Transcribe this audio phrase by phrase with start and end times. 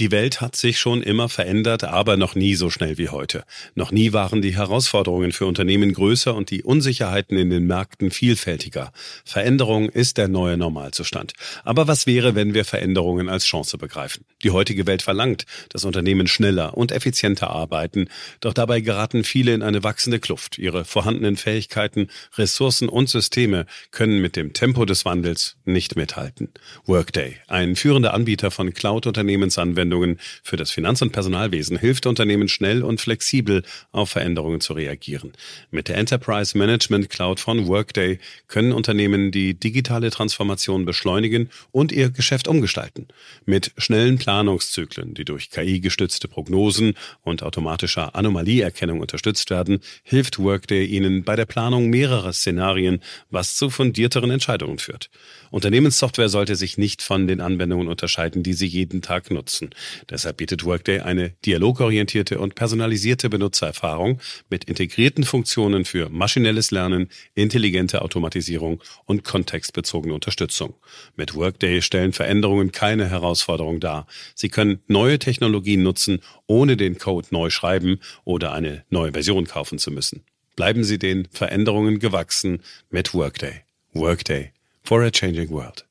[0.00, 3.44] Die Welt hat sich schon immer verändert, aber noch nie so schnell wie heute.
[3.76, 8.92] Noch nie waren die Herausforderungen für Unternehmen größer und die Unsicherheiten in den Märkten vielfältiger.
[9.24, 11.34] Veränderung ist der neue Normalzustand.
[11.62, 14.24] Aber was wäre, wenn wir Veränderungen als Chance begreifen?
[14.42, 18.08] Die heutige Welt verlangt, dass Unternehmen schneller und effizienter arbeiten,
[18.40, 20.58] doch dabei geraten viele in eine wachsende Kluft.
[20.58, 26.48] Ihre vorhandenen Fähigkeiten, Ressourcen und Systeme können mit dem Tempo des Wandels nicht mithalten.
[26.84, 32.82] Workday, ein führender Anbieter von Cloud-Unternehmensanwendungen, Anwendungen für das Finanz- und Personalwesen hilft Unternehmen schnell
[32.82, 35.32] und flexibel auf Veränderungen zu reagieren.
[35.70, 38.18] Mit der Enterprise Management Cloud von Workday
[38.48, 43.08] können Unternehmen die digitale Transformation beschleunigen und ihr Geschäft umgestalten.
[43.44, 51.24] Mit schnellen Planungszyklen, die durch KI-gestützte Prognosen und automatischer Anomalieerkennung unterstützt werden, hilft Workday Ihnen
[51.24, 55.10] bei der Planung mehrerer Szenarien, was zu fundierteren Entscheidungen führt.
[55.50, 59.70] Unternehmenssoftware sollte sich nicht von den Anwendungen unterscheiden, die Sie jeden Tag nutzen.
[60.10, 68.02] Deshalb bietet Workday eine dialogorientierte und personalisierte Benutzererfahrung mit integrierten Funktionen für maschinelles Lernen, intelligente
[68.02, 70.74] Automatisierung und kontextbezogene Unterstützung.
[71.16, 74.06] Mit Workday stellen Veränderungen keine Herausforderung dar.
[74.34, 79.78] Sie können neue Technologien nutzen, ohne den Code neu schreiben oder eine neue Version kaufen
[79.78, 80.24] zu müssen.
[80.56, 83.62] Bleiben Sie den Veränderungen gewachsen mit Workday.
[83.92, 85.84] Workday for a changing world.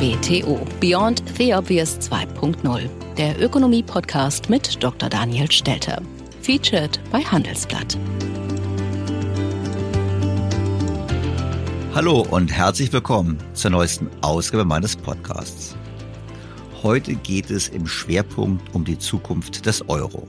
[0.00, 5.10] BTO Beyond the Obvious 2.0, der Ökonomie-Podcast mit Dr.
[5.10, 6.00] Daniel Stelter.
[6.40, 7.98] Featured bei Handelsblatt.
[11.94, 15.76] Hallo und herzlich willkommen zur neuesten Ausgabe meines Podcasts.
[16.82, 20.26] Heute geht es im Schwerpunkt um die Zukunft des Euro.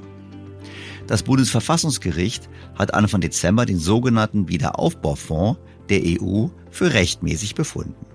[1.07, 8.05] Das Bundesverfassungsgericht hat Anfang Dezember den sogenannten Wiederaufbaufonds der EU für rechtmäßig befunden.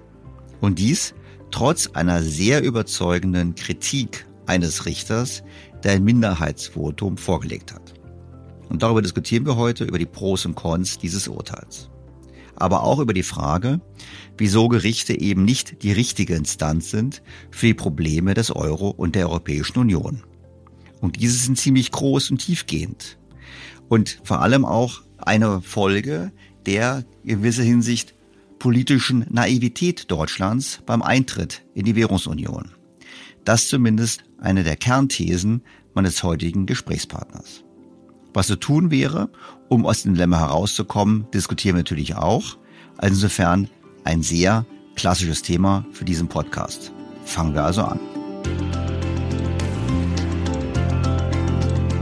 [0.61, 1.15] Und dies
[1.57, 5.43] trotz einer sehr überzeugenden Kritik eines Richters,
[5.83, 7.95] der ein Minderheitsvotum vorgelegt hat.
[8.69, 11.89] Und darüber diskutieren wir heute über die Pros und Cons dieses Urteils.
[12.57, 13.81] Aber auch über die Frage,
[14.37, 19.31] wieso Gerichte eben nicht die richtige Instanz sind für die Probleme des Euro und der
[19.31, 20.25] Europäischen Union.
[21.01, 23.17] Und diese sind ziemlich groß und tiefgehend.
[23.89, 26.33] Und vor allem auch eine Folge
[26.67, 28.16] der in gewisser Hinsicht
[28.67, 32.73] politischen Naivität Deutschlands beim Eintritt in die Währungsunion.
[33.45, 35.63] Das zumindest eine der Kernthesen
[35.95, 37.63] meines heutigen Gesprächspartners.
[38.35, 39.31] Was zu tun wäre,
[39.69, 42.59] um aus dem Dilemma herauszukommen, diskutieren wir natürlich auch.
[42.97, 43.69] Also insofern
[44.03, 44.67] ein sehr
[44.97, 46.91] klassisches Thema für diesen Podcast.
[47.25, 48.01] Fangen wir also an.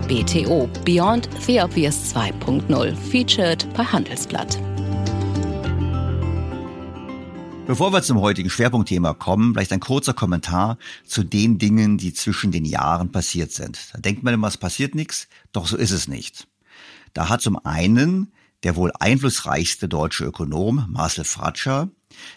[0.08, 4.63] BTO Beyond the Obvious 2.0 featured bei Handelsblatt.
[7.66, 10.76] Bevor wir zum heutigen Schwerpunktthema kommen, vielleicht ein kurzer Kommentar
[11.06, 13.78] zu den Dingen, die zwischen den Jahren passiert sind.
[13.94, 16.47] Da denkt man immer, es passiert nichts, doch so ist es nicht.
[17.14, 18.32] Da hat zum einen
[18.64, 21.88] der wohl einflussreichste deutsche Ökonom Marcel Fratscher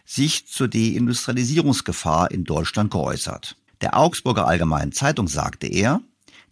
[0.05, 3.57] sich zur Deindustrialisierungsgefahr in Deutschland geäußert.
[3.81, 6.01] Der Augsburger Allgemeinen Zeitung sagte er,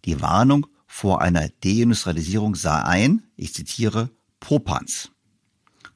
[0.04, 5.10] die Warnung vor einer Deindustrialisierung sei ein, ich zitiere, Popanz.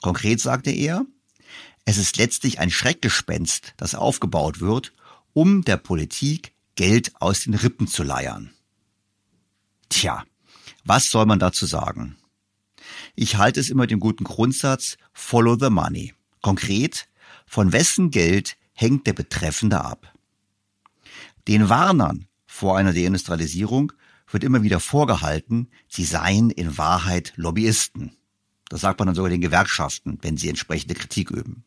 [0.01, 1.05] Konkret sagte er,
[1.85, 4.93] es ist letztlich ein Schreckgespenst, das aufgebaut wird,
[5.33, 8.53] um der Politik Geld aus den Rippen zu leiern.
[9.89, 10.25] Tja,
[10.85, 12.17] was soll man dazu sagen?
[13.15, 16.15] Ich halte es immer dem guten Grundsatz Follow the Money.
[16.43, 17.09] Konkret,
[17.47, 20.15] von wessen Geld hängt der Betreffende ab?
[21.49, 23.93] Den Warnern vor einer Deindustrialisierung
[24.31, 28.17] wird immer wieder vorgehalten, sie seien in Wahrheit Lobbyisten.
[28.69, 31.65] Das sagt man dann sogar den Gewerkschaften, wenn sie entsprechende Kritik üben.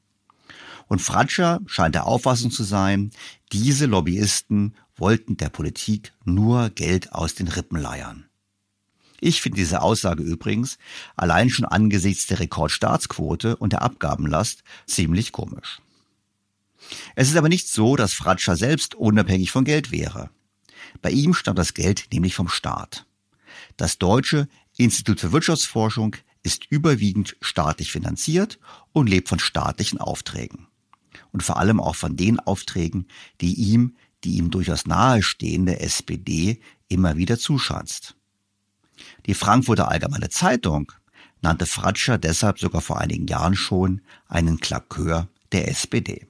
[0.88, 3.12] Und Fratscher scheint der Auffassung zu sein,
[3.52, 8.26] diese Lobbyisten wollten der Politik nur Geld aus den Rippen leiern.
[9.19, 10.78] Ich finde diese Aussage übrigens
[11.16, 15.80] allein schon angesichts der Rekordstaatsquote und der Abgabenlast ziemlich komisch.
[17.16, 20.30] Es ist aber nicht so, dass Fratscher selbst unabhängig von Geld wäre.
[21.02, 23.06] Bei ihm stammt das Geld nämlich vom Staat.
[23.78, 28.60] Das Deutsche Institut für Wirtschaftsforschung ist überwiegend staatlich finanziert
[28.92, 30.68] und lebt von staatlichen Aufträgen
[31.31, 33.07] und vor allem auch von den Aufträgen,
[33.42, 38.15] die ihm, die ihm durchaus nahestehende SPD immer wieder zuschanzt.
[39.25, 40.92] Die Frankfurter Allgemeine Zeitung
[41.42, 46.25] nannte Fratscher deshalb sogar vor einigen Jahren schon einen Klakeur der SPD.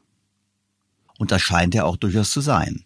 [1.17, 2.85] Und das scheint er auch durchaus zu sein.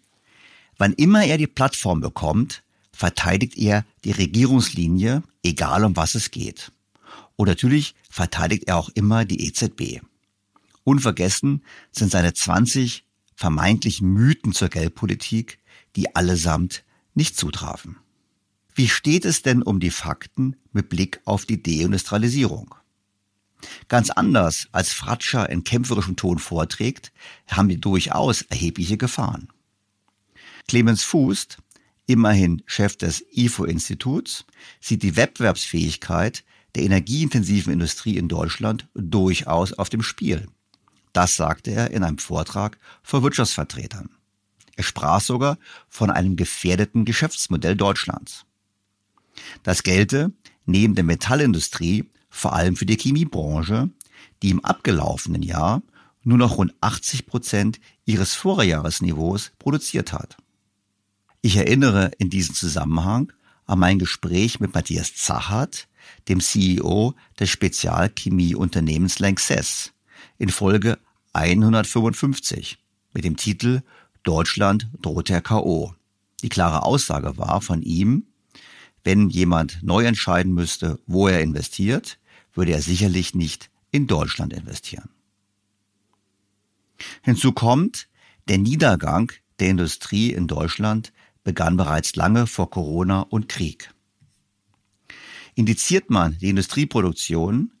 [0.76, 2.62] Wann immer er die Plattform bekommt,
[2.92, 6.70] verteidigt er die Regierungslinie, egal um was es geht.
[7.36, 10.00] Und natürlich verteidigt er auch immer die EZB.
[10.88, 11.62] Unvergessen
[11.92, 13.04] sind seine 20
[13.34, 15.58] vermeintlichen Mythen zur Geldpolitik,
[15.96, 16.82] die allesamt
[17.12, 17.98] nicht zutrafen.
[18.74, 22.74] Wie steht es denn um die Fakten mit Blick auf die Deindustrialisierung?
[23.88, 27.12] Ganz anders als Fratscher in kämpferischem Ton vorträgt,
[27.48, 29.48] haben wir durchaus erhebliche Gefahren.
[30.68, 31.48] Clemens Fuß,
[32.06, 34.46] immerhin Chef des IFO-Instituts,
[34.80, 36.44] sieht die Wettbewerbsfähigkeit
[36.74, 40.46] der energieintensiven Industrie in Deutschland durchaus auf dem Spiel.
[41.12, 44.10] Das sagte er in einem Vortrag vor Wirtschaftsvertretern.
[44.76, 45.58] Er sprach sogar
[45.88, 48.44] von einem gefährdeten Geschäftsmodell Deutschlands.
[49.62, 50.32] Das gelte
[50.66, 53.90] neben der Metallindustrie vor allem für die Chemiebranche,
[54.42, 55.82] die im abgelaufenen Jahr
[56.22, 60.36] nur noch rund 80 Prozent ihres Vorjahresniveaus produziert hat.
[61.40, 63.32] Ich erinnere in diesem Zusammenhang
[63.64, 65.88] an mein Gespräch mit Matthias Zachert,
[66.28, 69.92] dem CEO des Spezialchemieunternehmens Lanxess,
[70.38, 70.98] in Folge
[71.32, 72.78] 155
[73.12, 73.82] mit dem Titel
[74.22, 75.94] Deutschland droht der K.O.
[76.42, 78.24] Die klare Aussage war von ihm,
[79.04, 82.18] wenn jemand neu entscheiden müsste, wo er investiert,
[82.54, 85.08] würde er sicherlich nicht in Deutschland investieren.
[87.22, 88.08] Hinzu kommt,
[88.48, 91.12] der Niedergang der Industrie in Deutschland
[91.44, 93.92] begann bereits lange vor Corona und Krieg.
[95.54, 97.72] Indiziert man die Industrieproduktion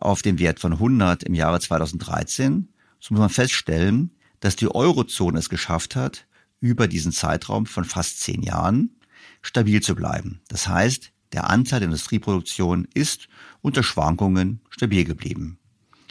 [0.00, 2.68] auf den Wert von 100 im Jahre 2013,
[3.00, 6.26] so muss man feststellen, dass die Eurozone es geschafft hat,
[6.60, 8.96] über diesen Zeitraum von fast zehn Jahren
[9.42, 10.40] stabil zu bleiben.
[10.48, 13.28] Das heißt, der Anteil der Industrieproduktion ist
[13.60, 15.58] unter Schwankungen stabil geblieben.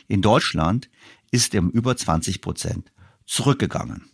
[0.08, 0.90] In Deutschland
[1.32, 2.92] ist er um über 20 Prozent
[3.26, 4.06] zurückgegangen.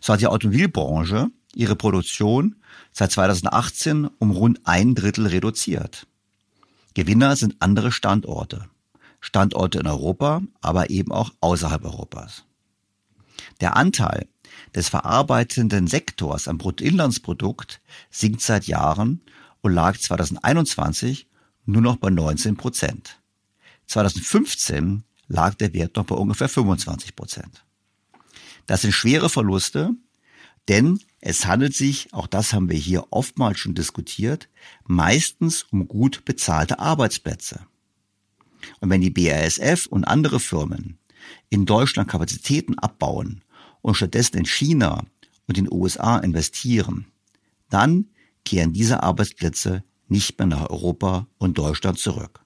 [0.00, 2.56] So hat die Automobilbranche ihre Produktion
[2.92, 6.06] seit 2018 um rund ein Drittel reduziert.
[6.94, 8.68] Gewinner sind andere Standorte.
[9.20, 12.44] Standorte in Europa, aber eben auch außerhalb Europas.
[13.60, 14.26] Der Anteil
[14.74, 17.80] des verarbeitenden Sektors am Bruttoinlandsprodukt
[18.10, 19.22] sinkt seit Jahren
[19.60, 21.28] und lag 2021
[21.64, 23.20] nur noch bei 19 Prozent.
[23.86, 27.64] 2015 lag der Wert noch bei ungefähr 25 Prozent.
[28.66, 29.92] Das sind schwere Verluste,
[30.68, 34.48] denn es handelt sich, auch das haben wir hier oftmals schon diskutiert,
[34.86, 37.66] meistens um gut bezahlte Arbeitsplätze.
[38.80, 40.98] Und wenn die BASF und andere Firmen
[41.50, 43.42] in Deutschland Kapazitäten abbauen
[43.80, 45.04] und stattdessen in China
[45.46, 47.06] und den USA investieren,
[47.68, 48.06] dann
[48.44, 52.44] kehren diese Arbeitsplätze nicht mehr nach Europa und Deutschland zurück.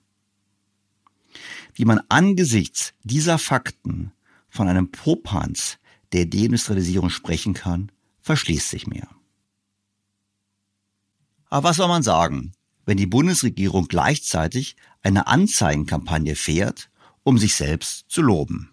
[1.74, 4.12] Wie man angesichts dieser Fakten
[4.48, 5.78] von einem Popanz
[6.12, 7.90] der Deindustrialisierung sprechen kann,
[8.26, 9.06] verschließt sich mir.
[11.48, 12.52] Aber was soll man sagen,
[12.84, 16.90] wenn die Bundesregierung gleichzeitig eine Anzeigenkampagne fährt,
[17.22, 18.72] um sich selbst zu loben?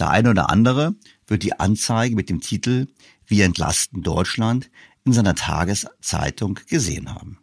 [0.00, 0.96] Der eine oder andere
[1.28, 2.88] wird die Anzeige mit dem Titel
[3.26, 4.70] Wir entlasten Deutschland
[5.04, 7.38] in seiner Tageszeitung gesehen haben.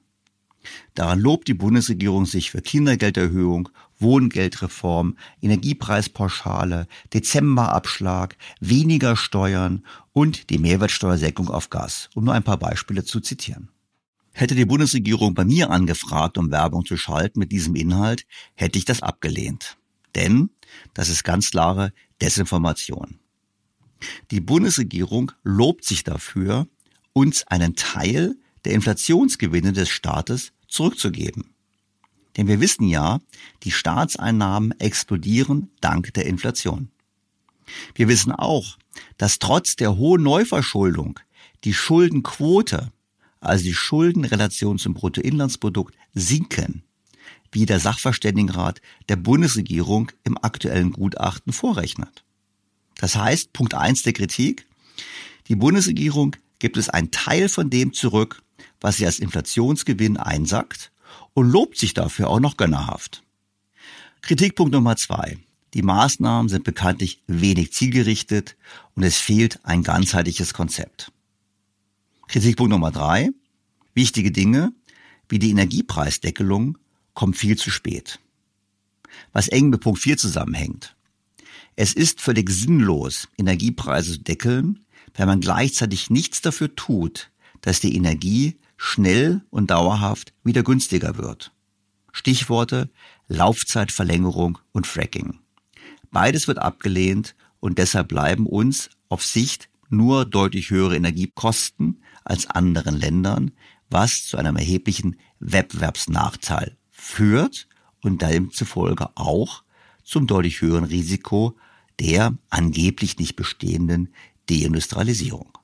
[0.96, 11.50] Daran lobt die Bundesregierung sich für Kindergelderhöhung, Wohngeldreform, Energiepreispauschale, Dezemberabschlag, weniger Steuern und die Mehrwertsteuersenkung
[11.50, 13.70] auf Gas, um nur ein paar Beispiele zu zitieren.
[14.34, 18.26] Hätte die Bundesregierung bei mir angefragt, um Werbung zu schalten mit diesem Inhalt,
[18.56, 19.78] hätte ich das abgelehnt.
[20.14, 20.50] Denn
[20.94, 23.20] das ist ganz klare Desinformation.
[24.32, 26.68] Die Bundesregierung lobt sich dafür,
[27.14, 28.36] uns einen Teil
[28.66, 31.55] der Inflationsgewinne des Staates zurückzugeben.
[32.38, 33.20] Denn wir wissen ja,
[33.64, 36.90] die Staatseinnahmen explodieren dank der Inflation.
[37.96, 38.78] Wir wissen auch,
[39.18, 41.20] dass trotz der hohen Neuverschuldung
[41.64, 42.92] die Schuldenquote,
[43.40, 46.84] also die Schuldenrelation zum Bruttoinlandsprodukt, sinken,
[47.52, 52.24] wie der Sachverständigenrat der Bundesregierung im aktuellen Gutachten vorrechnet.
[52.96, 54.68] Das heißt, Punkt eins der Kritik,
[55.48, 58.42] die Bundesregierung gibt es einen Teil von dem zurück,
[58.82, 60.92] was sie als Inflationsgewinn einsackt
[61.34, 63.24] und lobt sich dafür auch noch gönnerhaft.
[64.22, 65.38] Kritikpunkt Nummer zwei.
[65.74, 68.56] Die Maßnahmen sind bekanntlich wenig zielgerichtet
[68.96, 71.12] und es fehlt ein ganzheitliches Konzept.
[72.28, 73.30] Kritikpunkt Nummer drei.
[73.94, 74.74] Wichtige Dinge
[75.30, 76.78] wie die Energiepreisdeckelung
[77.14, 78.20] kommen viel zu spät.
[79.32, 80.96] Was eng mit Punkt 4 zusammenhängt.
[81.76, 87.32] Es ist völlig sinnlos, Energiepreise zu deckeln, wenn man gleichzeitig nichts dafür tut,
[87.62, 91.52] dass die Energie schnell und dauerhaft wieder günstiger wird.
[92.12, 92.90] Stichworte
[93.28, 95.40] Laufzeitverlängerung und Fracking.
[96.12, 102.96] Beides wird abgelehnt und deshalb bleiben uns auf Sicht nur deutlich höhere Energiekosten als anderen
[102.96, 103.52] Ländern,
[103.90, 107.68] was zu einem erheblichen Wettbewerbsnachteil führt
[108.02, 109.64] und demzufolge auch
[110.04, 111.58] zum deutlich höheren Risiko
[112.00, 114.14] der angeblich nicht bestehenden
[114.50, 115.58] Deindustrialisierung.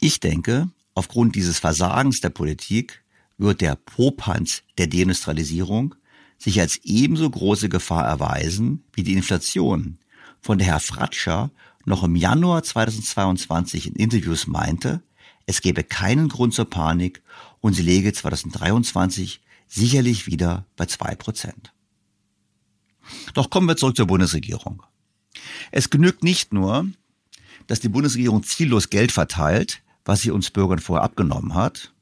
[0.00, 3.04] Ich denke, aufgrund dieses Versagens der Politik
[3.36, 5.94] wird der Popanz der Deindustrialisierung
[6.38, 9.98] sich als ebenso große Gefahr erweisen wie die Inflation,
[10.40, 11.50] von der Herr Fratscher
[11.84, 15.02] noch im Januar 2022 in Interviews meinte,
[15.46, 17.22] es gebe keinen Grund zur Panik
[17.60, 21.72] und sie lege 2023 sicherlich wieder bei zwei Prozent.
[23.34, 24.82] Doch kommen wir zurück zur Bundesregierung.
[25.70, 26.86] Es genügt nicht nur,
[27.66, 31.92] dass die Bundesregierung ziellos Geld verteilt, was sie uns Bürgern vorher abgenommen hat.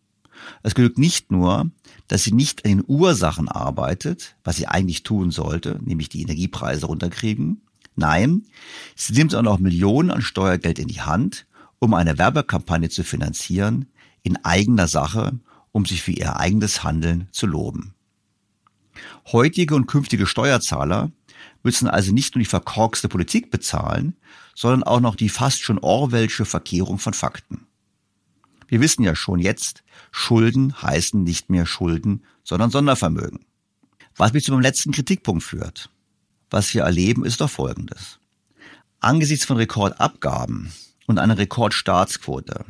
[0.62, 1.70] Es genügt nicht nur,
[2.08, 6.86] dass sie nicht an den Ursachen arbeitet, was sie eigentlich tun sollte, nämlich die Energiepreise
[6.86, 7.62] runterkriegen.
[7.94, 8.44] Nein,
[8.96, 11.46] sie nimmt auch noch Millionen an Steuergeld in die Hand,
[11.78, 13.86] um eine Werbekampagne zu finanzieren,
[14.22, 15.38] in eigener Sache,
[15.72, 17.94] um sich für ihr eigenes Handeln zu loben.
[19.32, 21.10] Heutige und künftige Steuerzahler
[21.62, 24.16] müssen also nicht nur die verkorkste Politik bezahlen,
[24.54, 27.66] sondern auch noch die fast schon Orwellsche Verkehrung von Fakten.
[28.72, 33.40] Wir wissen ja schon jetzt, Schulden heißen nicht mehr Schulden, sondern Sondervermögen.
[34.16, 35.90] Was mich zu meinem letzten Kritikpunkt führt.
[36.48, 38.18] Was wir erleben, ist doch Folgendes.
[38.98, 40.72] Angesichts von Rekordabgaben
[41.06, 42.64] und einer Rekordstaatsquote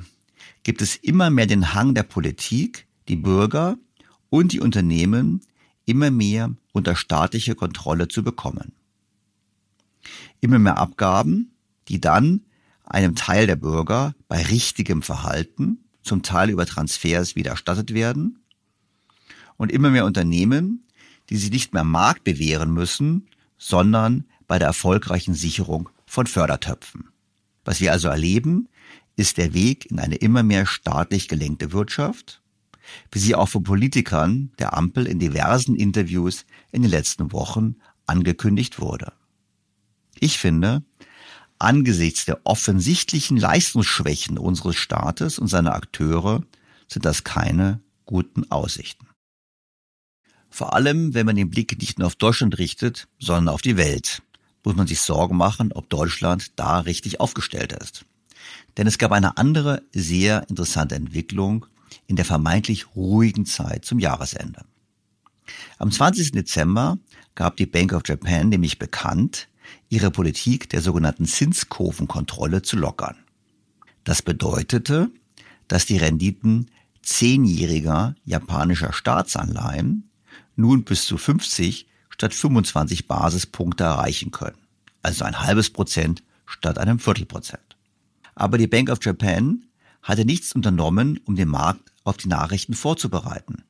[0.65, 3.77] gibt es immer mehr den Hang der Politik, die Bürger
[4.29, 5.43] und die Unternehmen
[5.85, 8.73] immer mehr unter staatliche Kontrolle zu bekommen.
[10.41, 11.53] Immer mehr Abgaben,
[11.87, 12.41] die dann
[12.83, 18.39] einem Teil der Bürger bei richtigem Verhalten zum Teil über Transfers wieder erstattet werden
[19.57, 20.87] und immer mehr Unternehmen,
[21.31, 27.09] die sich nicht mehr Markt bewähren müssen, sondern bei der erfolgreichen Sicherung von Fördertöpfen.
[27.65, 28.69] Was wir also erleben,
[29.17, 32.43] ist der Weg in eine immer mehr staatlich gelenkte Wirtschaft,
[33.11, 38.81] wie sie auch von Politikern der Ampel in diversen Interviews in den letzten Wochen angekündigt
[38.81, 39.13] wurde.
[40.19, 40.83] Ich finde,
[41.63, 46.43] Angesichts der offensichtlichen Leistungsschwächen unseres Staates und seiner Akteure
[46.89, 49.07] sind das keine guten Aussichten.
[50.51, 54.23] Vor allem, wenn man den Blick nicht nur auf Deutschland richtet, sondern auf die Welt,
[54.65, 58.07] muss man sich Sorgen machen, ob Deutschland da richtig aufgestellt ist.
[58.77, 61.67] Denn es gab eine andere sehr interessante Entwicklung
[62.09, 64.65] in der vermeintlich ruhigen Zeit zum Jahresende.
[65.79, 66.33] Am 20.
[66.33, 66.99] Dezember
[67.37, 69.49] gab die Bank of Japan nämlich bekannt,
[69.89, 73.17] ihre Politik der sogenannten Zinskurvenkontrolle zu lockern.
[74.05, 75.11] Das bedeutete,
[75.69, 76.71] dass die Renditen
[77.03, 80.11] zehnjähriger japanischer Staatsanleihen
[80.57, 84.59] nun bis zu 50 statt 25 Basispunkte erreichen können.
[85.03, 87.77] Also ein halbes Prozent statt einem Viertelprozent.
[88.35, 89.65] Aber die Bank of Japan
[90.03, 93.65] hatte nichts unternommen, um den Markt auf die Nachrichten vorzubereiten.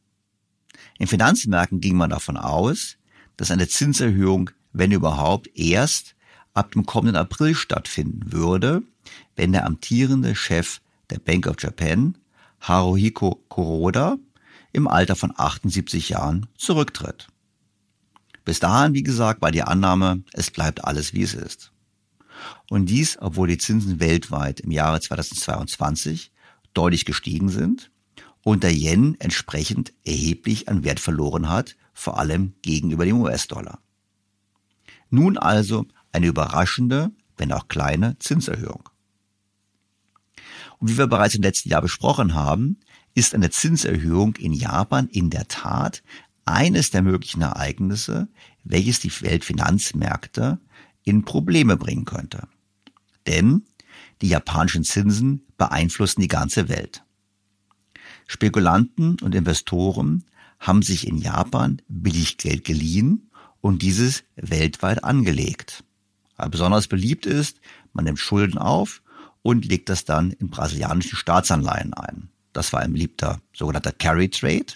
[0.98, 2.96] In Finanzmärkten ging man davon aus,
[3.36, 6.14] dass eine Zinserhöhung wenn überhaupt, erst
[6.54, 8.82] ab dem kommenden April stattfinden würde,
[9.36, 12.16] wenn der amtierende Chef der Bank of Japan,
[12.60, 14.18] Haruhiko Kuroda,
[14.72, 17.28] im Alter von 78 Jahren zurücktritt.
[18.44, 21.72] Bis dahin, wie gesagt, war die Annahme, es bleibt alles wie es ist.
[22.70, 26.32] Und dies, obwohl die Zinsen weltweit im Jahre 2022
[26.74, 27.90] deutlich gestiegen sind
[28.42, 33.78] und der Yen entsprechend erheblich an Wert verloren hat, vor allem gegenüber dem US-Dollar.
[35.12, 38.88] Nun also eine überraschende, wenn auch kleine Zinserhöhung.
[40.78, 42.80] Und wie wir bereits im letzten Jahr besprochen haben,
[43.14, 46.02] ist eine Zinserhöhung in Japan in der Tat
[46.46, 48.28] eines der möglichen Ereignisse,
[48.64, 50.58] welches die Weltfinanzmärkte
[51.04, 52.48] in Probleme bringen könnte.
[53.26, 53.66] Denn
[54.22, 57.04] die japanischen Zinsen beeinflussen die ganze Welt.
[58.26, 60.24] Spekulanten und Investoren
[60.58, 63.28] haben sich in Japan Billiggeld geliehen
[63.62, 65.82] und dieses weltweit angelegt.
[66.50, 67.60] Besonders beliebt ist,
[67.94, 69.00] man nimmt Schulden auf
[69.40, 72.28] und legt das dann in brasilianischen Staatsanleihen ein.
[72.52, 74.66] Das war ein beliebter sogenannter Carry Trade.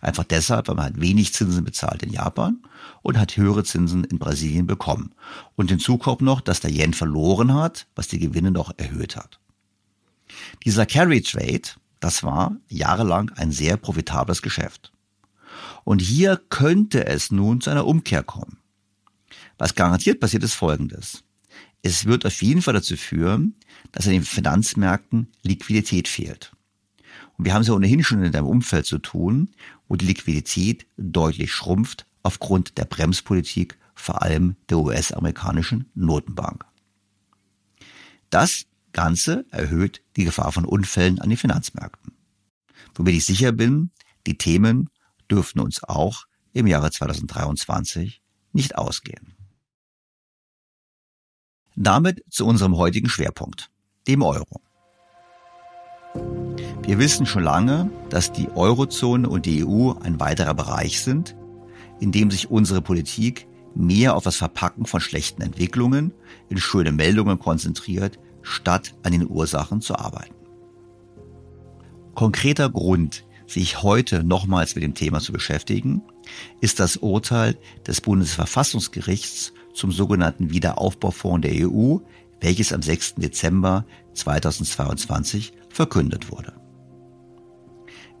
[0.00, 2.62] Einfach deshalb, weil man hat wenig Zinsen bezahlt in Japan
[3.02, 5.12] und hat höhere Zinsen in Brasilien bekommen.
[5.56, 9.40] Und hinzu kommt noch, dass der Yen verloren hat, was die Gewinne noch erhöht hat.
[10.64, 11.62] Dieser Carry Trade,
[11.98, 14.92] das war jahrelang ein sehr profitables Geschäft.
[15.88, 18.58] Und hier könnte es nun zu einer Umkehr kommen.
[19.56, 21.24] Was garantiert passiert, ist Folgendes.
[21.80, 23.54] Es wird auf jeden Fall dazu führen,
[23.92, 26.52] dass an den Finanzmärkten Liquidität fehlt.
[27.38, 29.48] Und wir haben es ja ohnehin schon in einem Umfeld zu tun,
[29.88, 36.66] wo die Liquidität deutlich schrumpft aufgrund der Bremspolitik, vor allem der US-amerikanischen Notenbank.
[38.28, 42.12] Das Ganze erhöht die Gefahr von Unfällen an den Finanzmärkten.
[42.94, 43.90] Womit ich sicher bin,
[44.26, 44.90] die Themen
[45.30, 49.36] dürften uns auch im Jahre 2023 nicht ausgehen.
[51.76, 53.70] Damit zu unserem heutigen Schwerpunkt,
[54.08, 54.60] dem Euro.
[56.82, 61.36] Wir wissen schon lange, dass die Eurozone und die EU ein weiterer Bereich sind,
[62.00, 66.12] in dem sich unsere Politik mehr auf das Verpacken von schlechten Entwicklungen
[66.48, 70.34] in schöne Meldungen konzentriert, statt an den Ursachen zu arbeiten.
[72.14, 76.02] Konkreter Grund, sich heute nochmals mit dem Thema zu beschäftigen,
[76.60, 81.98] ist das Urteil des Bundesverfassungsgerichts zum sogenannten Wiederaufbaufonds der EU,
[82.40, 83.16] welches am 6.
[83.16, 86.54] Dezember 2022 verkündet wurde.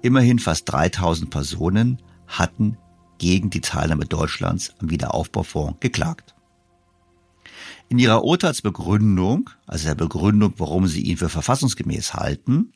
[0.02, 2.78] Immerhin fast 3000 Personen hatten
[3.18, 6.34] gegen die Teilnahme Deutschlands am Wiederaufbaufonds geklagt.
[7.88, 12.72] In ihrer Urteilsbegründung, also der Begründung, warum sie ihn für verfassungsgemäß halten,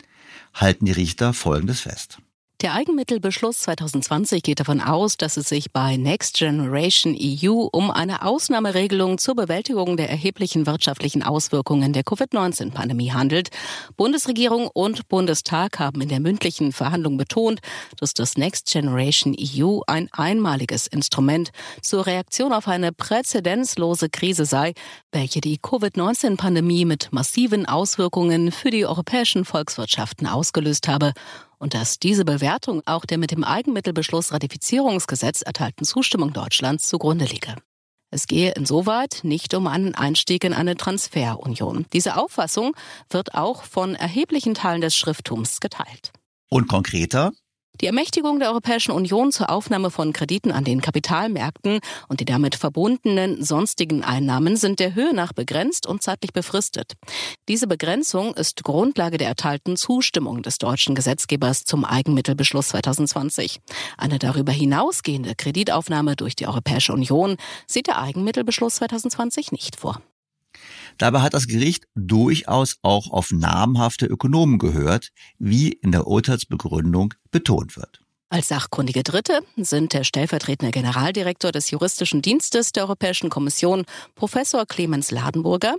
[0.54, 2.18] halten die Richter Folgendes fest.
[2.62, 8.24] Der Eigenmittelbeschluss 2020 geht davon aus, dass es sich bei Next Generation EU um eine
[8.24, 13.48] Ausnahmeregelung zur Bewältigung der erheblichen wirtschaftlichen Auswirkungen der Covid-19-Pandemie handelt.
[13.96, 17.58] Bundesregierung und Bundestag haben in der mündlichen Verhandlung betont,
[17.98, 21.50] dass das Next Generation EU ein einmaliges Instrument
[21.80, 24.74] zur Reaktion auf eine präzedenzlose Krise sei,
[25.10, 31.12] welche die Covid-19-Pandemie mit massiven Auswirkungen für die europäischen Volkswirtschaften ausgelöst habe
[31.62, 37.54] und dass diese Bewertung auch der mit dem Eigenmittelbeschluss Ratifizierungsgesetz erteilten Zustimmung Deutschlands zugrunde liege.
[38.10, 41.86] Es gehe insoweit nicht um einen Einstieg in eine Transferunion.
[41.92, 42.74] Diese Auffassung
[43.08, 46.12] wird auch von erheblichen Teilen des Schrifttums geteilt.
[46.50, 47.32] Und konkreter?
[47.80, 52.54] Die Ermächtigung der Europäischen Union zur Aufnahme von Krediten an den Kapitalmärkten und die damit
[52.54, 56.92] verbundenen sonstigen Einnahmen sind der Höhe nach begrenzt und zeitlich befristet.
[57.48, 63.60] Diese Begrenzung ist Grundlage der erteilten Zustimmung des deutschen Gesetzgebers zum Eigenmittelbeschluss 2020.
[63.96, 70.02] Eine darüber hinausgehende Kreditaufnahme durch die Europäische Union sieht der Eigenmittelbeschluss 2020 nicht vor.
[70.98, 77.76] Dabei hat das Gericht durchaus auch auf namhafte Ökonomen gehört, wie in der Urteilsbegründung betont
[77.76, 78.00] wird.
[78.32, 85.10] Als sachkundige Dritte sind der stellvertretende Generaldirektor des Juristischen Dienstes der Europäischen Kommission, Professor Clemens
[85.10, 85.74] Ladenburger,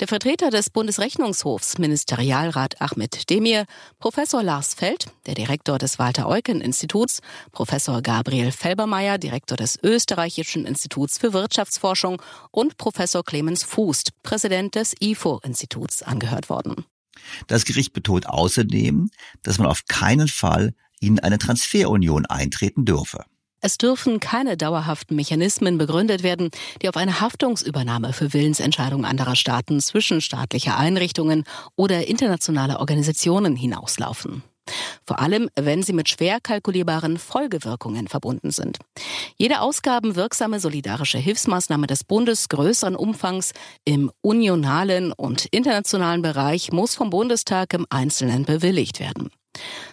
[0.00, 3.66] der Vertreter des Bundesrechnungshofs, Ministerialrat Ahmed Demir,
[3.98, 11.32] Professor Lars Feld, der Direktor des Walter-Eucken-Instituts, Professor Gabriel Felbermeier, Direktor des Österreichischen Instituts für
[11.32, 16.84] Wirtschaftsforschung und Professor Clemens Fußt, Präsident des IFO-Instituts, angehört worden.
[17.48, 19.10] Das Gericht betont außerdem,
[19.42, 23.24] dass man auf keinen Fall in eine Transferunion eintreten dürfe.
[23.60, 29.80] Es dürfen keine dauerhaften Mechanismen begründet werden, die auf eine Haftungsübernahme für Willensentscheidungen anderer Staaten,
[29.80, 31.44] zwischenstaatlicher Einrichtungen
[31.74, 34.44] oder internationaler Organisationen hinauslaufen.
[35.06, 38.78] Vor allem, wenn sie mit schwer kalkulierbaren Folgewirkungen verbunden sind.
[39.36, 43.52] Jede ausgabenwirksame solidarische Hilfsmaßnahme des Bundes größeren Umfangs
[43.84, 49.30] im unionalen und internationalen Bereich muss vom Bundestag im Einzelnen bewilligt werden.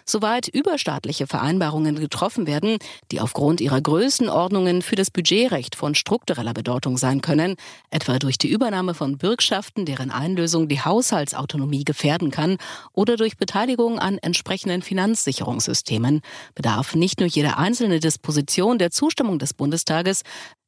[0.05, 2.77] Soweit überstaatliche Vereinbarungen getroffen werden,
[3.11, 7.55] die aufgrund ihrer Größenordnungen für das Budgetrecht von struktureller Bedeutung sein können,
[7.89, 12.57] etwa durch die Übernahme von Bürgschaften, deren Einlösung die Haushaltsautonomie gefährden kann,
[12.93, 16.21] oder durch Beteiligung an entsprechenden Finanzsicherungssystemen,
[16.53, 20.23] bedarf nicht nur jede einzelne Disposition der Zustimmung des Bundestages,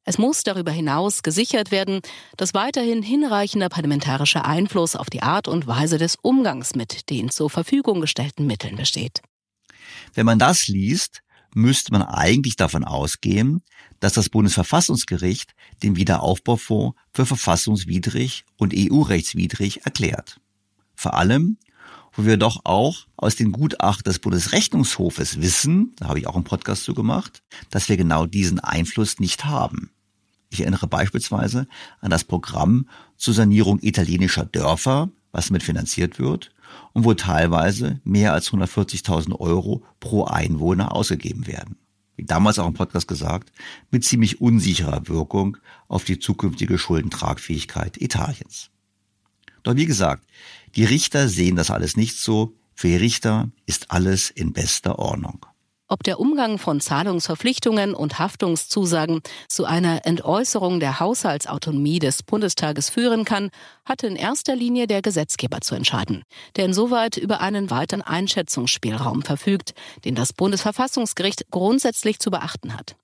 [0.08, 2.00] es muss darüber hinaus gesichert werden,
[2.38, 7.50] dass weiterhin hinreichender parlamentarischer Einfluss auf die Art und Weise des Umgangs mit den zur
[7.50, 9.20] Verfügung gestellten Mitteln besteht.
[10.14, 11.20] Wenn man das liest,
[11.54, 13.62] müsste man eigentlich davon ausgehen,
[14.00, 20.40] dass das Bundesverfassungsgericht den Wiederaufbaufonds für verfassungswidrig und EU-rechtswidrig erklärt.
[20.94, 21.58] Vor allem,
[22.14, 26.44] wo wir doch auch aus den Gutachten des Bundesrechnungshofes wissen, da habe ich auch einen
[26.44, 29.90] Podcast zu gemacht, dass wir genau diesen Einfluss nicht haben.
[30.50, 31.66] Ich erinnere beispielsweise
[32.00, 36.50] an das Programm zur Sanierung italienischer Dörfer, was mitfinanziert wird
[36.92, 41.76] und wo teilweise mehr als 140.000 Euro pro Einwohner ausgegeben werden.
[42.16, 43.52] Wie damals auch im Podcast gesagt,
[43.90, 45.56] mit ziemlich unsicherer Wirkung
[45.86, 48.70] auf die zukünftige Schuldentragfähigkeit Italiens.
[49.62, 50.26] Doch wie gesagt,
[50.74, 52.54] die Richter sehen das alles nicht so.
[52.74, 55.46] Für die Richter ist alles in bester Ordnung.
[55.90, 63.24] Ob der Umgang von Zahlungsverpflichtungen und Haftungszusagen zu einer Entäußerung der Haushaltsautonomie des Bundestages führen
[63.24, 63.48] kann,
[63.86, 66.24] hat in erster Linie der Gesetzgeber zu entscheiden,
[66.56, 69.72] der insoweit über einen weiteren Einschätzungsspielraum verfügt,
[70.04, 72.96] den das Bundesverfassungsgericht grundsätzlich zu beachten hat.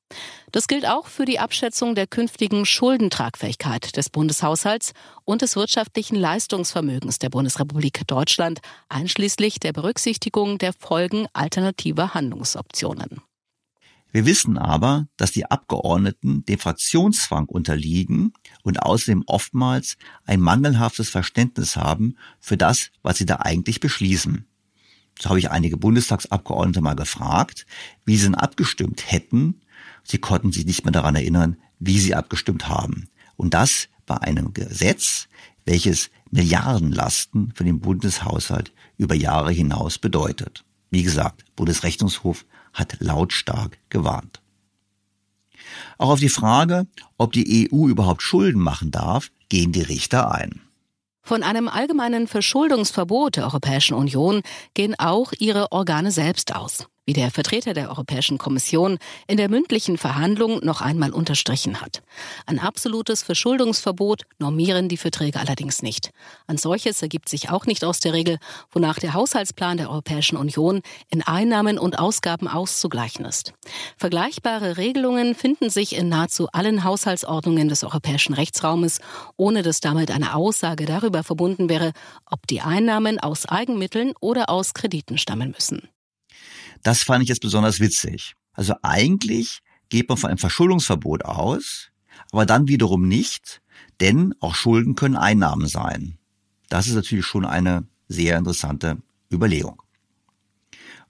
[0.53, 4.93] Das gilt auch für die Abschätzung der künftigen Schuldentragfähigkeit des Bundeshaushalts
[5.25, 13.21] und des wirtschaftlichen Leistungsvermögens der Bundesrepublik Deutschland, einschließlich der Berücksichtigung der Folgen alternativer Handlungsoptionen.
[14.13, 21.75] Wir wissen aber, dass die Abgeordneten dem Fraktionszwang unterliegen und außerdem oftmals ein mangelhaftes Verständnis
[21.75, 24.47] haben für das, was sie da eigentlich beschließen.
[25.19, 27.67] So habe ich einige Bundestagsabgeordnete mal gefragt,
[28.05, 29.61] wie sie denn abgestimmt hätten.
[30.05, 33.09] Sie konnten sich nicht mehr daran erinnern, wie sie abgestimmt haben.
[33.37, 35.29] Und das bei einem Gesetz,
[35.65, 40.65] welches Milliardenlasten für den Bundeshaushalt über Jahre hinaus bedeutet.
[40.91, 44.41] Wie gesagt, Bundesrechnungshof hat lautstark gewarnt.
[45.97, 46.87] Auch auf die Frage,
[47.17, 50.61] ob die EU überhaupt Schulden machen darf, gehen die Richter ein.
[51.23, 54.43] Von einem allgemeinen Verschuldungsverbot der Europäischen Union
[54.75, 59.99] gehen auch ihre Organe selbst aus wie der Vertreter der Europäischen Kommission in der mündlichen
[59.99, 62.03] Verhandlung noch einmal unterstrichen hat.
[62.47, 66.11] Ein absolutes Verschuldungsverbot normieren die Verträge allerdings nicht.
[66.47, 68.39] Ein solches ergibt sich auch nicht aus der Regel,
[68.71, 73.53] wonach der Haushaltsplan der Europäischen Union in Einnahmen und Ausgaben auszugleichen ist.
[73.97, 79.01] Vergleichbare Regelungen finden sich in nahezu allen Haushaltsordnungen des europäischen Rechtsraumes,
[79.37, 81.93] ohne dass damit eine Aussage darüber verbunden wäre,
[82.31, 85.89] ob die Einnahmen aus Eigenmitteln oder aus Krediten stammen müssen.
[86.85, 88.37] Das fand ich jetzt besonders witzig.
[88.53, 91.91] Also eigentlich geht man von einem Verschuldungsverbot aus,
[92.31, 93.63] aber dann wiederum nicht,
[94.01, 96.19] denn auch Schulden können Einnahmen sein.
[96.69, 98.99] Das ist natürlich schon eine sehr interessante
[99.33, 99.83] Überlegung.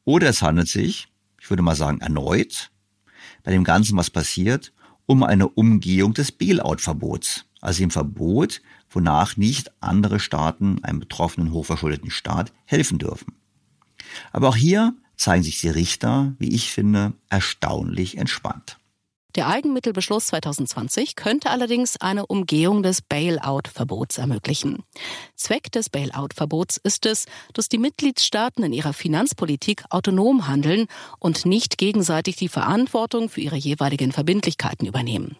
[0.04, 1.08] Oder es handelt sich,
[1.40, 2.70] ich würde mal sagen erneut,
[3.42, 4.72] bei dem Ganzen, was passiert,
[5.06, 12.10] um eine Umgehung des Bailout-Verbots, also dem Verbot, wonach nicht andere Staaten einem betroffenen hochverschuldeten
[12.10, 13.34] Staat helfen dürfen.
[14.32, 18.78] Aber auch hier zeigen sich die Richter, wie ich finde, erstaunlich entspannt.
[19.34, 24.84] Der Eigenmittelbeschluss 2020 könnte allerdings eine Umgehung des Bailout-Verbots ermöglichen.
[25.34, 30.86] Zweck des Bailout-Verbots ist es, dass die Mitgliedstaaten in ihrer Finanzpolitik autonom handeln
[31.18, 35.36] und nicht gegenseitig die Verantwortung für ihre jeweiligen Verbindlichkeiten übernehmen.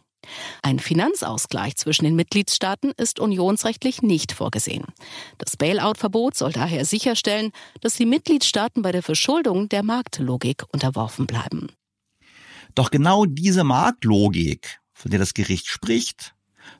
[0.62, 4.84] Ein Finanzausgleich zwischen den Mitgliedstaaten ist unionsrechtlich nicht vorgesehen.
[5.38, 11.68] Das Bailout-Verbot soll daher sicherstellen, dass die Mitgliedstaaten bei der Verschuldung der Marktlogik unterworfen bleiben.
[12.74, 16.34] Doch genau diese Marktlogik, von der das Gericht spricht,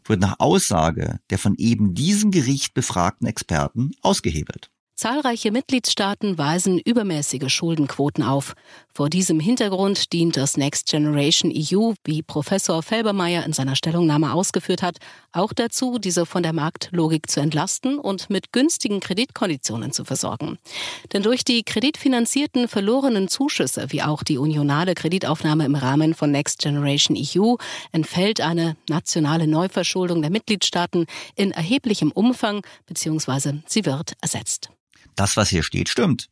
[0.05, 4.71] wird nach Aussage der von eben diesem Gericht befragten Experten ausgehebelt.
[4.97, 8.55] Zahlreiche Mitgliedstaaten weisen übermäßige Schuldenquoten auf.
[8.95, 14.83] Vor diesem Hintergrund dient das Next Generation EU, wie Professor Felbermeier in seiner Stellungnahme ausgeführt
[14.83, 14.99] hat,
[15.33, 20.59] auch dazu, diese von der Marktlogik zu entlasten und mit günstigen Kreditkonditionen zu versorgen.
[21.13, 26.61] Denn durch die kreditfinanzierten verlorenen Zuschüsse, wie auch die unionale Kreditaufnahme im Rahmen von Next
[26.61, 27.57] Generation EU,
[27.91, 33.55] entfällt eine nationale Neuverschuldung der Mitgliedstaaten in erheblichem Umfang bzw.
[33.67, 34.71] sie wird ersetzt
[35.15, 36.29] das, was hier steht, stimmt.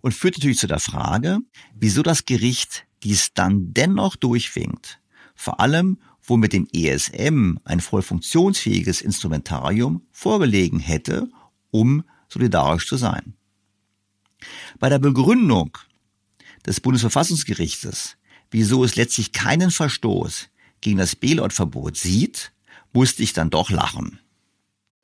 [0.00, 1.38] Und führt natürlich zu der Frage,
[1.74, 5.00] wieso das Gericht dies dann dennoch durchwinkt.
[5.34, 11.28] Vor allem, wo mit dem ESM ein voll funktionsfähiges Instrumentarium vorgelegen hätte,
[11.70, 13.34] um solidarisch zu sein.
[14.78, 15.76] Bei der Begründung
[16.66, 18.16] des Bundesverfassungsgerichtes,
[18.50, 20.48] wieso es letztlich keinen Verstoß
[20.80, 22.52] gegen das Bailout-Verbot sieht,
[22.92, 24.18] musste ich dann doch lachen.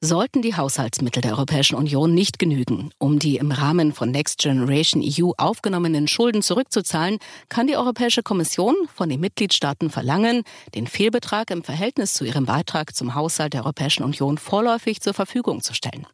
[0.04, 5.00] Sollten die Haushaltsmittel der Europäischen Union nicht genügen, um die im Rahmen von Next Generation
[5.00, 10.42] EU aufgenommenen Schulden zurückzuzahlen, kann die Europäische Kommission von den Mitgliedstaaten verlangen,
[10.74, 15.62] den Fehlbetrag im Verhältnis zu ihrem Beitrag zum Haushalt der Europäischen Union vorläufig zur Verfügung
[15.62, 16.04] zu stellen.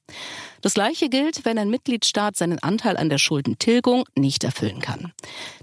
[0.61, 5.13] Das Gleiche gilt, wenn ein Mitgliedstaat seinen Anteil an der Schuldentilgung nicht erfüllen kann.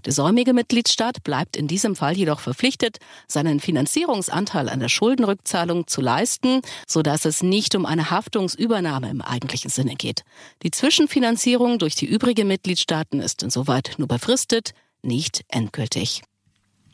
[0.05, 6.01] Der säumige Mitgliedstaat bleibt in diesem Fall jedoch verpflichtet, seinen Finanzierungsanteil an der Schuldenrückzahlung zu
[6.01, 10.23] leisten, sodass es nicht um eine Haftungsübernahme im eigentlichen Sinne geht.
[10.63, 16.21] Die Zwischenfinanzierung durch die übrigen Mitgliedstaaten ist insoweit nur befristet, nicht endgültig.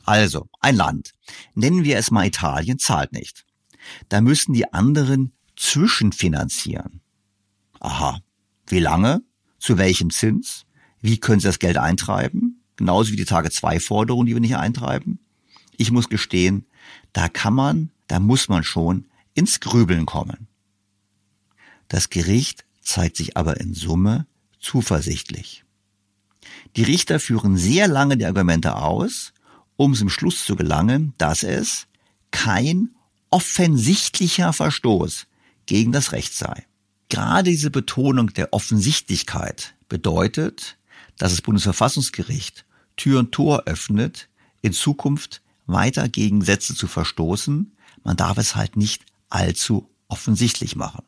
[0.06, 1.12] Also, ein Land,
[1.54, 3.46] nennen wir es mal Italien, zahlt nicht.
[4.10, 7.02] Da müssen die anderen zwischenfinanzieren.
[7.82, 8.22] Aha.
[8.67, 9.22] Wie lange?
[9.60, 10.65] Zu welchem Zins?
[11.02, 12.63] Wie können Sie das Geld eintreiben?
[12.78, 15.20] Genauso wie die Tage 2 Forderung, die wir nicht eintreiben.
[15.78, 16.65] Ich muss gestehen,
[17.12, 20.48] da kann man, da muss man schon ins Grübeln kommen.
[21.88, 24.28] Das Gericht zeigt sich aber in Summe
[24.60, 25.65] zuversichtlich.
[26.76, 29.34] Die Richter führen sehr lange die Argumente aus,
[29.76, 31.88] um zum Schluss zu gelangen, dass es
[32.30, 32.91] kein
[33.32, 35.28] offensichtlicher Verstoß
[35.65, 36.65] gegen das Recht sei.
[37.12, 40.78] Gerade diese Betonung der Offensichtlichkeit bedeutet,
[41.17, 44.30] dass das Bundesverfassungsgericht Tür und Tor öffnet,
[44.62, 51.04] in Zukunft weiter gegen Gesetze zu verstoßen, man darf es halt nicht allzu offensichtlich machen.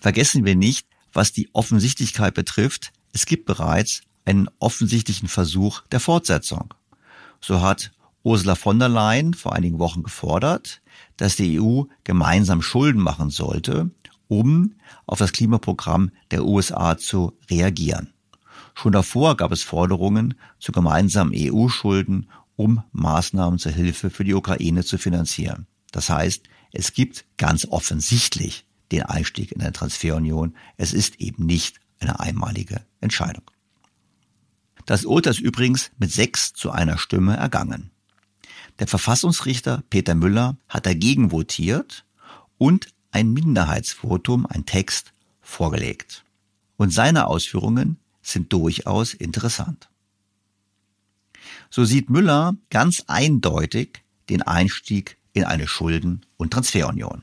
[0.00, 6.74] Vergessen wir nicht, was die Offensichtlichkeit betrifft, es gibt bereits einen offensichtlichen Versuch der Fortsetzung.
[7.40, 7.92] So hat
[8.24, 10.82] Ursula von der Leyen vor einigen Wochen gefordert,
[11.16, 13.92] dass die EU gemeinsam Schulden machen sollte,
[14.30, 18.12] um auf das Klimaprogramm der USA zu reagieren.
[18.74, 24.84] Schon davor gab es Forderungen zu gemeinsamen EU-Schulden, um Maßnahmen zur Hilfe für die Ukraine
[24.84, 25.66] zu finanzieren.
[25.90, 30.54] Das heißt, es gibt ganz offensichtlich den Einstieg in eine Transferunion.
[30.76, 33.50] Es ist eben nicht eine einmalige Entscheidung.
[34.86, 37.90] Das Urteil ist übrigens mit sechs zu einer Stimme ergangen.
[38.78, 42.04] Der Verfassungsrichter Peter Müller hat dagegen votiert
[42.58, 46.24] und ein Minderheitsvotum, ein Text, vorgelegt.
[46.76, 49.88] Und seine Ausführungen sind durchaus interessant.
[51.70, 57.22] So sieht Müller ganz eindeutig den Einstieg in eine Schulden- und Transferunion.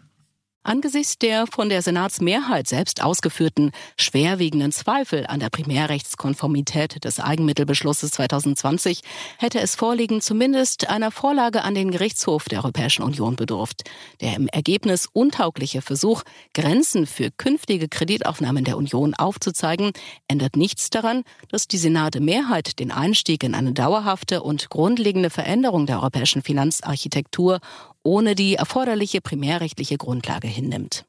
[0.68, 9.00] Angesichts der von der Senatsmehrheit selbst ausgeführten schwerwiegenden Zweifel an der Primärrechtskonformität des Eigenmittelbeschlusses 2020
[9.38, 13.84] hätte es vorliegend zumindest einer Vorlage an den Gerichtshof der Europäischen Union bedurft.
[14.20, 19.94] Der im Ergebnis untaugliche Versuch, Grenzen für künftige Kreditaufnahmen der Union aufzuzeigen,
[20.28, 25.86] ändert nichts daran, dass die Senate Mehrheit den Einstieg in eine dauerhafte und grundlegende Veränderung
[25.86, 27.62] der europäischen Finanzarchitektur
[28.08, 31.06] ohne die erforderliche primärrechtliche Grundlage hinnimmt.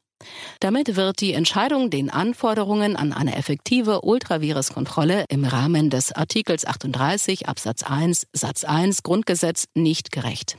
[0.58, 7.48] Damit wird die Entscheidung den Anforderungen an eine effektive Ultraviruskontrolle im Rahmen des Artikels 38
[7.48, 10.58] Absatz 1 Satz 1 Grundgesetz nicht gerecht.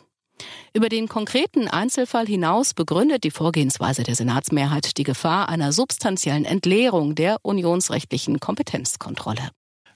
[0.73, 7.15] Über den konkreten Einzelfall hinaus begründet die Vorgehensweise der Senatsmehrheit die Gefahr einer substanziellen Entleerung
[7.15, 9.49] der unionsrechtlichen Kompetenzkontrolle.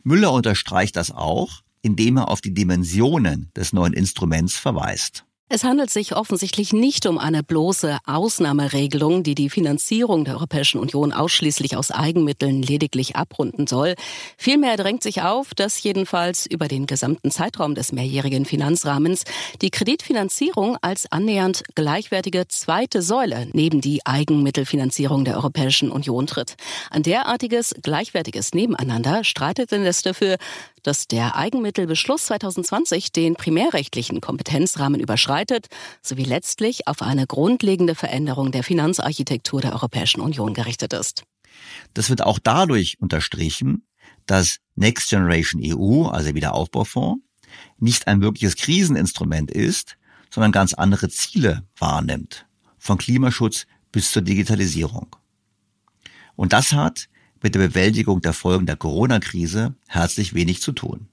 [0.04, 5.24] Müller unterstreicht das auch, indem er auf die Dimensionen des neuen Instruments verweist.
[5.56, 11.14] Es handelt sich offensichtlich nicht um eine bloße Ausnahmeregelung, die die Finanzierung der Europäischen Union
[11.14, 13.94] ausschließlich aus Eigenmitteln lediglich abrunden soll.
[14.36, 19.26] Vielmehr drängt sich auf, dass jedenfalls über den gesamten Zeitraum des mehrjährigen Finanzrahmens
[19.62, 26.56] die Kreditfinanzierung als annähernd gleichwertige zweite Säule neben die Eigenmittelfinanzierung der Europäischen Union tritt.
[26.90, 30.38] Ein derartiges gleichwertiges Nebeneinander streitet indes dafür,
[30.84, 35.68] dass der Eigenmittelbeschluss 2020 den primärrechtlichen Kompetenzrahmen überschreitet,
[36.02, 41.24] sowie letztlich auf eine grundlegende Veränderung der Finanzarchitektur der Europäischen Union gerichtet ist.
[41.94, 43.86] Das wird auch dadurch unterstrichen,
[44.26, 47.24] dass Next Generation EU, also Wiederaufbaufonds,
[47.78, 49.98] nicht ein wirkliches Kriseninstrument ist,
[50.32, 55.16] sondern ganz andere Ziele wahrnimmt, von Klimaschutz bis zur Digitalisierung.
[56.36, 57.08] Und das hat
[57.44, 61.08] mit der Bewältigung der Folgen der Corona-Krise herzlich wenig zu tun.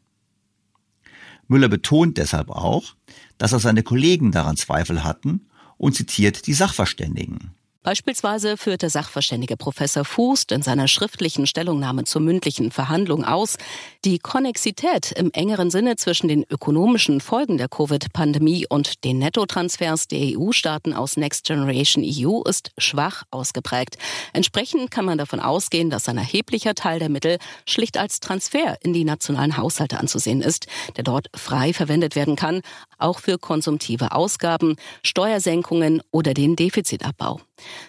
[1.49, 2.95] Müller betont deshalb auch,
[3.37, 7.51] dass auch seine Kollegen daran Zweifel hatten und zitiert die Sachverständigen.
[7.83, 13.57] Beispielsweise führte Sachverständige Professor Fuß in seiner schriftlichen Stellungnahme zur mündlichen Verhandlung aus,
[14.05, 20.37] die Konnexität im engeren Sinne zwischen den ökonomischen Folgen der Covid-Pandemie und den Nettotransfers der
[20.39, 23.97] EU-Staaten aus Next Generation EU ist schwach ausgeprägt.
[24.35, 28.93] Entsprechend kann man davon ausgehen, dass ein erheblicher Teil der Mittel schlicht als Transfer in
[28.93, 30.67] die nationalen Haushalte anzusehen ist,
[30.99, 32.61] der dort frei verwendet werden kann,
[33.01, 37.41] auch für konsumtive Ausgaben, Steuersenkungen oder den Defizitabbau.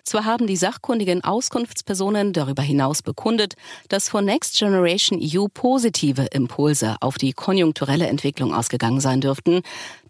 [0.04, 3.56] Zwar haben die sachkundigen Auskunftspersonen darüber hinaus bekundet,
[3.90, 9.62] dass von Next Generation EU positive Impulse auf die konjunkturelle Entwicklung ausgegangen sein dürften.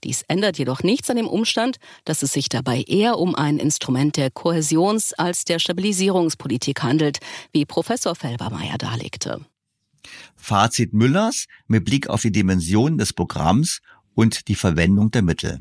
[0.04, 4.18] Dies ändert jedoch nichts an dem Umstand, dass es sich dabei eher um ein Instrument
[4.18, 7.20] der Kohäsions- als der Stabilisierungspolitik handelt,
[7.52, 9.42] wie Professor Felbermeier darlegte.
[10.36, 13.82] Fazit Müllers mit Blick auf die Dimension des Programms
[14.16, 15.60] und die Verwendung der Mittel.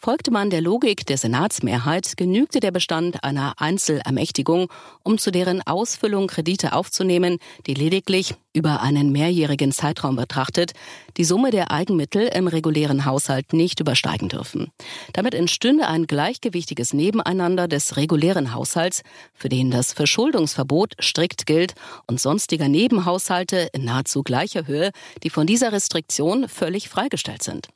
[0.00, 4.70] Folgte man der Logik der Senatsmehrheit, genügte der Bestand einer Einzelermächtigung,
[5.02, 10.72] um zu deren Ausfüllung Kredite aufzunehmen, die lediglich über einen mehrjährigen Zeitraum betrachtet,
[11.18, 14.70] die Summe der Eigenmittel im regulären Haushalt nicht übersteigen dürfen.
[15.12, 19.02] Damit entstünde ein gleichgewichtiges Nebeneinander des regulären Haushalts,
[19.34, 21.74] für den das Verschuldungsverbot strikt gilt,
[22.06, 24.92] und sonstiger Nebenhaushalte in nahezu gleicher Höhe,
[25.24, 27.68] die von dieser Restriktion völlig freigestellt sind.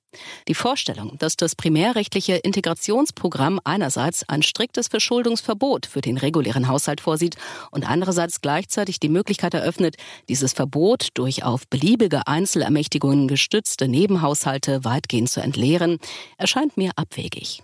[0.47, 7.37] Die Vorstellung, dass das primärrechtliche Integrationsprogramm einerseits ein striktes Verschuldungsverbot für den regulären Haushalt vorsieht
[7.71, 9.97] und andererseits gleichzeitig die Möglichkeit eröffnet,
[10.29, 15.99] dieses Verbot durch auf beliebige Einzelermächtigungen gestützte Nebenhaushalte weitgehend zu entleeren,
[16.37, 17.63] erscheint mir abwegig.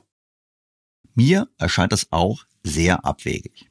[1.15, 3.69] Mir erscheint das auch sehr abwegig.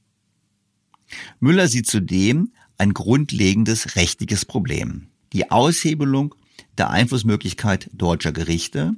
[1.39, 5.07] Müller sieht zudem ein grundlegendes rechtliches Problem.
[5.33, 6.36] Die Aushebelung
[6.77, 8.93] der Einflussmöglichkeit deutscher Gerichte,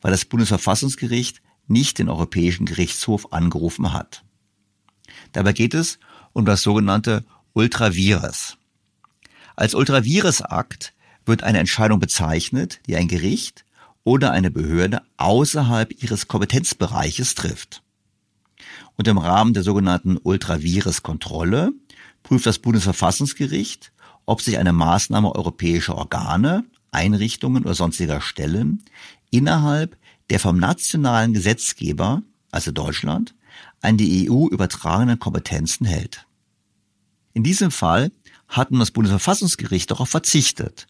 [0.00, 4.24] weil das Bundesverfassungsgericht nicht den Europäischen Gerichtshof angerufen hat.
[5.30, 6.00] Dabei geht es
[6.32, 8.56] um das sogenannte Ultravires.
[9.54, 10.94] Als Ultravires-Akt
[11.26, 13.64] wird eine Entscheidung bezeichnet, die ein Gericht
[14.04, 17.82] oder eine Behörde außerhalb ihres Kompetenzbereiches trifft.
[18.96, 21.72] Und im Rahmen der sogenannten Ultravires-Kontrolle
[22.22, 23.92] prüft das Bundesverfassungsgericht,
[24.26, 28.84] ob sich eine Maßnahme europäischer Organe, Einrichtungen oder sonstiger Stellen
[29.30, 29.96] innerhalb
[30.28, 33.34] der vom nationalen Gesetzgeber, also Deutschland,
[33.80, 36.26] an die EU übertragenen Kompetenzen hält.
[37.32, 38.12] In diesem Fall
[38.48, 40.86] hat nun das Bundesverfassungsgericht darauf verzichtet,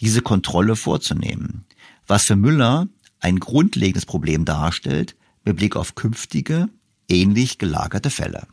[0.00, 1.64] diese Kontrolle vorzunehmen,
[2.06, 2.88] was für Müller
[3.20, 6.68] ein grundlegendes Problem darstellt mit Blick auf künftige,
[7.08, 8.46] ähnlich gelagerte Fälle.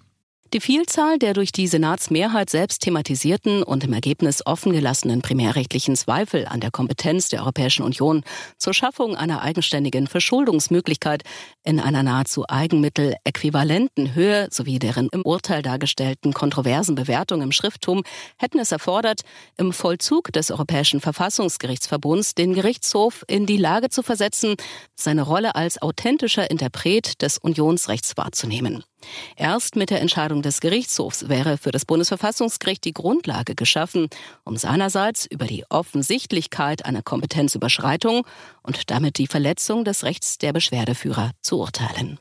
[0.53, 6.59] Die Vielzahl der durch die Senatsmehrheit selbst thematisierten und im Ergebnis offengelassenen primärrechtlichen Zweifel an
[6.59, 8.21] der Kompetenz der Europäischen Union
[8.59, 11.23] zur Schaffung einer eigenständigen Verschuldungsmöglichkeit
[11.63, 18.03] in einer nahezu Eigenmittel-äquivalenten Höhe sowie deren im Urteil dargestellten kontroversen Bewertung im Schrifttum
[18.37, 19.21] hätten es erfordert,
[19.57, 24.53] im Vollzug des Europäischen Verfassungsgerichtsverbunds den Gerichtshof in die Lage zu versetzen,
[24.93, 28.83] seine Rolle als authentischer Interpret des Unionsrechts wahrzunehmen.
[29.35, 34.07] Erst mit der Entscheidung des Gerichtshofs wäre für das Bundesverfassungsgericht die Grundlage geschaffen,
[34.43, 38.25] um seinerseits über die Offensichtlichkeit einer Kompetenzüberschreitung
[38.61, 42.19] und damit die Verletzung des Rechts der Beschwerdeführer zu urteilen.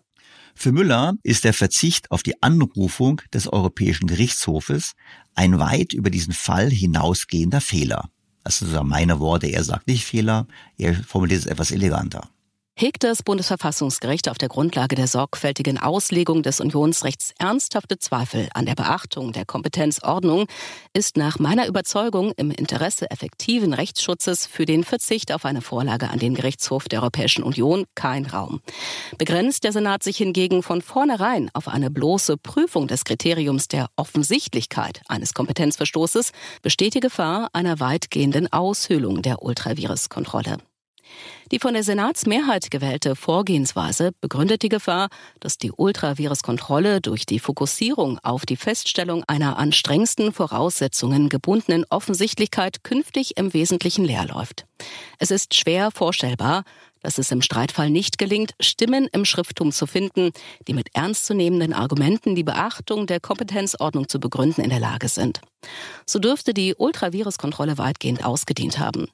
[0.55, 4.93] Für Müller ist der Verzicht auf die Anrufung des Europäischen Gerichtshofes
[5.35, 8.11] ein weit über diesen Fall hinausgehender Fehler.
[8.45, 12.29] Das sind meine Worte, er sagt nicht Fehler, er formuliert es etwas eleganter
[12.75, 18.75] hegt das Bundesverfassungsgericht auf der Grundlage der sorgfältigen Auslegung des Unionsrechts ernsthafte Zweifel an der
[18.75, 20.47] Beachtung der Kompetenzordnung,
[20.95, 26.19] ist nach meiner Überzeugung im Interesse effektiven Rechtsschutzes für den Verzicht auf eine Vorlage an
[26.19, 28.61] den Gerichtshof der Europäischen Union kein Raum.
[29.19, 35.03] Begrenzt der Senat sich hingegen von vornherein auf eine bloße Prüfung des Kriteriums der Offensichtlichkeit
[35.09, 36.33] eines Kompetenzverstoßes,
[36.63, 40.57] besteht die Gefahr einer weitgehenden Aushöhlung der Ultraviruskontrolle.
[41.51, 45.09] Die von der Senatsmehrheit gewählte Vorgehensweise begründet die Gefahr,
[45.41, 52.85] dass die Ultraviruskontrolle durch die Fokussierung auf die Feststellung einer an strengsten Voraussetzungen gebundenen Offensichtlichkeit
[52.85, 54.67] künftig im Wesentlichen leer läuft.
[55.19, 56.65] Es ist schwer vorstellbar,
[57.03, 60.31] dass es im Streitfall nicht gelingt, Stimmen im Schrifttum zu finden,
[60.69, 65.41] die mit ernstzunehmenden Argumenten die Beachtung der Kompetenzordnung zu begründen in der Lage sind.
[66.07, 69.09] So dürfte die Ultraviruskontrolle weitgehend ausgedient haben.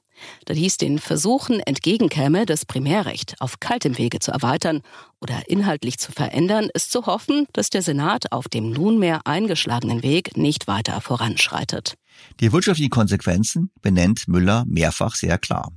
[0.45, 4.81] Da dies den Versuchen entgegenkäme, das Primärrecht auf kaltem Wege zu erweitern
[5.21, 10.37] oder inhaltlich zu verändern, ist zu hoffen, dass der Senat auf dem nunmehr eingeschlagenen Weg
[10.37, 11.95] nicht weiter voranschreitet.
[12.39, 15.71] Die wirtschaftlichen Konsequenzen benennt Müller mehrfach sehr klar.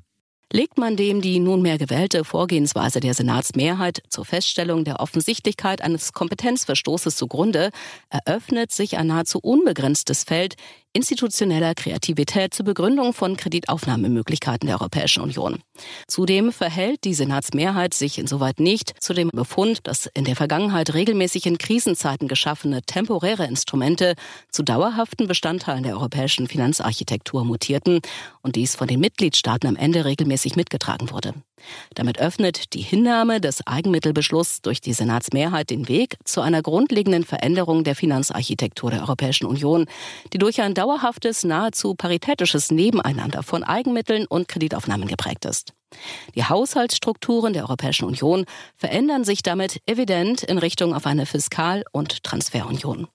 [0.55, 7.16] Legt man dem die nunmehr gewählte Vorgehensweise der Senatsmehrheit zur Feststellung der Offensichtlichkeit eines Kompetenzverstoßes
[7.16, 7.70] zugrunde,
[8.11, 10.57] eröffnet sich ein nahezu unbegrenztes Feld,
[10.92, 15.61] institutioneller Kreativität zur Begründung von Kreditaufnahmemöglichkeiten der Europäischen Union.
[16.07, 21.46] Zudem verhält die Senatsmehrheit sich insoweit nicht zu dem Befund, dass in der Vergangenheit regelmäßig
[21.46, 24.14] in Krisenzeiten geschaffene temporäre Instrumente
[24.50, 28.00] zu dauerhaften Bestandteilen der europäischen Finanzarchitektur mutierten
[28.42, 31.35] und dies von den Mitgliedstaaten am Ende regelmäßig mitgetragen wurde.
[31.94, 37.85] Damit öffnet die Hinnahme des Eigenmittelbeschlusses durch die Senatsmehrheit den Weg zu einer grundlegenden Veränderung
[37.85, 39.87] der Finanzarchitektur der Europäischen Union,
[40.33, 45.72] die durch ein dauerhaftes, nahezu paritätisches Nebeneinander von Eigenmitteln und Kreditaufnahmen geprägt ist.
[46.34, 52.24] Die Haushaltsstrukturen der Europäischen Union verändern sich damit evident in Richtung auf eine Fiskal- und
[52.24, 53.06] Transferunion.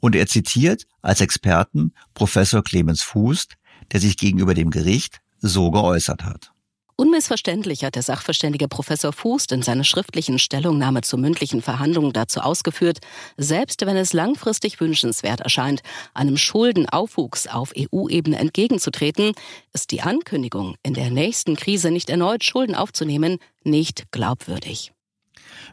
[0.00, 3.48] Und er zitiert als Experten Professor Clemens Fuß,
[3.90, 6.51] der sich gegenüber dem Gericht so geäußert hat.
[6.96, 12.98] Unmissverständlich hat der Sachverständige Professor Fuß in seiner schriftlichen Stellungnahme zur mündlichen Verhandlung dazu ausgeführt,
[13.36, 15.82] selbst wenn es langfristig wünschenswert erscheint,
[16.14, 19.32] einem Schuldenaufwuchs auf EU-Ebene entgegenzutreten,
[19.72, 24.92] ist die Ankündigung, in der nächsten Krise nicht erneut Schulden aufzunehmen, nicht glaubwürdig.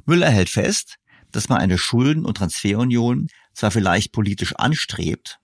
[0.05, 0.95] Müller hält fest,
[1.31, 5.39] dass man eine Schulden- und Transferunion zwar vielleicht politisch anstrebt,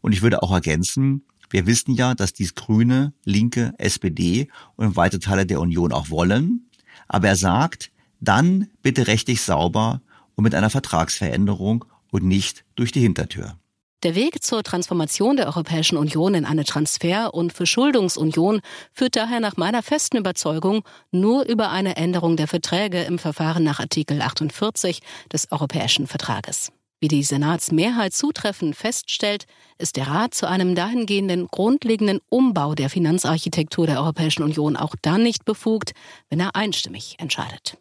[0.00, 5.18] und ich würde auch ergänzen, wir wissen ja, dass dies Grüne, Linke, SPD und weite
[5.18, 6.68] Teile der Union auch wollen.
[7.06, 7.90] Aber er sagt,
[8.20, 10.02] dann bitte rechtlich sauber
[10.34, 13.56] und mit einer Vertragsveränderung und nicht durch die Hintertür.
[14.04, 18.60] Der Weg zur Transformation der Europäischen Union in eine Transfer- und Verschuldungsunion
[18.92, 23.80] führt daher nach meiner festen Überzeugung nur über eine Änderung der Verträge im Verfahren nach
[23.80, 25.00] Artikel 48
[25.32, 26.70] des Europäischen Vertrages.
[27.00, 29.46] Wie die Senatsmehrheit zutreffend feststellt,
[29.78, 35.22] ist der Rat zu einem dahingehenden grundlegenden Umbau der Finanzarchitektur der Europäischen Union auch dann
[35.22, 35.92] nicht befugt,
[36.28, 37.78] wenn er einstimmig entscheidet.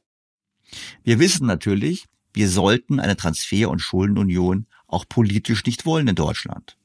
[1.03, 6.77] Wir wissen natürlich, wir sollten eine Transfer- und Schuldenunion auch politisch nicht wollen in Deutschland.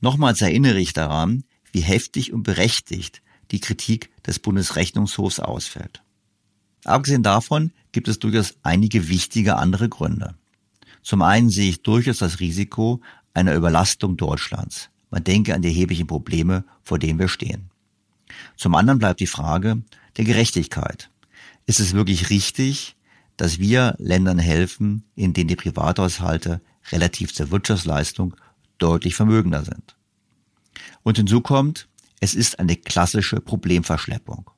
[0.00, 1.42] Nochmals erinnere ich daran,
[1.72, 6.02] wie heftig und berechtigt die Kritik des Bundesrechnungshofs ausfällt.
[6.84, 10.36] Abgesehen davon gibt es durchaus einige wichtige andere Gründe.
[11.06, 13.00] Zum einen sehe ich durchaus das Risiko
[13.32, 14.90] einer Überlastung Deutschlands.
[15.08, 17.70] Man denke an die erheblichen Probleme, vor denen wir stehen.
[18.56, 19.84] Zum anderen bleibt die Frage
[20.16, 21.08] der Gerechtigkeit.
[21.64, 22.96] Ist es wirklich richtig,
[23.36, 28.34] dass wir Ländern helfen, in denen die Privathaushalte relativ zur Wirtschaftsleistung
[28.78, 29.96] deutlich vermögender sind?
[31.04, 31.86] Und hinzu kommt,
[32.18, 34.50] es ist eine klassische Problemverschleppung.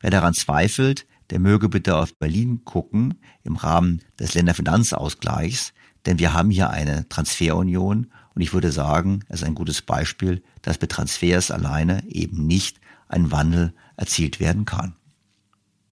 [0.00, 5.73] Wer daran zweifelt, der möge bitte auf Berlin gucken im Rahmen des Länderfinanzausgleichs,
[6.06, 10.42] denn wir haben hier eine Transferunion und ich würde sagen, es ist ein gutes Beispiel,
[10.62, 14.94] dass mit Transfers alleine eben nicht ein Wandel erzielt werden kann.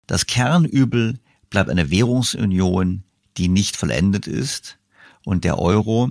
[0.06, 1.18] Das Kernübel
[1.50, 3.04] bleibt eine Währungsunion,
[3.36, 4.78] die nicht vollendet ist
[5.24, 6.10] und der Euro,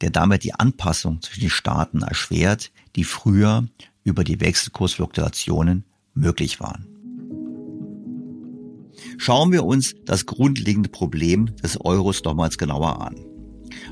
[0.00, 3.66] der damit die Anpassung zwischen den Staaten erschwert, die früher
[4.04, 5.84] über die Wechselkursfluktuationen
[6.14, 6.86] möglich waren.
[9.18, 13.29] Schauen wir uns das grundlegende Problem des Euros nochmals genauer an.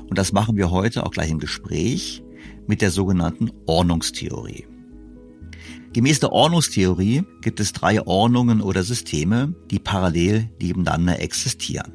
[0.07, 2.23] Und das machen wir heute auch gleich im Gespräch
[2.67, 4.65] mit der sogenannten Ordnungstheorie.
[5.93, 11.91] Gemäß der Ordnungstheorie gibt es drei Ordnungen oder Systeme, die parallel nebeneinander existieren.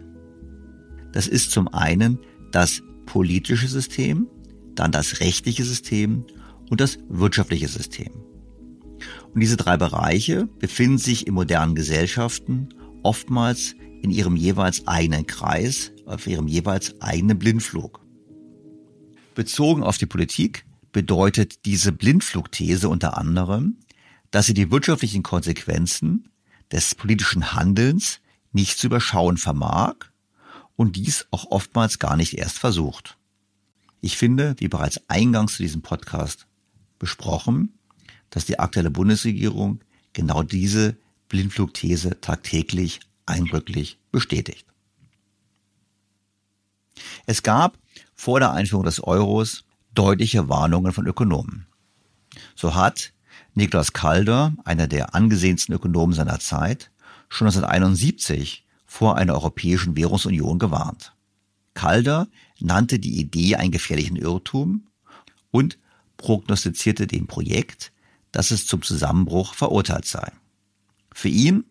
[1.13, 2.19] Das ist zum einen
[2.51, 4.27] das politische System,
[4.75, 6.25] dann das rechtliche System
[6.71, 8.11] und das wirtschaftliche System.
[9.33, 12.69] Und diese drei Bereiche befinden sich in modernen Gesellschaften
[13.05, 18.01] oftmals in ihrem jeweils eigenen Kreis, auf ihrem jeweils eigenen Blindflug.
[19.35, 23.79] Bezogen auf die Politik bedeutet diese Blindflugthese unter anderem,
[24.31, 26.31] dass sie die wirtschaftlichen Konsequenzen
[26.71, 28.21] des politischen Handelns
[28.53, 29.95] nicht zu überschauen vermag
[30.77, 33.19] und dies auch oftmals gar nicht erst versucht.
[34.01, 36.47] Ich finde, wie bereits eingangs zu diesem Podcast
[36.99, 37.75] besprochen,
[38.31, 39.81] dass die aktuelle Bundesregierung
[40.13, 40.97] genau diese
[41.29, 44.67] Blindflugthese tagtäglich eindrücklich bestätigt.
[47.27, 47.79] Es gab
[48.15, 51.67] vor der Einführung des Euros deutliche Warnungen von Ökonomen.
[52.55, 53.13] So hat
[53.55, 56.91] Niklas Calder, einer der angesehensten Ökonomen seiner Zeit,
[57.29, 61.15] schon 1971 vor einer europäischen Währungsunion gewarnt.
[61.75, 62.29] Calder
[62.61, 64.89] nannte die Idee einen gefährlichen Irrtum
[65.51, 65.79] und
[66.17, 67.93] prognostizierte dem Projekt,
[68.33, 70.33] dass es zum Zusammenbruch verurteilt sei.
[71.13, 71.65] Für ihn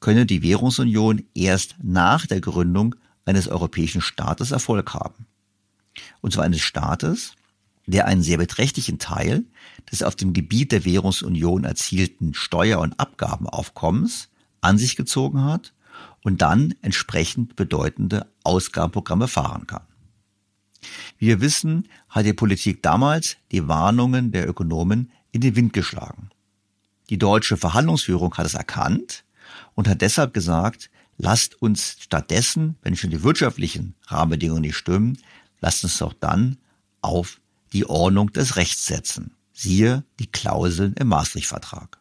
[0.00, 5.26] könne die Währungsunion erst nach der Gründung eines europäischen Staates Erfolg haben.
[6.20, 7.34] Und zwar eines Staates,
[7.86, 9.44] der einen sehr beträchtlichen Teil
[9.90, 14.28] des auf dem Gebiet der Währungsunion erzielten Steuer- und Abgabenaufkommens
[14.60, 15.72] an sich gezogen hat
[16.22, 19.82] und dann entsprechend bedeutende Ausgabenprogramme fahren kann.
[21.18, 26.30] Wie wir wissen, hat die Politik damals die Warnungen der Ökonomen in den Wind geschlagen.
[27.10, 29.24] Die deutsche Verhandlungsführung hat es erkannt
[29.74, 30.90] und hat deshalb gesagt,
[31.22, 35.16] lasst uns stattdessen, wenn schon die wirtschaftlichen Rahmenbedingungen nicht stimmen,
[35.60, 36.58] lasst uns doch dann
[37.00, 37.40] auf
[37.72, 39.36] die Ordnung des Rechts setzen.
[39.52, 41.98] Siehe die Klauseln im Maastricht-Vertrag.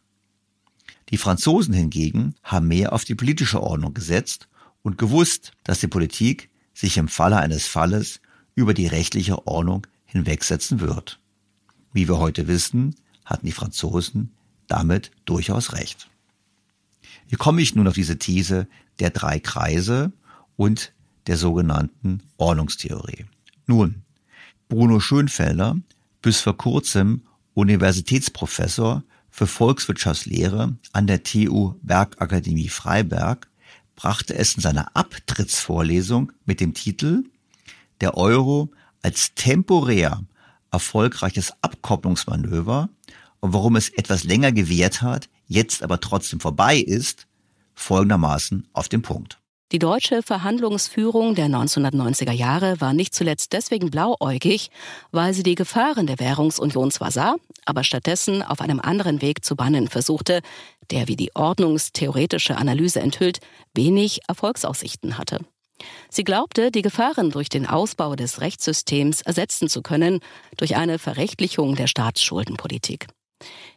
[1.10, 4.48] Die Franzosen hingegen haben mehr auf die politische Ordnung gesetzt
[4.82, 8.22] und gewusst, dass die Politik sich im Falle eines Falles
[8.56, 11.20] über die rechtliche Ordnung hinwegsetzen wird.
[11.94, 12.96] Wie wir heute wissen,
[13.26, 14.32] hatten die Franzosen
[14.68, 16.10] damit durchaus recht.
[17.28, 18.68] Wie komme ich nun auf diese These
[19.00, 20.12] der drei Kreise
[20.56, 20.94] und
[21.28, 23.26] der sogenannten Ordnungstheorie?
[23.68, 24.04] Nun,
[24.70, 25.78] Bruno Schönfelder,
[26.22, 27.24] bis vor kurzem
[27.54, 33.50] Universitätsprofessor für Volkswirtschaftslehre an der TU Bergakademie Freiberg,
[33.96, 37.24] brachte es in seiner Abtrittsvorlesung mit dem Titel
[38.02, 38.72] Der Euro
[39.02, 40.24] als temporär
[40.72, 42.89] erfolgreiches Abkopplungsmanöver
[43.42, 47.28] und warum es etwas länger gewährt hat, jetzt aber trotzdem vorbei ist,
[47.76, 49.42] folgendermaßen auf den Punkt.
[49.72, 54.70] Die deutsche Verhandlungsführung der 1990er Jahre war nicht zuletzt deswegen blauäugig,
[55.12, 59.56] weil sie die Gefahren der Währungsunion zwar sah, aber stattdessen auf einem anderen Weg zu
[59.56, 60.42] bannen versuchte,
[60.90, 63.40] der, wie die ordnungstheoretische Analyse enthüllt,
[63.74, 65.40] wenig Erfolgsaussichten hatte.
[66.10, 70.20] Sie glaubte, die Gefahren durch den Ausbau des Rechtssystems ersetzen zu können
[70.58, 73.08] durch eine Verrechtlichung der Staatsschuldenpolitik.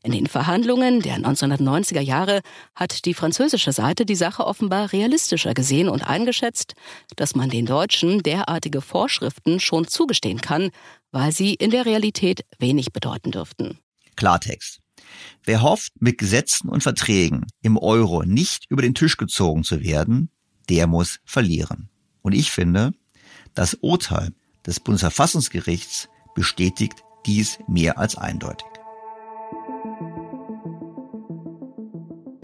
[0.02, 2.40] In den Verhandlungen der 1990er Jahre
[2.74, 6.74] hat die französische Seite die Sache offenbar realistischer gesehen und eingeschätzt,
[7.16, 10.70] dass man den Deutschen derartige Vorschriften schon zugestehen kann,
[11.10, 13.78] weil sie in der Realität wenig bedeuten dürften.
[14.16, 14.80] Klartext.
[15.44, 20.30] Wer hofft, mit Gesetzen und Verträgen im Euro nicht über den Tisch gezogen zu werden,
[20.68, 21.88] der muss verlieren.
[22.22, 22.92] Und ich finde,
[23.54, 24.32] das Urteil
[24.66, 28.66] des Bundesverfassungsgerichts bestätigt dies mehr als eindeutig.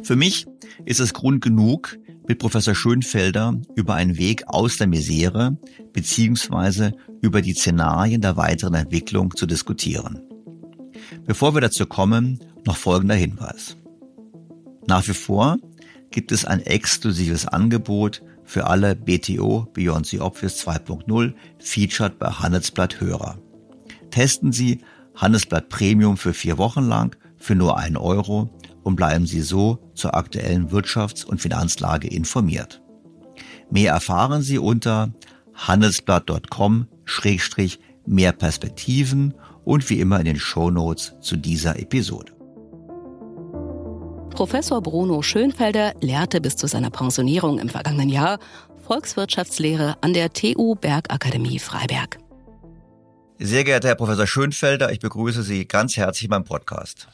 [0.03, 0.47] Für mich
[0.85, 5.57] ist es Grund genug, mit Professor Schönfelder über einen Weg aus der Misere
[5.93, 10.21] beziehungsweise über die Szenarien der weiteren Entwicklung zu diskutieren.
[11.27, 13.77] Bevor wir dazu kommen, noch folgender Hinweis.
[14.87, 15.59] Nach wie vor
[16.11, 23.01] gibt es ein exklusives Angebot für alle BTO Beyond the Obvious 2.0 featured bei Handelsblatt
[23.01, 23.39] Hörer.
[24.11, 24.81] Testen Sie
[25.17, 28.51] Handelsblatt Premium für vier Wochen lang für nur einen Euro
[28.83, 32.83] und bleiben Sie so zur aktuellen Wirtschafts- und Finanzlage informiert.
[33.70, 35.12] Mehr erfahren Sie unter
[35.55, 42.33] handelsblatt.com-mehr Perspektiven und wie immer in den Show Notes zu dieser Episode.
[44.31, 48.39] Professor Bruno Schönfelder lehrte bis zu seiner Pensionierung im vergangenen Jahr
[48.87, 52.18] Volkswirtschaftslehre an der TU Bergakademie Freiberg.
[53.39, 57.09] Sehr geehrter Herr Professor Schönfelder, ich begrüße Sie ganz herzlich beim Podcast.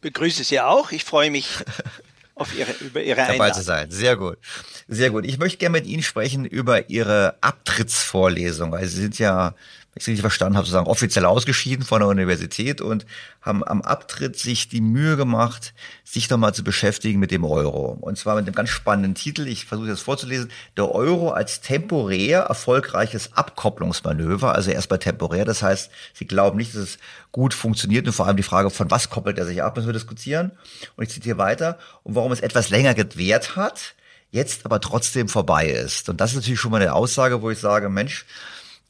[0.00, 0.92] Begrüße Sie auch.
[0.92, 1.48] Ich freue mich
[2.34, 3.38] auf Ihre, über Ihre Einladung.
[3.38, 3.90] Dabei zu sein.
[3.90, 4.38] Sehr gut.
[4.86, 5.26] Sehr gut.
[5.26, 9.54] Ich möchte gerne mit Ihnen sprechen über Ihre Abtrittsvorlesung, weil Sie sind ja
[9.98, 13.06] ich es richtig verstanden habe, sozusagen offiziell ausgeschieden von der Universität und
[13.42, 15.74] haben am Abtritt sich die Mühe gemacht,
[16.04, 17.96] sich nochmal zu beschäftigen mit dem Euro.
[18.00, 22.40] Und zwar mit einem ganz spannenden Titel, ich versuche das vorzulesen, der Euro als temporär
[22.40, 26.98] erfolgreiches Abkopplungsmanöver, also erstmal temporär, das heißt, Sie glauben nicht, dass es
[27.32, 29.92] gut funktioniert und vor allem die Frage, von was koppelt er sich ab, müssen wir
[29.92, 30.52] diskutieren.
[30.96, 33.94] Und ich zitiere weiter, und warum es etwas länger gewährt hat,
[34.30, 36.08] jetzt aber trotzdem vorbei ist.
[36.08, 38.26] Und das ist natürlich schon mal eine Aussage, wo ich sage, Mensch,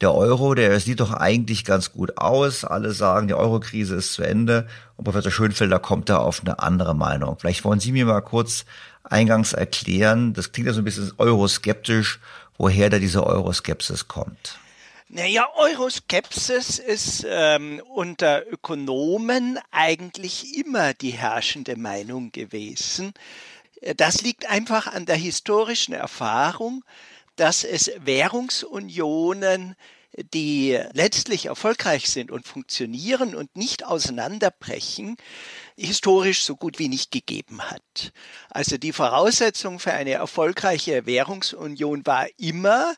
[0.01, 2.63] der Euro, der sieht doch eigentlich ganz gut aus.
[2.63, 4.67] Alle sagen, die Eurokrise ist zu Ende.
[4.95, 7.37] Und Professor Schönfelder kommt da auf eine andere Meinung.
[7.37, 8.65] Vielleicht wollen Sie mir mal kurz
[9.03, 12.19] eingangs erklären, das klingt ja so ein bisschen euroskeptisch,
[12.57, 14.59] woher da diese Euroskepsis kommt.
[15.07, 23.13] Naja, Euroskepsis ist ähm, unter Ökonomen eigentlich immer die herrschende Meinung gewesen.
[23.97, 26.83] Das liegt einfach an der historischen Erfahrung,
[27.39, 29.75] dass es Währungsunionen
[30.33, 35.17] die letztlich erfolgreich sind und funktionieren und nicht auseinanderbrechen,
[35.77, 38.11] historisch so gut wie nicht gegeben hat.
[38.49, 42.95] Also die Voraussetzung für eine erfolgreiche Währungsunion war immer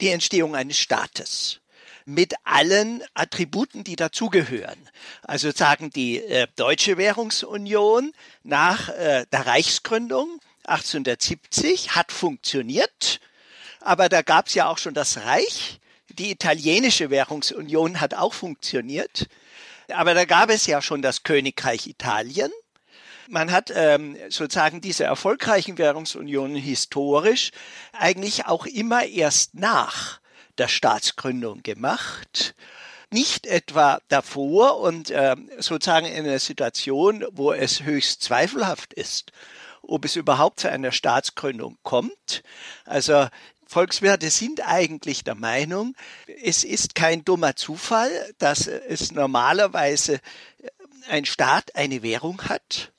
[0.00, 1.60] die Entstehung eines Staates
[2.04, 4.78] mit allen Attributen, die dazugehören.
[5.22, 8.12] Also sagen die äh, deutsche Währungsunion
[8.44, 13.20] nach äh, der Reichsgründung 1870 hat funktioniert
[13.88, 15.80] aber da gab es ja auch schon das Reich.
[16.10, 19.28] Die italienische Währungsunion hat auch funktioniert.
[19.90, 22.52] Aber da gab es ja schon das Königreich Italien.
[23.28, 27.50] Man hat ähm, sozusagen diese erfolgreichen Währungsunionen historisch
[27.92, 30.20] eigentlich auch immer erst nach
[30.58, 32.54] der Staatsgründung gemacht.
[33.10, 39.32] Nicht etwa davor und äh, sozusagen in einer Situation, wo es höchst zweifelhaft ist,
[39.80, 42.42] ob es überhaupt zu einer Staatsgründung kommt.
[42.84, 43.28] Also
[43.68, 45.94] Volkswirte sind eigentlich der Meinung,
[46.42, 50.20] es ist kein dummer Zufall, dass es normalerweise
[51.08, 52.92] ein Staat eine Währung hat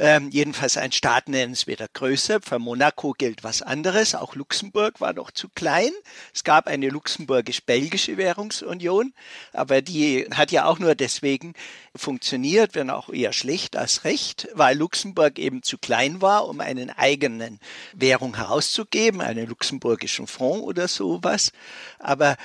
[0.00, 2.40] ähm, jedenfalls ein Staat nennenswerter Größe.
[2.40, 4.14] Für Monaco gilt was anderes.
[4.14, 5.90] Auch Luxemburg war noch zu klein.
[6.32, 9.12] Es gab eine luxemburgisch-belgische Währungsunion,
[9.52, 11.52] aber die hat ja auch nur deswegen
[11.94, 16.88] funktioniert, wenn auch eher schlecht als recht, weil Luxemburg eben zu klein war, um einen
[16.88, 17.60] eigenen
[17.92, 21.52] Währung herauszugeben, einen luxemburgischen Fonds oder sowas.
[21.98, 22.38] Aber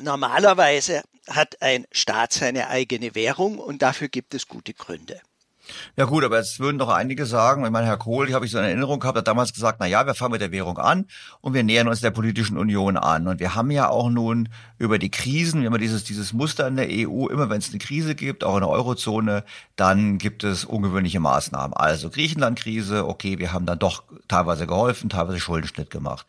[0.00, 5.20] normalerweise hat ein Staat seine eigene Währung und dafür gibt es gute Gründe.
[5.96, 8.52] Ja gut, aber jetzt würden doch einige sagen, ich meine, Herr Kohl, die habe ich
[8.52, 11.06] so in Erinnerung gehabt, hat damals gesagt, na ja, wir fangen mit der Währung an
[11.40, 13.28] und wir nähern uns der politischen Union an.
[13.28, 14.48] Und wir haben ja auch nun
[14.78, 17.78] über die Krisen, wir haben dieses, dieses Muster in der EU, immer wenn es eine
[17.78, 19.44] Krise gibt, auch in der Eurozone,
[19.76, 21.74] dann gibt es ungewöhnliche Maßnahmen.
[21.74, 26.26] Also Griechenland-Krise, okay, wir haben dann doch teilweise geholfen, teilweise Schuldenschnitt gemacht.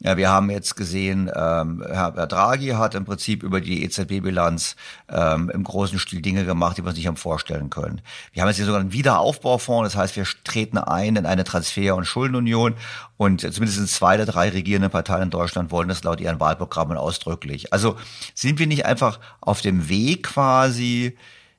[0.00, 4.76] Ja, wir haben jetzt gesehen, ähm, Herr Draghi hat im Prinzip über die EZB-Bilanz
[5.08, 8.00] ähm, im großen Stil Dinge gemacht, die wir uns nicht haben vorstellen können.
[8.32, 11.96] Wir haben jetzt hier sogar einen Wiederaufbaufonds, das heißt, wir treten ein in eine Transfer-
[11.96, 12.74] und Schuldenunion
[13.16, 17.72] und zumindest zwei der drei regierenden Parteien in Deutschland wollen das laut ihren Wahlprogrammen ausdrücklich.
[17.72, 17.96] Also
[18.34, 21.16] sind wir nicht einfach auf dem Weg quasi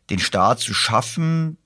[0.10, 1.58] den Staat zu schaffen,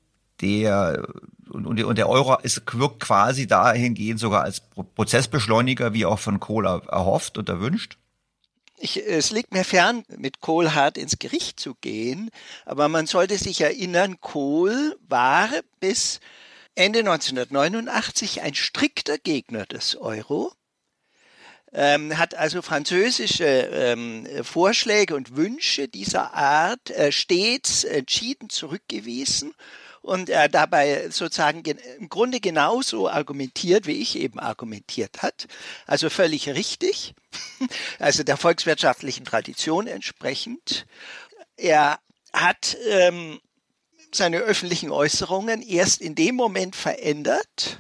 [0.42, 1.06] der
[1.52, 4.62] und, und der Euro ist, wirkt quasi dahingehend sogar als
[4.96, 7.98] Prozessbeschleuniger, wie auch von Kohl erhofft und erwünscht?
[8.84, 12.32] Ich, es liegt mir fern, mit Kohl hart ins Gericht zu gehen,
[12.66, 16.20] aber man sollte sich erinnern, Kohl war bis
[16.74, 20.52] Ende 1989 ein strikter Gegner des Euro,
[21.74, 29.54] ähm, hat also französische ähm, Vorschläge und Wünsche dieser Art äh, stets entschieden zurückgewiesen
[30.02, 35.48] und er dabei sozusagen im Grunde genauso argumentiert, wie ich eben argumentiert hat.
[35.86, 37.14] Also völlig richtig,
[38.00, 40.86] also der volkswirtschaftlichen Tradition entsprechend.
[41.58, 42.00] Er
[42.34, 43.40] hat ähm,
[44.14, 47.80] seine öffentlichen Äußerungen erst in dem Moment verändert,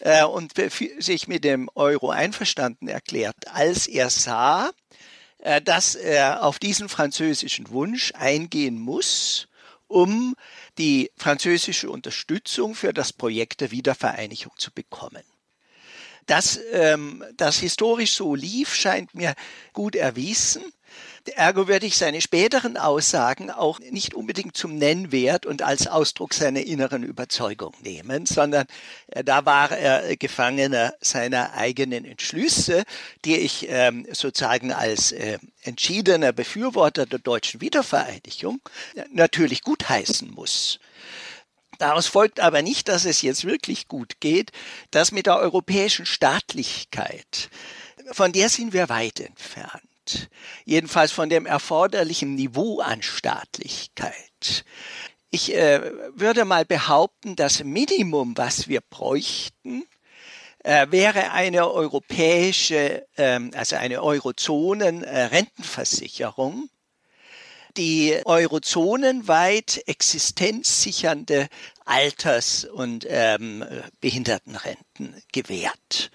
[0.00, 0.52] äh, und
[0.98, 4.70] sich mit dem Euro einverstanden erklärt, als er sah,
[5.38, 9.48] äh, dass er auf diesen französischen Wunsch eingehen muss,
[9.86, 10.34] um
[10.78, 15.22] die französische Unterstützung für das Projekt der Wiedervereinigung zu bekommen.
[16.26, 19.34] Dass ähm, das historisch so lief, scheint mir
[19.72, 20.62] gut erwiesen.
[21.36, 26.60] Ergo würde ich seine späteren Aussagen auch nicht unbedingt zum Nennwert und als Ausdruck seiner
[26.60, 28.66] inneren Überzeugung nehmen, sondern
[29.08, 32.84] äh, da war er Gefangener seiner eigenen Entschlüsse,
[33.24, 38.60] die ich ähm, sozusagen als äh, entschiedener Befürworter der deutschen Wiedervereinigung
[39.10, 40.78] natürlich gutheißen muss.
[41.78, 44.52] Daraus folgt aber nicht, dass es jetzt wirklich gut geht,
[44.90, 47.50] dass mit der europäischen Staatlichkeit,
[48.12, 49.82] von der sind wir weit entfernt
[50.64, 54.64] jedenfalls von dem erforderlichen Niveau an Staatlichkeit.
[55.30, 59.84] Ich äh, würde mal behaupten, das Minimum, was wir bräuchten,
[60.62, 66.68] äh, wäre eine europäische, äh, also eine Eurozonen-Rentenversicherung,
[67.76, 71.48] die eurozonenweit existenzsichernde
[71.84, 73.64] Alters- und ähm,
[74.00, 76.10] Behindertenrenten gewährt.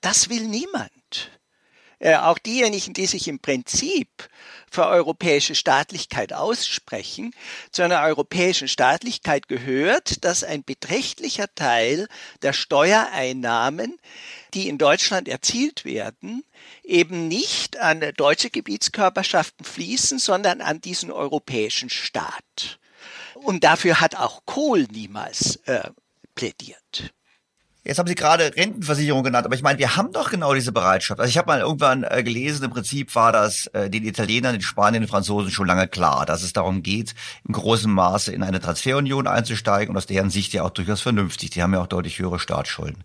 [0.00, 0.92] Das will niemand.
[1.98, 4.28] Äh, auch diejenigen, die sich im Prinzip
[4.70, 7.32] für europäische Staatlichkeit aussprechen,
[7.70, 12.06] zu einer europäischen Staatlichkeit gehört, dass ein beträchtlicher Teil
[12.42, 13.96] der Steuereinnahmen,
[14.54, 16.44] die in Deutschland erzielt werden,
[16.82, 22.78] eben nicht an deutsche Gebietskörperschaften fließen, sondern an diesen europäischen Staat.
[23.34, 25.90] Und dafür hat auch Kohl niemals äh,
[26.34, 27.12] plädiert.
[27.86, 31.20] Jetzt haben Sie gerade Rentenversicherung genannt, aber ich meine, wir haben doch genau diese Bereitschaft.
[31.20, 34.60] Also ich habe mal irgendwann äh, gelesen, im Prinzip war das äh, den Italienern, den
[34.60, 37.14] Spaniern, den Franzosen schon lange klar, dass es darum geht,
[37.46, 41.50] im großen Maße in eine Transferunion einzusteigen und aus deren Sicht ja auch durchaus vernünftig.
[41.50, 43.04] Die haben ja auch deutlich höhere Staatsschulden.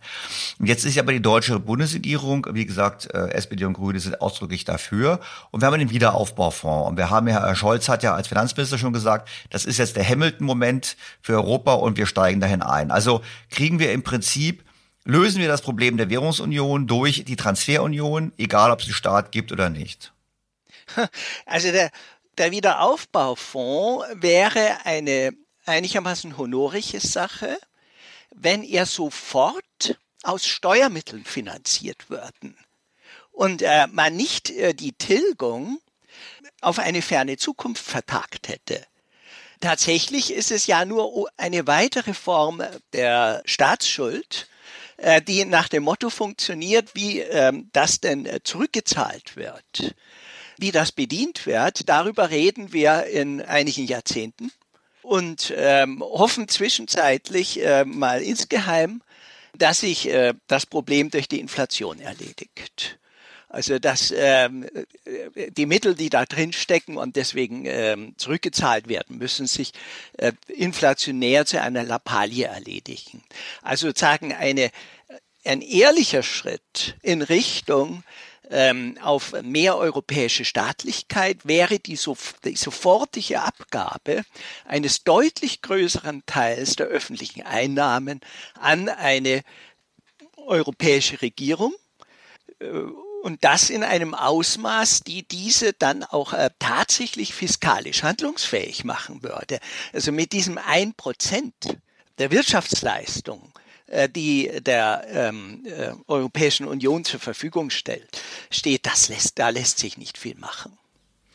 [0.58, 4.20] Und jetzt ist ja aber die deutsche Bundesregierung, wie gesagt, äh, SPD und Grüne sind
[4.20, 5.20] ausdrücklich dafür.
[5.52, 6.90] Und wir haben den Wiederaufbaufonds.
[6.90, 9.96] Und wir haben ja, Herr Scholz hat ja als Finanzminister schon gesagt, das ist jetzt
[9.96, 12.90] der Hamilton-Moment für Europa und wir steigen dahin ein.
[12.90, 13.22] Also
[13.52, 14.64] kriegen wir im Prinzip
[15.04, 19.52] lösen wir das Problem der Währungsunion durch die Transferunion, egal ob es einen Staat gibt
[19.52, 20.14] oder nicht?
[21.46, 21.92] Also der,
[22.38, 25.32] der Wiederaufbaufonds wäre eine
[25.66, 27.58] einigermaßen honorige Sache,
[28.34, 32.58] wenn er sofort aus Steuermitteln finanziert würden
[33.32, 35.80] und äh, man nicht äh, die Tilgung
[36.62, 38.86] auf eine ferne Zukunft vertagt hätte.
[39.60, 44.48] Tatsächlich ist es ja nur eine weitere Form der Staatsschuld,
[45.02, 49.96] äh, die nach dem Motto funktioniert, wie ähm, das denn äh, zurückgezahlt wird.
[50.58, 54.52] Wie das bedient wird, darüber reden wir in einigen Jahrzehnten
[55.02, 59.02] und ähm, hoffen zwischenzeitlich äh, mal insgeheim,
[59.58, 63.00] dass sich äh, das Problem durch die Inflation erledigt.
[63.52, 64.66] Also dass ähm,
[65.04, 69.74] äh, die Mittel, die da drin stecken und deswegen ähm, zurückgezahlt werden müssen, sich
[70.18, 73.22] äh, inflationär zu einer Lappalie erledigen.
[73.62, 74.72] Also sozusagen eine,
[75.44, 78.06] ein ehrlicher Schritt in Richtung
[78.50, 82.00] ähm, auf mehr europäische Staatlichkeit wäre die,
[82.46, 84.24] die sofortige Abgabe
[84.64, 88.22] eines deutlich größeren Teils der öffentlichen Einnahmen
[88.58, 89.42] an eine
[90.38, 91.74] europäische Regierung
[92.60, 92.68] äh,
[93.22, 99.60] und das in einem Ausmaß, die diese dann auch äh, tatsächlich fiskalisch handlungsfähig machen würde.
[99.94, 101.54] Also mit diesem ein Prozent
[102.18, 103.52] der Wirtschaftsleistung,
[103.88, 109.80] äh, die der ähm, äh, Europäischen Union zur Verfügung stellt, steht, das lässt, da lässt
[109.80, 110.78] sich nicht viel machen.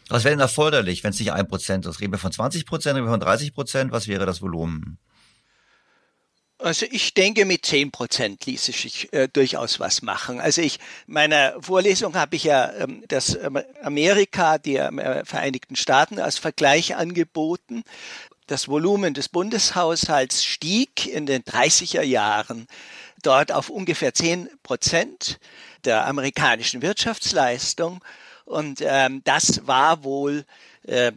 [0.08, 2.00] Was wäre denn erforderlich, wenn es nicht ein Prozent ist?
[2.00, 3.92] Reden wir von 20 Prozent, reden wir von 30 Prozent?
[3.92, 4.98] Was wäre das Volumen?
[6.58, 10.40] Also ich denke, mit zehn Prozent ließe sich äh, durchaus was machen.
[10.40, 16.18] Also ich, meiner Vorlesung habe ich ja ähm, das ähm, Amerika, die äh, Vereinigten Staaten
[16.18, 17.84] als Vergleich angeboten.
[18.46, 22.66] Das Volumen des Bundeshaushalts stieg in den 30er Jahren
[23.22, 25.38] dort auf ungefähr zehn Prozent
[25.84, 28.02] der amerikanischen Wirtschaftsleistung.
[28.46, 30.46] Und ähm, das war wohl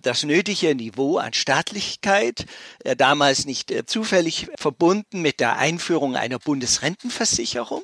[0.02, 2.46] das nötige Niveau an Staatlichkeit,
[2.84, 7.84] äh, damals nicht äh, zufällig verbunden mit der Einführung einer Bundesrentenversicherung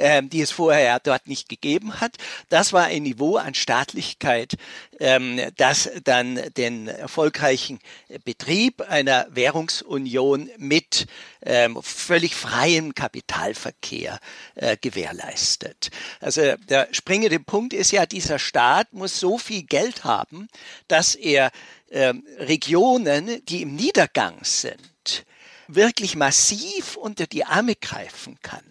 [0.00, 2.16] ähm, die es vorher dort nicht gegeben hat.
[2.48, 4.56] Das war ein Niveau an Staatlichkeit,
[4.98, 7.78] ähm, das dann den erfolgreichen
[8.24, 11.06] Betrieb einer Währungsunion mit
[11.42, 14.18] ähm, völlig freiem Kapitalverkehr
[14.54, 15.90] äh, gewährleistet.
[16.20, 20.48] Also der springende Punkt ist ja, dieser Staat muss so viel Geld haben,
[20.88, 21.50] dass er
[21.90, 25.24] ähm, Regionen, die im Niedergang sind,
[25.68, 28.69] wirklich massiv unter die Arme greifen kann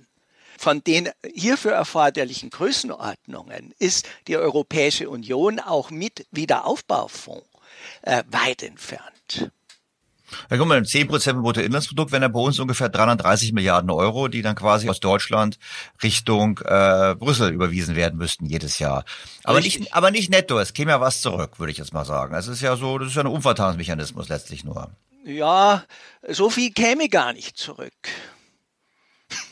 [0.59, 7.47] von den hierfür erforderlichen Größenordnungen ist die Europäische Union auch mit Wiederaufbaufonds
[8.01, 9.51] äh, weit entfernt.
[10.51, 14.41] Ja, guck mal, 10 Prozent Bruttoinlandsprodukt wären ja bei uns ungefähr 330 Milliarden Euro, die
[14.41, 15.57] dann quasi aus Deutschland
[16.03, 19.05] Richtung äh, Brüssel überwiesen werden müssten jedes Jahr.
[19.45, 20.59] Aber nicht, aber nicht netto.
[20.59, 22.35] Es käme ja was zurück, würde ich jetzt mal sagen.
[22.35, 24.91] Es ist ja so, das ist ja ein Umverteilungsmechanismus letztlich nur.
[25.23, 25.85] Ja,
[26.27, 27.93] so viel käme gar nicht zurück.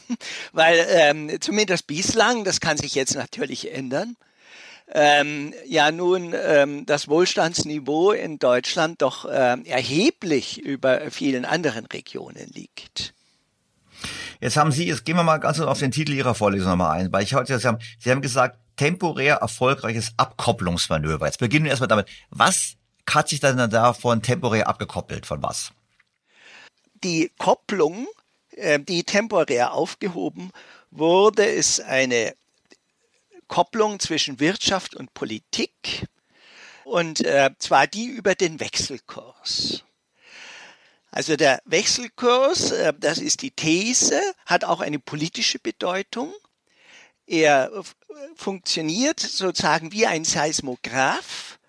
[0.53, 4.15] Weil ähm, zumindest bislang, das kann sich jetzt natürlich ändern,
[4.89, 12.49] ähm, ja nun ähm, das Wohlstandsniveau in Deutschland doch ähm, erheblich über vielen anderen Regionen
[12.53, 13.13] liegt.
[14.39, 17.11] Jetzt haben Sie, jetzt gehen wir mal ganz auf den Titel Ihrer Vorlesung nochmal ein,
[17.11, 21.25] weil ich heute, Sie haben, Sie haben gesagt, temporär erfolgreiches Abkopplungsmanöver.
[21.25, 22.07] Jetzt beginnen wir erstmal damit.
[22.29, 22.75] Was
[23.09, 25.25] hat sich dann davon temporär abgekoppelt?
[25.25, 25.71] Von was?
[27.03, 28.07] Die Kopplung
[28.79, 30.51] die temporär aufgehoben
[30.91, 32.35] wurde, ist eine
[33.47, 36.07] Kopplung zwischen Wirtschaft und Politik
[36.83, 39.83] und äh, zwar die über den Wechselkurs.
[41.11, 46.33] Also der Wechselkurs, äh, das ist die These, hat auch eine politische Bedeutung.
[47.25, 47.71] Er
[48.35, 51.59] funktioniert sozusagen wie ein Seismograph,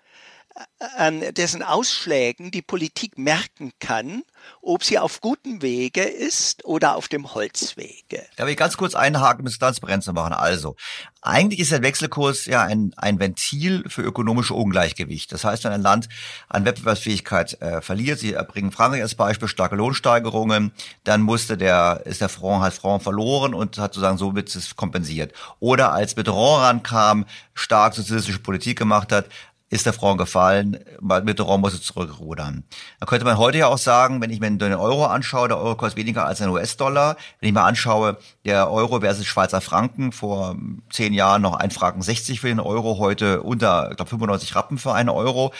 [0.55, 4.23] äh, an dessen Ausschlägen die Politik merken kann,
[4.61, 8.25] ob sie auf gutem Wege ist oder auf dem Holzwege.
[8.35, 10.33] Da will ich ganz kurz einhaken, um es transparent zu machen.
[10.33, 10.75] Also,
[11.21, 15.31] eigentlich ist der Wechselkurs ja ein, ein Ventil für ökonomische Ungleichgewicht.
[15.33, 16.07] Das heißt, wenn ein Land
[16.47, 20.71] an Wettbewerbsfähigkeit äh, verliert, Sie bringen Frankreich als Beispiel, starke Lohnsteigerungen,
[21.03, 25.33] dann musste der, ist der Front, hat Front verloren und hat sozusagen somit es kompensiert.
[25.59, 29.25] Oder als Mitterrand rankam, stark sozialistische Politik gemacht hat,
[29.69, 30.79] ist der Front gefallen,
[31.23, 32.63] Mitterrand musste zurückrudern.
[32.99, 35.75] Da könnte man heute ja auch sagen, wenn ich mir den Euro anschaue, der Euro
[35.75, 37.17] kostet weniger als ein US-Dollar.
[37.39, 40.55] Wenn ich mir anschaue, der Euro versus Schweizer Franken, vor
[40.89, 44.77] zehn Jahren noch ein Franken 60 für den Euro, heute unter, ich glaube, 95 Rappen
[44.79, 45.53] für einen Euro.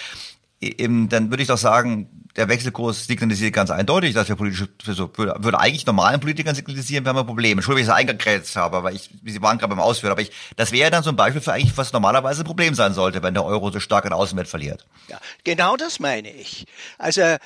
[0.61, 5.35] Dann würde ich doch sagen, der Wechselkurs signalisiert ganz eindeutig, dass wir politische, so, würde,
[5.39, 7.57] würde eigentlich normalen Politikern signalisieren, wir haben ein Problem.
[7.57, 10.31] Entschuldigung, dass ich es eingegrenzt habe, aber ich, Sie waren gerade beim Ausführen, aber ich,
[10.55, 13.33] das wäre dann so ein Beispiel für eigentlich, was normalerweise ein Problem sein sollte, wenn
[13.33, 14.85] der Euro so stark an Außenwert verliert.
[15.07, 16.65] Ja, genau das meine ich.
[16.97, 17.39] Also, äh,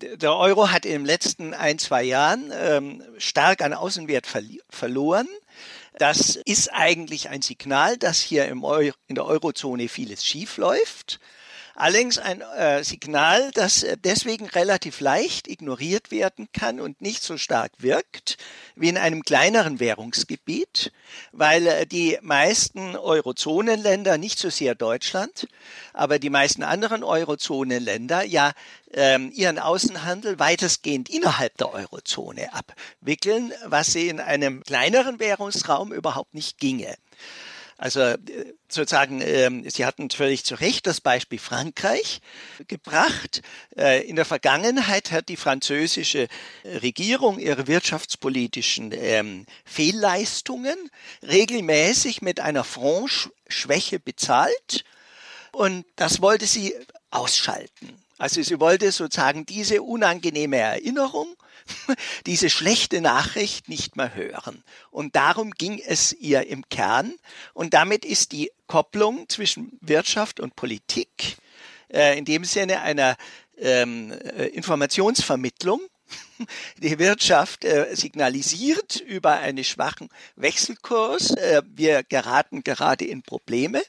[0.00, 4.26] der Euro hat in den letzten ein, zwei Jahren ähm, stark an Außenwert
[4.70, 5.26] verloren.
[5.98, 11.18] Das ist eigentlich ein Signal, dass hier im Euro, in der Eurozone vieles schief läuft.
[11.80, 17.36] Allerdings ein äh, Signal, das äh, deswegen relativ leicht ignoriert werden kann und nicht so
[17.36, 18.36] stark wirkt
[18.74, 20.90] wie in einem kleineren Währungsgebiet,
[21.30, 25.46] weil äh, die meisten Eurozonenländer, nicht so sehr Deutschland,
[25.92, 28.54] aber die meisten anderen Eurozonenländer ja
[28.92, 36.34] ähm, ihren Außenhandel weitestgehend innerhalb der Eurozone abwickeln, was sie in einem kleineren Währungsraum überhaupt
[36.34, 36.96] nicht ginge.
[37.78, 38.18] Also äh,
[38.68, 42.20] sozusagen, ähm, Sie hatten völlig zu Recht das Beispiel Frankreich
[42.66, 43.40] gebracht.
[43.76, 46.26] Äh, in der Vergangenheit hat die französische
[46.64, 50.76] Regierung ihre wirtschaftspolitischen ähm, Fehlleistungen
[51.22, 54.84] regelmäßig mit einer Franc-Schwäche bezahlt
[55.52, 56.74] und das wollte sie
[57.10, 57.96] ausschalten.
[58.18, 61.36] Also sie wollte sozusagen diese unangenehme Erinnerung
[62.26, 64.62] diese schlechte Nachricht nicht mehr hören.
[64.90, 67.14] Und darum ging es ihr im Kern.
[67.54, 71.36] Und damit ist die Kopplung zwischen Wirtschaft und Politik
[71.92, 73.16] äh, in dem Sinne einer
[73.58, 75.80] ähm, äh, Informationsvermittlung
[76.78, 83.82] die Wirtschaft äh, signalisiert über einen schwachen Wechselkurs, äh, wir geraten gerade in Probleme.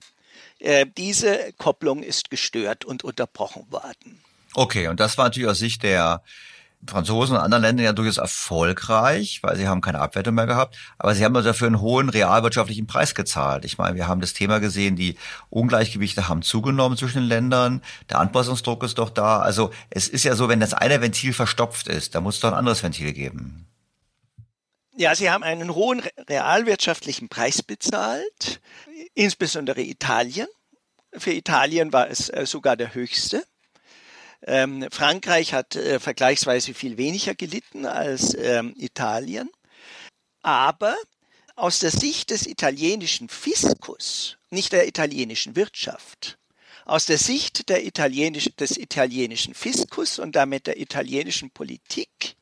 [0.60, 4.22] Äh, diese Kopplung ist gestört und unterbrochen worden.
[4.56, 6.24] Okay, und das war natürlich aus Sicht der
[6.88, 11.14] Franzosen und anderen Ländern ja durchaus erfolgreich, weil sie haben keine Abwertung mehr gehabt, aber
[11.14, 13.66] sie haben dafür einen hohen realwirtschaftlichen Preis gezahlt.
[13.66, 15.18] Ich meine, wir haben das Thema gesehen, die
[15.50, 19.40] Ungleichgewichte haben zugenommen zwischen den Ländern, der Anpassungsdruck ist doch da.
[19.40, 22.52] Also es ist ja so, wenn das eine Ventil verstopft ist, da muss es doch
[22.52, 23.68] ein anderes Ventil geben.
[24.96, 28.62] Ja, sie haben einen hohen realwirtschaftlichen Preis bezahlt,
[29.16, 30.48] insbesondere Italien.
[31.14, 33.44] Für Italien war es äh, sogar der höchste.
[34.44, 39.50] Ähm, Frankreich hat äh, vergleichsweise viel weniger gelitten als ähm, Italien.
[40.42, 40.96] Aber
[41.56, 46.38] aus der Sicht des italienischen Fiskus, nicht der italienischen Wirtschaft,
[46.86, 52.36] aus der Sicht der italienisch, des italienischen Fiskus und damit der italienischen Politik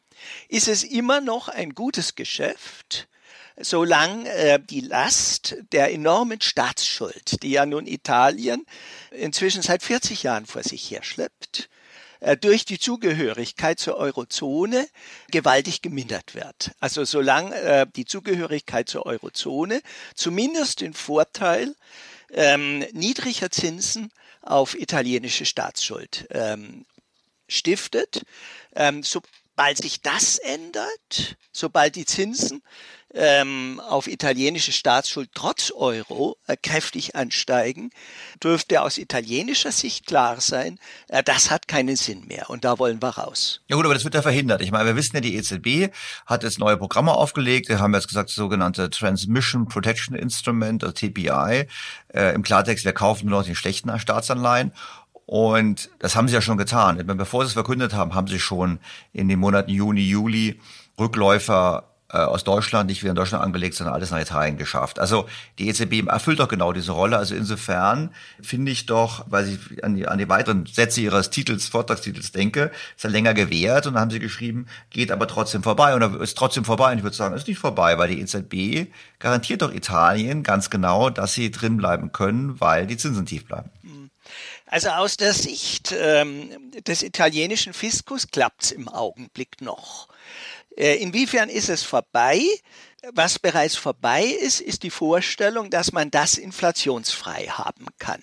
[0.48, 3.08] ist es immer noch ein gutes Geschäft,
[3.60, 8.66] solange äh, die Last der enormen Staatsschuld, die ja nun Italien
[9.12, 11.77] inzwischen seit 40 Jahren vor sich herschleppt, äh,
[12.42, 14.88] durch die Zugehörigkeit zur Eurozone
[15.30, 16.72] gewaltig gemindert wird.
[16.80, 19.82] Also solange äh, die Zugehörigkeit zur Eurozone
[20.16, 21.76] zumindest den Vorteil
[22.32, 24.12] ähm, niedriger Zinsen
[24.42, 26.86] auf italienische Staatsschuld ähm,
[27.48, 28.24] stiftet.
[28.76, 32.62] Ähm, sobald sich das ändert, sobald die Zinsen
[33.18, 37.90] ähm, auf italienische Staatsschuld trotz Euro äh, kräftig ansteigen,
[38.44, 43.02] dürfte aus italienischer Sicht klar sein, äh, das hat keinen Sinn mehr und da wollen
[43.02, 43.62] wir raus.
[43.68, 44.62] Ja gut, aber das wird ja verhindert.
[44.62, 45.92] Ich meine, wir wissen ja, die EZB
[46.26, 47.70] hat jetzt neue Programme aufgelegt.
[47.70, 51.68] Wir haben jetzt gesagt, das sogenannte Transmission Protection Instrument, also TPI.
[52.14, 54.72] Äh, Im Klartext, wir kaufen nur noch die schlechten Staatsanleihen.
[55.26, 57.06] Und das haben sie ja schon getan.
[57.06, 58.80] Bevor sie es verkündet haben, haben sie schon
[59.12, 60.60] in den Monaten Juni, Juli
[60.98, 65.00] Rückläufer äh, aus Deutschland, nicht wieder in Deutschland angelegt, sondern alles nach Italien geschafft.
[65.00, 65.28] Also
[65.60, 67.18] die EZB erfüllt doch genau diese Rolle.
[67.18, 71.68] Also insofern finde ich doch, weil ich an die, an die weiteren Sätze ihres Titels,
[71.68, 75.96] Vortragstitels denke, ist er länger gewährt und dann haben sie geschrieben, geht aber trotzdem vorbei
[75.96, 76.92] und ist trotzdem vorbei.
[76.92, 78.90] Und ich würde sagen, ist nicht vorbei, weil die EZB
[79.20, 83.70] garantiert doch Italien ganz genau, dass sie drin bleiben können, weil die Zinsen tief bleiben.
[84.66, 86.50] Also aus der Sicht ähm,
[86.86, 90.10] des italienischen Fiskus klappt's im Augenblick noch.
[90.78, 92.42] Äh, inwiefern ist es vorbei?
[93.14, 98.22] Was bereits vorbei ist, ist die Vorstellung, dass man das inflationsfrei haben kann.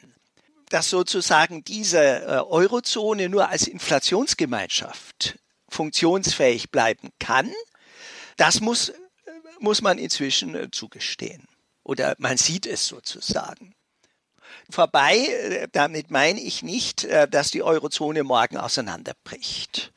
[0.69, 5.39] Dass sozusagen diese äh, Eurozone nur als Inflationsgemeinschaft
[5.69, 7.51] funktionsfähig bleiben kann,
[8.37, 8.93] das muss,
[9.59, 11.47] muss man inzwischen äh, zugestehen.
[11.83, 13.75] Oder man sieht es sozusagen.
[14.71, 19.93] Vorbei, damit meine ich nicht, dass die Eurozone morgen auseinanderbricht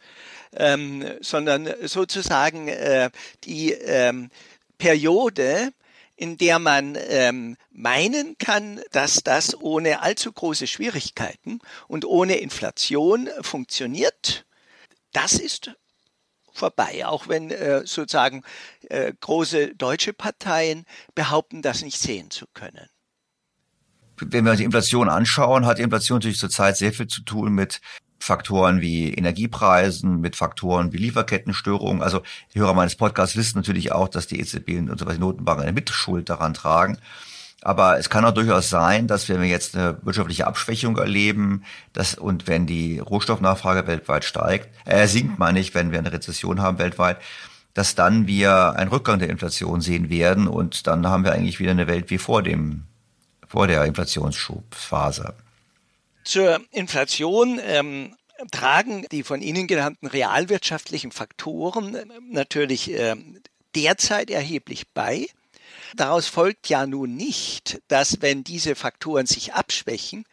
[0.57, 3.09] ähm, sondern sozusagen äh,
[3.43, 4.29] die ähm,
[4.77, 5.71] Periode,
[6.15, 13.29] in der man ähm, meinen kann, dass das ohne allzu große Schwierigkeiten und ohne Inflation
[13.41, 14.45] funktioniert,
[15.13, 15.71] das ist
[16.51, 18.43] vorbei, auch wenn äh, sozusagen
[18.89, 20.85] äh, große deutsche Parteien
[21.15, 22.87] behaupten, das nicht sehen zu können.
[24.19, 27.53] Wenn wir uns die Inflation anschauen, hat die Inflation natürlich zurzeit sehr viel zu tun
[27.53, 27.79] mit
[28.19, 32.01] Faktoren wie Energiepreisen, mit Faktoren wie Lieferkettenstörungen.
[32.01, 32.21] Also
[32.53, 35.63] die Hörer meines Podcasts wissen natürlich auch, dass die EZB und so weiter die Notenbanken
[35.63, 36.97] eine Mitschuld daran tragen.
[37.61, 41.63] Aber es kann auch durchaus sein, dass wenn wir jetzt eine wirtschaftliche Abschwächung erleben,
[41.93, 46.61] dass, und wenn die Rohstoffnachfrage weltweit steigt, äh, sinkt man nicht, wenn wir eine Rezession
[46.61, 47.17] haben weltweit,
[47.73, 51.71] dass dann wir einen Rückgang der Inflation sehen werden und dann haben wir eigentlich wieder
[51.71, 52.83] eine Welt wie vor dem,
[53.47, 55.33] vor der Inflationsschubphase.
[56.27, 58.13] Zur Inflation ähm,
[58.51, 63.15] tragen die von Ihnen genannten realwirtschaftlichen Faktoren äh, natürlich äh,
[63.75, 65.27] derzeit erheblich bei.
[65.95, 70.25] Daraus folgt ja nun nicht, dass wenn diese Faktoren sich abschwächen,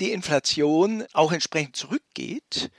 [0.00, 2.70] die Inflation auch entsprechend zurückgeht,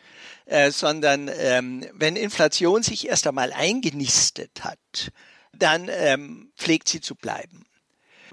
[0.45, 5.11] äh, sondern ähm, wenn Inflation sich erst einmal eingenistet hat,
[5.53, 7.67] dann ähm, pflegt sie zu bleiben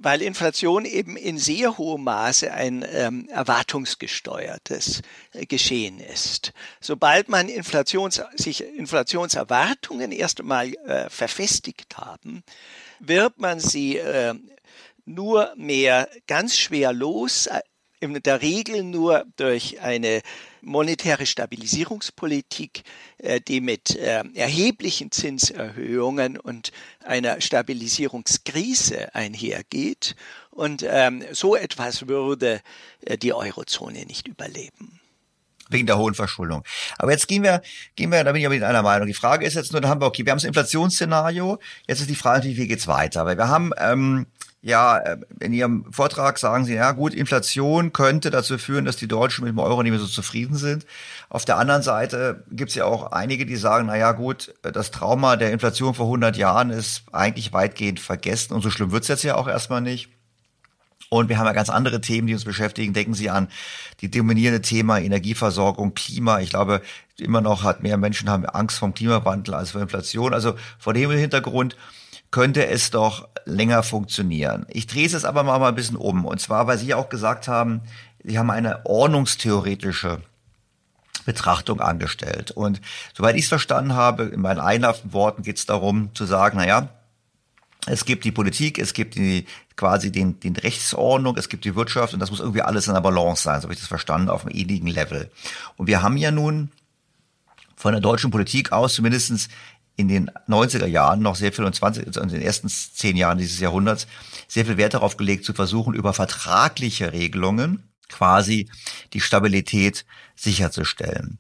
[0.02, 6.52] weil Inflation eben in sehr hohem Maße ein ähm, erwartungsgesteuertes äh, Geschehen ist.
[6.80, 12.42] Sobald man Inflations, sich Inflationserwartungen erst einmal äh, verfestigt haben,
[12.98, 14.34] wird man sie äh,
[15.04, 17.60] nur mehr ganz schwer los, äh,
[18.00, 20.22] in der Regel nur durch eine
[20.62, 22.82] monetäre Stabilisierungspolitik,
[23.18, 26.72] äh, die mit äh, erheblichen Zinserhöhungen und
[27.04, 30.16] einer Stabilisierungskrise einhergeht.
[30.50, 32.60] Und ähm, so etwas würde
[33.04, 35.00] äh, die Eurozone nicht überleben
[35.68, 36.64] wegen der hohen Verschuldung.
[36.98, 37.62] Aber jetzt gehen wir,
[37.96, 39.06] gehen wir, da bin ich aber mit einer Meinung.
[39.06, 41.58] Die Frage ist jetzt nur, da haben wir, okay, wir haben das Inflationsszenario.
[41.86, 43.24] Jetzt ist die Frage natürlich, wie geht's weiter?
[43.24, 44.26] Weil wir haben ähm,
[44.64, 49.08] Ja, äh, in Ihrem Vortrag sagen Sie, ja gut, Inflation könnte dazu führen, dass die
[49.08, 50.86] Deutschen mit dem Euro nicht mehr so zufrieden sind.
[51.28, 54.92] Auf der anderen Seite gibt es ja auch einige, die sagen, na ja gut, das
[54.92, 59.24] Trauma der Inflation vor 100 Jahren ist eigentlich weitgehend vergessen und so schlimm wird's jetzt
[59.24, 60.10] ja auch erstmal nicht.
[61.10, 62.94] Und wir haben ja ganz andere Themen, die uns beschäftigen.
[62.94, 63.48] Denken Sie an
[64.00, 66.40] die dominierende Thema Energieversorgung, Klima.
[66.40, 66.80] Ich glaube,
[67.18, 70.32] immer noch hat mehr Menschen haben Angst vom Klimawandel als vor Inflation.
[70.32, 71.76] Also vor dem Hintergrund
[72.32, 74.66] könnte es doch länger funktionieren.
[74.68, 76.24] Ich drehe es aber mal ein bisschen um.
[76.24, 77.82] Und zwar, weil Sie auch gesagt haben,
[78.24, 80.20] Sie haben eine ordnungstheoretische
[81.24, 82.50] Betrachtung angestellt.
[82.50, 82.80] Und
[83.14, 86.66] soweit ich es verstanden habe, in meinen einlaufenden Worten geht es darum zu sagen, na
[86.66, 86.88] ja,
[87.86, 92.14] es gibt die Politik, es gibt die, quasi den, den Rechtsordnung, es gibt die Wirtschaft
[92.14, 94.46] und das muss irgendwie alles in der Balance sein, so habe ich das verstanden, auf
[94.46, 95.30] einem ähnlichen Level.
[95.76, 96.70] Und wir haben ja nun
[97.82, 99.48] von der deutschen Politik aus zumindestens
[99.96, 103.38] in den 90er Jahren noch sehr viel und 20, also in den ersten zehn Jahren
[103.38, 104.06] dieses Jahrhunderts
[104.48, 108.68] sehr viel Wert darauf gelegt, zu versuchen, über vertragliche Regelungen quasi
[109.12, 110.04] die Stabilität
[110.36, 111.38] sicherzustellen.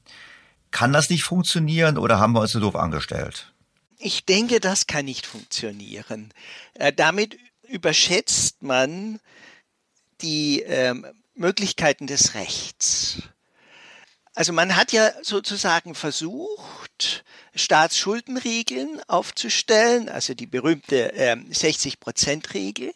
[0.70, 3.52] Kann das nicht funktionieren oder haben wir uns so doof angestellt?
[3.98, 6.32] Ich denke, das kann nicht funktionieren.
[6.74, 7.38] Äh, damit
[7.68, 9.20] überschätzt man
[10.22, 10.94] die äh,
[11.34, 13.22] Möglichkeiten des Rechts.
[14.34, 17.24] Also man hat ja sozusagen versucht,
[17.54, 22.92] Staatsschuldenregeln aufzustellen, also die berühmte äh, 60-Prozent-Regel.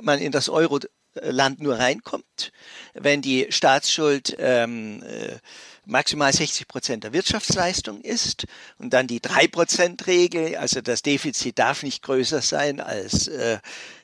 [0.00, 2.52] Man in das Euro-Land nur reinkommt,
[2.94, 5.38] wenn die Staatsschuld ähm, äh,
[5.84, 8.46] maximal 60 Prozent der Wirtschaftsleistung ist
[8.78, 13.58] und dann die 3 Prozent Regel, also das Defizit darf nicht größer sein als äh,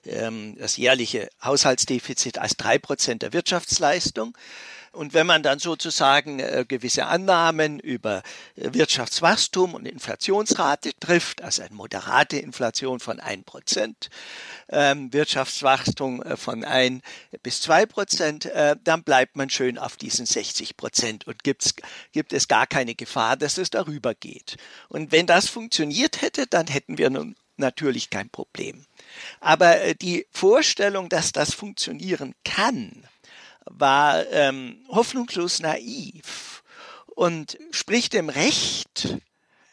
[0.04, 4.36] ähm, das jährliche Haushaltsdefizit als 3 Prozent der Wirtschaftsleistung.
[4.92, 8.22] Und wenn man dann sozusagen äh, gewisse Annahmen über
[8.56, 14.10] äh, Wirtschaftswachstum und Inflationsrate trifft, also eine moderate Inflation von ein Prozent,
[14.70, 17.02] ähm, Wirtschaftswachstum äh, von ein
[17.42, 21.74] bis zwei Prozent, äh, dann bleibt man schön auf diesen 60 Prozent und gibt's,
[22.12, 24.56] gibt es gar keine Gefahr, dass es darüber geht.
[24.88, 28.84] Und wenn das funktioniert hätte, dann hätten wir nun natürlich kein Problem.
[29.40, 33.07] Aber die Vorstellung, dass das funktionieren kann,
[33.70, 36.62] war ähm, hoffnungslos naiv
[37.06, 39.16] und spricht dem Recht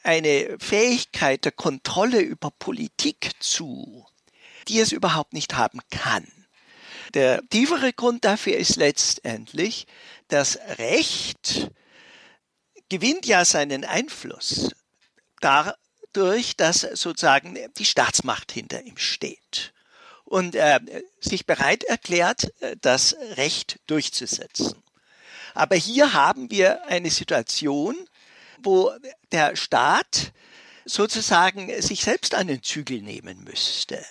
[0.04, 4.06] eine Fähigkeit der Kontrolle über Politik zu,
[4.68, 6.28] die es überhaupt nicht haben kann.
[7.14, 9.88] Der tiefere Grund dafür ist letztendlich,
[10.28, 11.72] das Recht
[12.89, 14.72] gewinnt ja seinen Einfluss
[15.39, 19.74] dadurch, dass sozusagen die Staatsmacht hinter ihm steht
[20.26, 20.80] und äh,
[21.19, 24.84] sich bereit erklärt, äh, das Recht durchzusetzen.
[25.53, 27.95] Aber hier haben wir eine Situation,
[28.61, 28.91] wo
[29.32, 30.34] der Staat
[30.84, 34.03] sozusagen sich selbst an den Zügel nehmen müsste.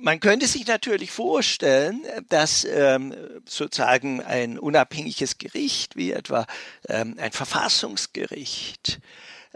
[0.00, 3.14] Man könnte sich natürlich vorstellen, dass ähm,
[3.46, 6.46] sozusagen ein unabhängiges Gericht wie etwa
[6.88, 9.00] ähm, ein Verfassungsgericht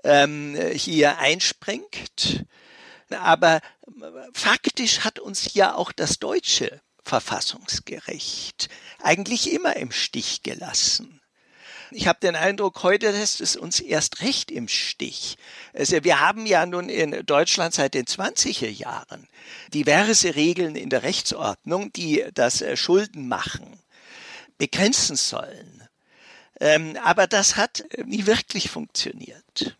[0.02, 2.46] ähm, hier einspringt
[3.14, 3.60] aber
[4.32, 8.68] faktisch hat uns ja auch das deutsche Verfassungsgericht
[9.02, 11.20] eigentlich immer im Stich gelassen.
[11.94, 15.36] Ich habe den Eindruck, heute lässt es uns erst recht im Stich.
[15.74, 19.28] Also wir haben ja nun in Deutschland seit den 20er Jahren
[19.74, 23.78] diverse Regeln in der Rechtsordnung, die das äh, Schuldenmachen
[24.56, 25.86] begrenzen sollen.
[26.60, 29.76] Ähm, aber das hat nie wirklich funktioniert.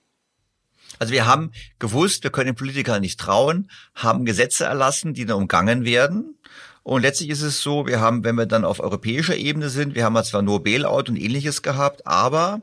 [0.99, 5.37] Also wir haben gewusst, wir können den Politikern nicht trauen, haben Gesetze erlassen, die dann
[5.37, 6.37] umgangen werden.
[6.83, 10.05] Und letztlich ist es so, wir haben, wenn wir dann auf europäischer Ebene sind, wir
[10.05, 12.61] haben zwar nur Bailout und ähnliches gehabt, aber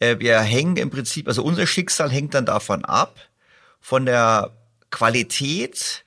[0.00, 3.16] äh, wir hängen im Prinzip, also unser Schicksal hängt dann davon ab,
[3.80, 4.52] von der
[4.90, 6.04] Qualität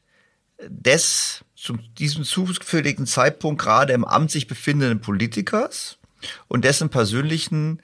[0.67, 5.97] des zu diesem zufälligen Zeitpunkt gerade im Amt sich befindenden Politikers
[6.47, 7.81] und dessen persönlichen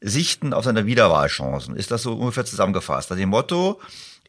[0.00, 1.76] Sichten auf seine Wiederwahlchancen.
[1.76, 3.10] Ist das so ungefähr zusammengefasst?
[3.10, 3.80] Also dem Motto,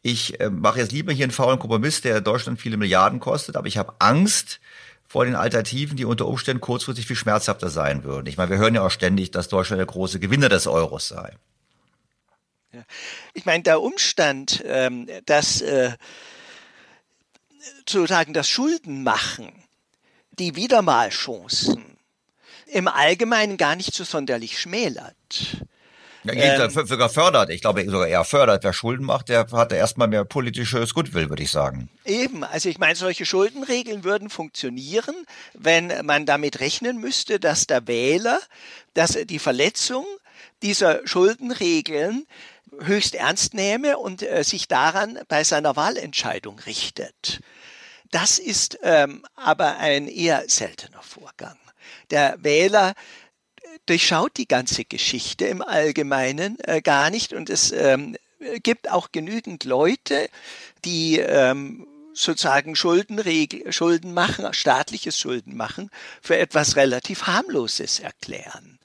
[0.02, 3.66] ich äh, mache jetzt lieber hier einen faulen Kompromiss, der Deutschland viele Milliarden kostet, aber
[3.66, 4.60] ich habe Angst
[5.06, 8.26] vor den Alternativen, die unter Umständen kurzfristig viel schmerzhafter sein würden.
[8.26, 11.34] Ich meine, wir hören ja auch ständig, dass Deutschland der große Gewinner des Euros sei.
[12.72, 12.84] Ja.
[13.34, 15.92] Ich meine, der Umstand, ähm, dass äh,
[17.78, 19.52] sozusagen das Schuldenmachen
[20.38, 21.89] die Wiedermalchancen
[22.72, 25.14] im Allgemeinen gar nicht so sonderlich schmälert.
[26.24, 27.48] Ja, ähm, sogar fördert.
[27.50, 28.62] Ich glaube sogar eher fördert.
[28.62, 31.88] Wer Schulden macht, der hat erstmal mehr politisches Goodwill, würde ich sagen.
[32.04, 32.44] Eben.
[32.44, 35.14] Also ich meine, solche Schuldenregeln würden funktionieren,
[35.54, 38.38] wenn man damit rechnen müsste, dass der Wähler,
[38.92, 40.04] dass die Verletzung
[40.62, 42.26] dieser Schuldenregeln
[42.80, 47.40] höchst ernst nehme und äh, sich daran bei seiner Wahlentscheidung richtet.
[48.10, 51.56] Das ist ähm, aber ein eher seltener Vorgang.
[52.10, 52.94] Der Wähler
[53.86, 58.16] durchschaut die ganze Geschichte im Allgemeinen äh, gar nicht und es ähm,
[58.62, 60.28] gibt auch genügend Leute,
[60.84, 68.79] die ähm, sozusagen Schulden machen, staatliches Schulden machen, für etwas relativ harmloses erklären.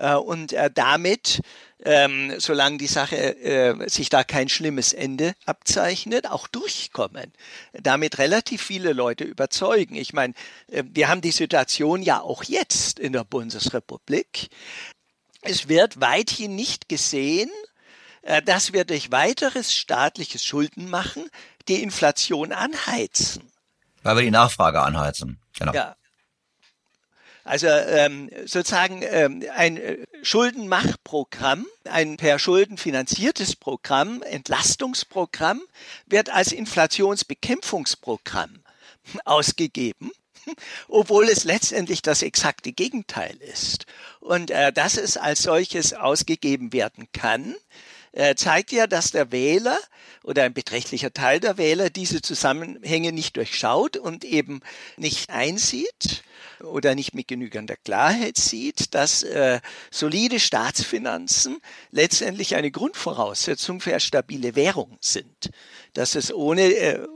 [0.00, 1.42] Äh, und äh, damit,
[1.84, 7.32] ähm, solange die Sache äh, sich da kein schlimmes Ende abzeichnet, auch durchkommen.
[7.74, 9.94] Damit relativ viele Leute überzeugen.
[9.94, 10.34] Ich meine,
[10.68, 14.48] wir haben die Situation ja auch jetzt in der Bundesrepublik.
[15.42, 17.50] Es wird weithin nicht gesehen,
[18.44, 21.30] dass wir durch weiteres staatliches Schuldenmachen
[21.68, 23.50] die Inflation anheizen.
[24.02, 25.40] Weil wir die Nachfrage anheizen.
[25.58, 25.72] Genau.
[25.72, 25.96] Ja.
[27.44, 35.62] Also ähm, sozusagen ähm, ein äh, Schuldenmachprogramm, ein per Schulden finanziertes Programm, Entlastungsprogramm,
[36.06, 38.60] wird als Inflationsbekämpfungsprogramm
[39.24, 40.12] ausgegeben
[40.88, 43.86] obwohl es letztendlich das exakte Gegenteil ist.
[44.20, 47.54] Und äh, dass es als solches ausgegeben werden kann,
[48.12, 49.78] äh, zeigt ja, dass der Wähler
[50.22, 54.60] oder ein beträchtlicher Teil der Wähler diese Zusammenhänge nicht durchschaut und eben
[54.96, 56.22] nicht einsieht
[56.62, 61.58] oder nicht mit genügender Klarheit sieht, dass äh, solide Staatsfinanzen
[61.90, 65.50] letztendlich eine Grundvoraussetzung für eine stabile Währung sind.
[65.92, 67.06] Dass es ohne äh,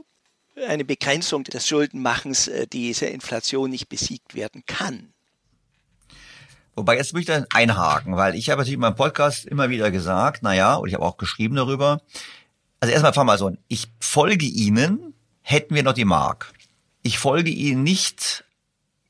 [0.67, 5.13] eine Begrenzung des Schuldenmachens äh, diese Inflation nicht besiegt werden kann.
[6.75, 10.39] Wobei jetzt möchte ich einhaken, weil ich habe natürlich in meinem Podcast immer wieder gesagt,
[10.43, 12.01] na ja, und ich habe auch geschrieben darüber.
[12.79, 13.57] Also erstmal fahren wir so an.
[13.67, 16.53] Ich folge Ihnen, hätten wir noch die Mark.
[17.01, 18.44] Ich folge Ihnen nicht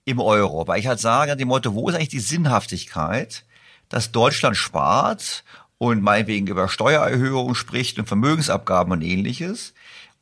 [0.06, 3.44] im Euro, weil ich halt sage, dem Motto, wo ist eigentlich die Sinnhaftigkeit,
[3.90, 5.44] dass Deutschland spart
[5.78, 9.74] und meinetwegen über Steuererhöhungen spricht und Vermögensabgaben und ähnliches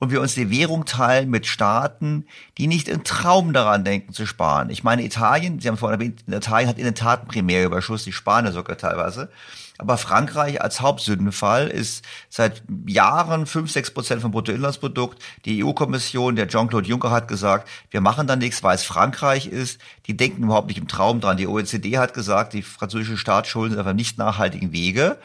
[0.03, 2.25] und wir uns die Währung teilen mit Staaten,
[2.57, 4.69] die nicht im Traum daran denken zu sparen.
[4.69, 8.51] Ich meine, Italien, Sie haben vorhin erwähnt, Italien hat in den Tat Primärüberschuss, die Spanier
[8.51, 9.29] sogar teilweise.
[9.77, 15.21] Aber Frankreich als Hauptsündenfall ist seit Jahren 5, 6 Prozent vom Bruttoinlandsprodukt.
[15.45, 19.79] Die EU-Kommission, der Jean-Claude Juncker hat gesagt, wir machen da nichts, weil es Frankreich ist.
[20.05, 21.37] Die denken überhaupt nicht im Traum dran.
[21.37, 25.17] Die OECD hat gesagt, die französische Staatsschulden sind einfach nicht nachhaltigen Wege.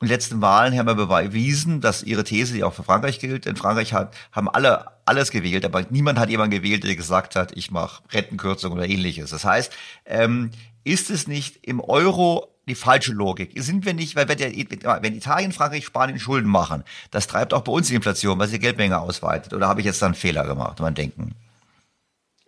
[0.00, 3.46] Und die letzten Wahlen haben wir bewiesen, dass ihre These, die auch für Frankreich gilt,
[3.46, 7.56] in Frankreich hat, haben alle alles gewählt, aber niemand hat jemanden gewählt, der gesagt hat,
[7.56, 9.30] ich mache Rentenkürzung oder ähnliches.
[9.30, 9.72] Das heißt,
[10.04, 10.50] ähm,
[10.84, 13.52] ist es nicht im Euro die falsche Logik.
[13.56, 17.88] Sind wir nicht, weil wenn, Italien, Frankreich, Spanien Schulden machen, das treibt auch bei uns
[17.88, 19.54] die Inflation, weil sie die Geldmenge ausweitet.
[19.54, 21.34] Oder habe ich jetzt da einen Fehler gemacht, man denken?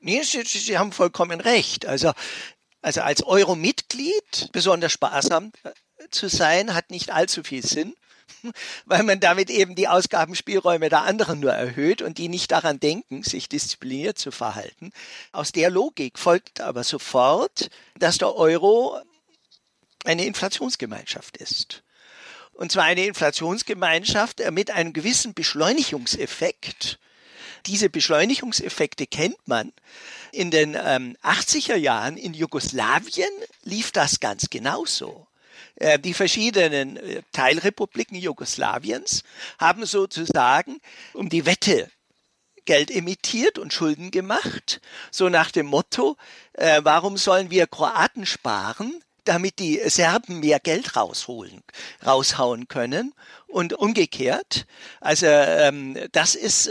[0.03, 1.86] Nee, Sie, Sie haben vollkommen recht.
[1.86, 2.12] Also,
[2.82, 5.53] also als Euro-Mitglied besonders sparsam
[6.11, 7.94] zu sein, hat nicht allzu viel Sinn,
[8.86, 13.22] weil man damit eben die Ausgabenspielräume der anderen nur erhöht und die nicht daran denken,
[13.22, 14.92] sich diszipliniert zu verhalten.
[15.32, 19.01] Aus der Logik folgt aber sofort, dass der Euro
[20.05, 21.82] eine Inflationsgemeinschaft ist.
[22.53, 26.98] Und zwar eine Inflationsgemeinschaft mit einem gewissen Beschleunigungseffekt.
[27.66, 29.72] Diese Beschleunigungseffekte kennt man.
[30.32, 33.30] In den ähm, 80er Jahren in Jugoslawien
[33.62, 35.26] lief das ganz genauso.
[35.81, 39.24] Äh, die verschiedenen äh, Teilrepubliken Jugoslawiens
[39.59, 40.78] haben sozusagen
[41.14, 41.91] um die Wette
[42.66, 46.16] Geld emittiert und Schulden gemacht, so nach dem Motto,
[46.53, 51.62] äh, warum sollen wir Kroaten sparen, damit die Serben mehr Geld rausholen,
[52.05, 53.14] raushauen können
[53.47, 54.66] und umgekehrt.
[55.01, 56.70] Also ähm, das ist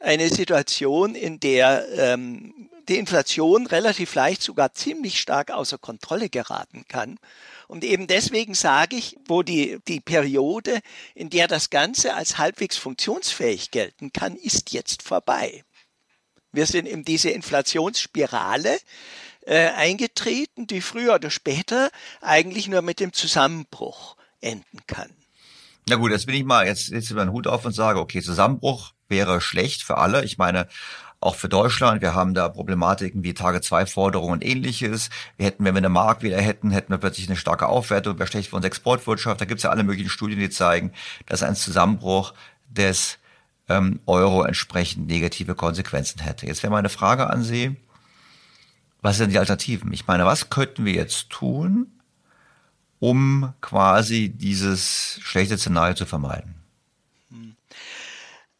[0.00, 6.84] eine Situation, in der ähm, die Inflation relativ leicht sogar ziemlich stark außer Kontrolle geraten
[6.88, 7.18] kann.
[7.70, 10.80] Und eben deswegen sage ich, wo die, die Periode,
[11.14, 15.62] in der das Ganze als halbwegs funktionsfähig gelten kann, ist jetzt vorbei.
[16.50, 18.76] Wir sind in diese Inflationsspirale
[19.42, 25.12] äh, eingetreten, die früher oder später eigentlich nur mit dem Zusammenbruch enden kann.
[25.88, 28.20] Na gut, jetzt bin ich mal, jetzt jetzt über den Hut auf und sage, okay,
[28.20, 30.24] Zusammenbruch wäre schlecht für alle.
[30.24, 30.66] Ich meine,
[31.20, 32.00] auch für Deutschland.
[32.00, 35.10] Wir haben da Problematiken wie Tage-2-Forderungen und ähnliches.
[35.36, 38.26] Wir hätten, wenn wir eine Mark wieder hätten, hätten wir plötzlich eine starke Aufwertung, wäre
[38.26, 39.40] schlecht für unsere Exportwirtschaft.
[39.40, 40.92] Da gibt es ja alle möglichen Studien, die zeigen,
[41.26, 42.32] dass ein Zusammenbruch
[42.68, 43.18] des
[43.68, 46.46] ähm, Euro entsprechend negative Konsequenzen hätte.
[46.46, 47.76] Jetzt wäre meine Frage an Sie,
[49.02, 49.92] was sind die Alternativen?
[49.92, 51.86] Ich meine, was könnten wir jetzt tun,
[52.98, 56.54] um quasi dieses schlechte Szenario zu vermeiden?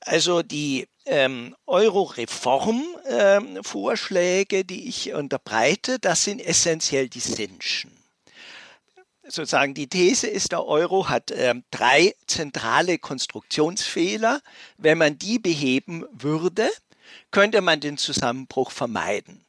[0.00, 7.90] Also die ähm, Euro-Reform-Vorschläge, ähm, die ich unterbreite, das sind essentiell die Sinnschen.
[9.24, 14.40] Sozusagen die These ist, der Euro hat ähm, drei zentrale Konstruktionsfehler.
[14.76, 16.68] Wenn man die beheben würde,
[17.30, 19.44] könnte man den Zusammenbruch vermeiden.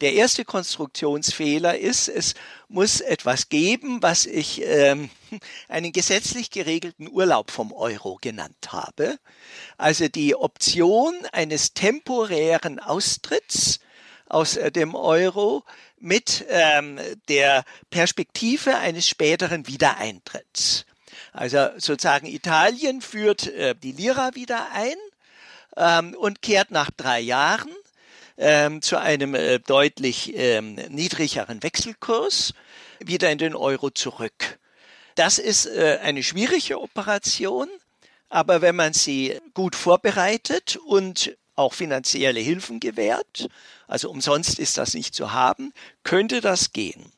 [0.00, 2.34] Der erste Konstruktionsfehler ist, es
[2.68, 5.10] muss etwas geben, was ich ähm,
[5.68, 9.18] einen gesetzlich geregelten Urlaub vom Euro genannt habe.
[9.78, 13.80] Also die Option eines temporären Austritts
[14.28, 15.64] aus äh, dem Euro
[15.98, 20.84] mit ähm, der Perspektive eines späteren Wiedereintritts.
[21.32, 24.96] Also sozusagen Italien führt äh, die Lira wieder ein
[25.76, 27.70] ähm, und kehrt nach drei Jahren
[28.38, 32.54] ähm, zu einem äh, deutlich ähm, niedrigeren Wechselkurs
[33.00, 34.58] wieder in den Euro zurück.
[35.14, 37.68] Das ist äh, eine schwierige Operation,
[38.28, 43.48] aber wenn man sie gut vorbereitet und auch finanzielle Hilfen gewährt,
[43.88, 45.72] also umsonst ist das nicht zu haben,
[46.02, 47.12] könnte das gehen.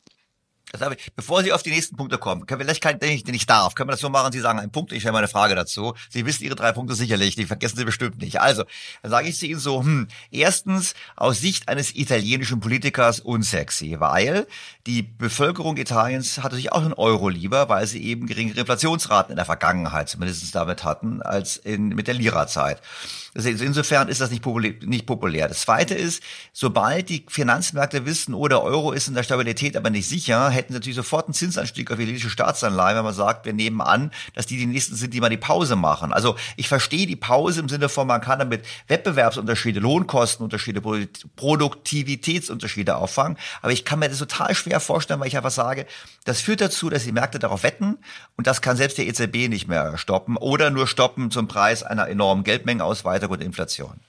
[0.72, 3.10] Das habe ich, bevor Sie auf die nächsten Punkte kommen, können wir vielleicht kein, den
[3.10, 5.12] ich, den ich darf, können wir das so machen, Sie sagen einen Punkt, ich stelle
[5.12, 5.94] mal eine Frage dazu.
[6.10, 8.40] Sie wissen Ihre drei Punkte sicherlich, die vergessen Sie bestimmt nicht.
[8.40, 8.64] Also,
[9.02, 14.46] dann sage ich zu Ihnen so, hm, erstens, aus Sicht eines italienischen Politikers unsexy, weil
[14.86, 19.36] die Bevölkerung Italiens hatte sich auch in Euro lieber, weil sie eben geringere Inflationsraten in
[19.36, 22.80] der Vergangenheit zumindest damit hatten, als in, mit der Lira-Zeit.
[23.34, 25.48] Insofern ist das nicht populär, nicht populär.
[25.48, 26.22] Das Zweite ist,
[26.52, 30.72] sobald die Finanzmärkte wissen, oh, der Euro ist in der Stabilität aber nicht sicher, hätten
[30.72, 34.46] sie natürlich sofort einen Zinsanstieg auf italienische Staatsanleihen, wenn man sagt, wir nehmen an, dass
[34.46, 36.12] die die nächsten sind, die mal die Pause machen.
[36.12, 40.82] Also ich verstehe die Pause im Sinne von, man kann damit Wettbewerbsunterschiede, Lohnkostenunterschiede,
[41.36, 45.86] Produktivitätsunterschiede auffangen, aber ich kann mir das total schwer vorstellen, weil ich einfach sage,
[46.24, 47.98] das führt dazu, dass die Märkte darauf wetten
[48.36, 52.08] und das kann selbst der EZB nicht mehr stoppen oder nur stoppen zum Preis einer
[52.08, 54.00] enormen Geldmengenausweitung Hintergrund Inflation.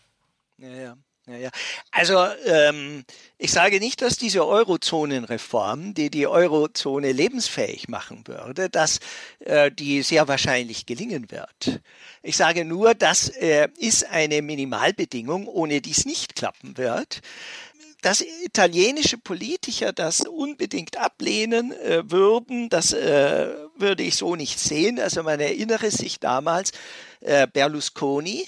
[0.57, 0.97] Ja, ja.
[1.30, 1.49] Ja, ja.
[1.91, 3.06] Also ähm,
[3.38, 8.99] ich sage nicht, dass diese Eurozonenreform, die die Eurozone lebensfähig machen würde, dass
[9.39, 11.81] äh, die sehr wahrscheinlich gelingen wird.
[12.23, 17.22] Ich sage nur, das äh, ist eine Minimalbedingung, ohne die es nicht klappen wird.
[18.01, 24.99] Dass italienische Politiker das unbedingt ablehnen äh, würden, das äh, würde ich so nicht sehen.
[24.99, 26.72] Also man erinnere sich damals
[27.19, 28.47] äh, Berlusconi,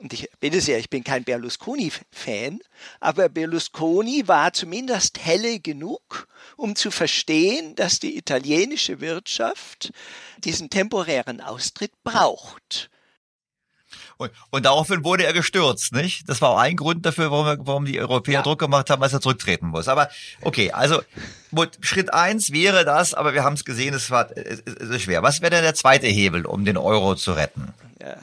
[0.00, 2.60] und ich bitte sehr, ich bin kein Berlusconi-Fan,
[3.00, 9.92] aber Berlusconi war zumindest helle genug, um zu verstehen, dass die italienische Wirtschaft
[10.38, 12.90] diesen temporären Austritt braucht.
[14.16, 16.28] Und, und daraufhin wurde er gestürzt, nicht?
[16.28, 18.42] Das war auch ein Grund dafür, warum, warum die Europäer ja.
[18.42, 19.88] Druck gemacht haben, als er zurücktreten muss.
[19.88, 20.08] Aber
[20.42, 21.02] okay, also
[21.80, 25.22] Schritt eins wäre das, aber wir haben es gesehen, es war es ist schwer.
[25.22, 27.74] Was wäre denn der zweite Hebel, um den Euro zu retten?
[28.00, 28.16] Ja.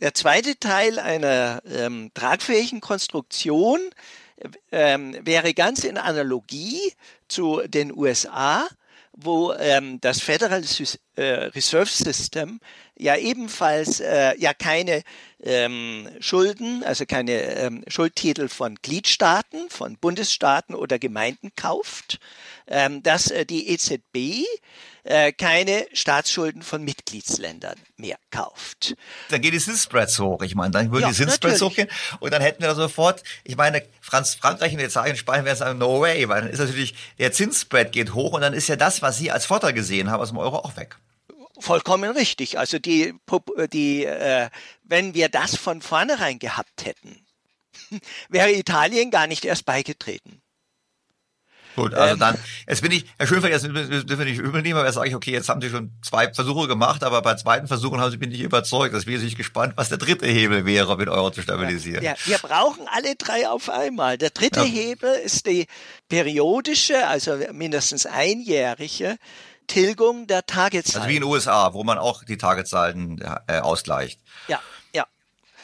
[0.00, 3.80] Der zweite Teil einer ähm, tragfähigen Konstruktion
[4.72, 6.92] ähm, wäre ganz in Analogie
[7.28, 8.66] zu den USA,
[9.12, 10.64] wo ähm, das Federal
[11.14, 12.60] äh, Reserve System
[12.98, 15.02] ja ebenfalls äh, ja keine
[15.40, 22.18] ähm, Schulden, also keine ähm, Schuldtitel von Gliedstaaten, von Bundesstaaten oder Gemeinden kauft,
[22.66, 24.44] ähm, dass äh, die EZB
[25.04, 28.96] äh, keine Staatsschulden von Mitgliedsländern mehr kauft.
[29.28, 30.42] Dann gehen die Zinsspreads hoch.
[30.42, 31.88] Ich meine, dann würden ja, die Zinsspreads hochgehen
[32.20, 35.78] und dann hätten wir da sofort, ich meine, Franz, Frankreich und Italien, Spanien wären sagen,
[35.78, 39.02] no way, weil dann ist natürlich, der Zinsspread geht hoch und dann ist ja das,
[39.02, 40.96] was Sie als Vorteil gesehen haben aus dem Euro auch weg.
[41.58, 42.58] Vollkommen richtig.
[42.58, 43.14] Also die,
[43.72, 44.48] die, äh,
[44.82, 47.24] wenn wir das von vornherein gehabt hätten,
[48.28, 50.40] wäre Italien gar nicht erst beigetreten.
[51.76, 52.38] Gut, also ähm, dann,
[52.68, 55.14] jetzt bin ich, Herr Schönfeld, jetzt dürfen wir nicht übel nehmen, aber jetzt sage ich,
[55.14, 58.32] okay, jetzt haben Sie schon zwei Versuche gemacht, aber bei zweiten Versuchen haben Sie bin
[58.32, 58.94] ich überzeugt.
[58.94, 62.04] Das bin ich gespannt, was der dritte Hebel wäre, um den Euro zu stabilisieren.
[62.04, 64.18] Ja, wir brauchen alle drei auf einmal.
[64.18, 64.66] Der dritte ja.
[64.66, 65.66] Hebel ist die
[66.08, 69.16] periodische, also mindestens einjährige
[69.66, 71.02] Tilgung der Tagezahlen.
[71.02, 74.20] Also wie in den USA, wo man auch die Tagezahlen äh, ausgleicht.
[74.48, 74.60] Ja,
[74.92, 75.06] ja.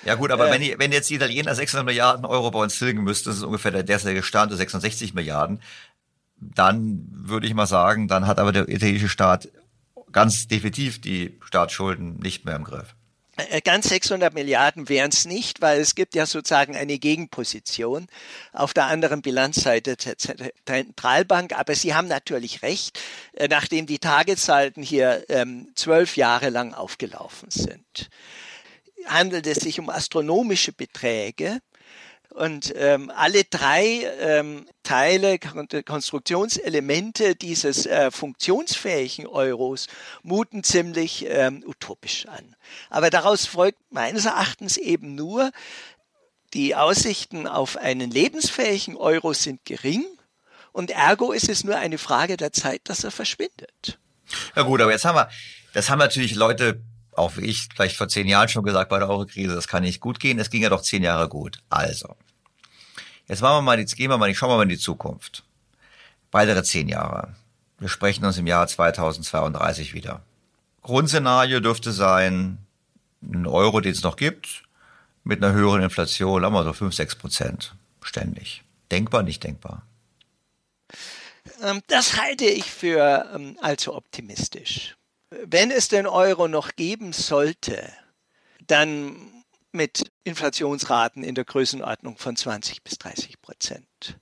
[0.05, 3.03] Ja gut, aber äh, wenn, wenn jetzt die Italiener 600 Milliarden Euro bei uns tilgen
[3.03, 5.61] müssten, das ist ungefähr der derzeitige Stand, 66 Milliarden,
[6.41, 9.49] dann würde ich mal sagen, dann hat aber der italienische Staat
[10.13, 12.95] ganz definitiv die Staatsschulden nicht mehr im Griff.
[13.49, 18.07] Äh, ganz 600 Milliarden wären es nicht, weil es gibt ja sozusagen eine Gegenposition
[18.53, 21.53] auf der anderen Bilanzseite der Zentralbank.
[21.59, 23.01] Aber Sie haben natürlich recht,
[23.35, 28.11] äh, nachdem die Tagessalden hier ähm, zwölf Jahre lang aufgelaufen sind,
[29.07, 31.61] handelt es sich um astronomische Beträge.
[32.31, 39.89] Und ähm, alle drei ähm, Teile, Konstruktionselemente dieses äh, funktionsfähigen Euros
[40.23, 42.55] muten ziemlich ähm, utopisch an.
[42.89, 45.51] Aber daraus folgt meines Erachtens eben nur,
[46.55, 50.05] die Aussichten auf einen lebensfähigen Euro sind gering
[50.73, 53.99] und ergo ist es nur eine Frage der Zeit, dass er verschwindet.
[54.55, 55.29] Ja gut, aber jetzt haben wir,
[55.73, 56.83] das haben natürlich Leute
[57.13, 60.01] Auch wie ich vielleicht vor zehn Jahren schon gesagt bei der Eurokrise, das kann nicht
[60.01, 60.39] gut gehen.
[60.39, 61.59] Es ging ja doch zehn Jahre gut.
[61.69, 62.17] Also,
[63.27, 65.45] jetzt machen wir mal, jetzt gehen wir mal, schauen wir mal in die Zukunft.
[66.31, 67.35] Weitere zehn Jahre.
[67.79, 70.23] Wir sprechen uns im Jahr 2032 wieder.
[70.83, 72.59] Grundszenario dürfte sein,
[73.23, 74.63] ein Euro, den es noch gibt,
[75.25, 78.63] mit einer höheren Inflation, haben wir so 5, 6 Prozent ständig.
[78.91, 79.83] Denkbar, nicht denkbar?
[81.63, 84.97] Ähm, das halte ich für ähm, allzu optimistisch.
[85.31, 87.93] Wenn es den Euro noch geben sollte,
[88.67, 89.17] dann
[89.73, 94.19] mit Inflationsraten in der Größenordnung von 20 bis 30 Prozent.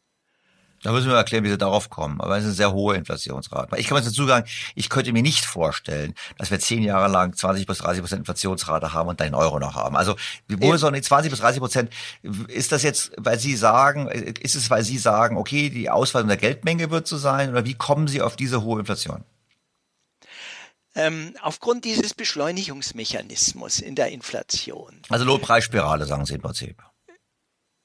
[0.83, 2.21] Da müssen wir erklären, wie sie darauf kommen.
[2.21, 3.77] Aber es ist eine sehr hohe Inflationsrate.
[3.79, 7.35] Ich kann mir dazu sagen, ich könnte mir nicht vorstellen, dass wir zehn Jahre lang
[7.35, 9.97] 20 bis 30 Prozent Inflationsrate haben und dann den Euro noch haben.
[9.97, 10.15] Also,
[10.49, 11.91] die 20 bis 30 Prozent?
[12.47, 16.37] Ist das jetzt, weil Sie sagen, ist es, weil Sie sagen, okay, die Ausweitung der
[16.37, 17.51] Geldmenge wird so sein?
[17.51, 19.25] Oder wie kommen Sie auf diese hohe Inflation?
[20.99, 25.01] Ähm, aufgrund dieses Beschleunigungsmechanismus in der Inflation.
[25.09, 26.83] Also Lohnpreisspirale, sagen Sie im Prinzip.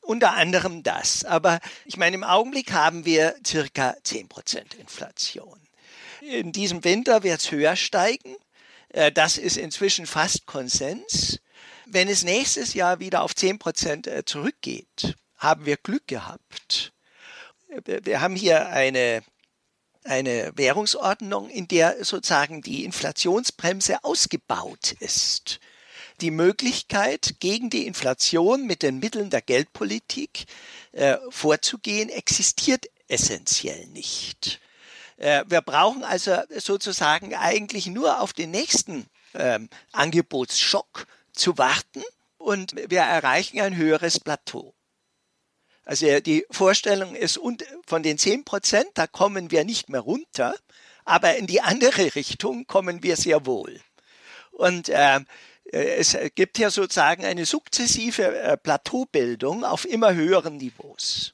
[0.02, 1.24] Unter anderem das.
[1.24, 5.60] Aber ich meine, im Augenblick haben wir circa 10% Inflation.
[6.22, 8.36] In diesem Winter wird es höher steigen.
[8.90, 11.40] Äh, das ist inzwischen fast Konsens.
[11.86, 16.94] Wenn es nächstes Jahr wieder auf 10% äh, zurückgeht, haben wir Glück gehabt.
[17.86, 19.24] Wir haben hier eine,
[20.06, 25.60] eine Währungsordnung, in der sozusagen die Inflationsbremse ausgebaut ist
[26.22, 30.46] die Möglichkeit, gegen die Inflation mit den Mitteln der Geldpolitik
[30.92, 34.62] äh, vorzugehen, existiert essentiell nicht.
[35.18, 42.04] Äh, wir brauchen also sozusagen eigentlich nur auf den nächsten ähm, Angebotsschock zu warten
[42.38, 44.74] und wir erreichen ein höheres Plateau.
[45.86, 47.40] Also die Vorstellung ist,
[47.86, 50.56] von den 10 Prozent, da kommen wir nicht mehr runter,
[51.06, 53.80] aber in die andere Richtung kommen wir sehr wohl.
[54.52, 55.20] Und äh,
[55.72, 61.34] äh, es gibt ja sozusagen eine sukzessive äh, Plateaubildung auf immer höheren Niveaus.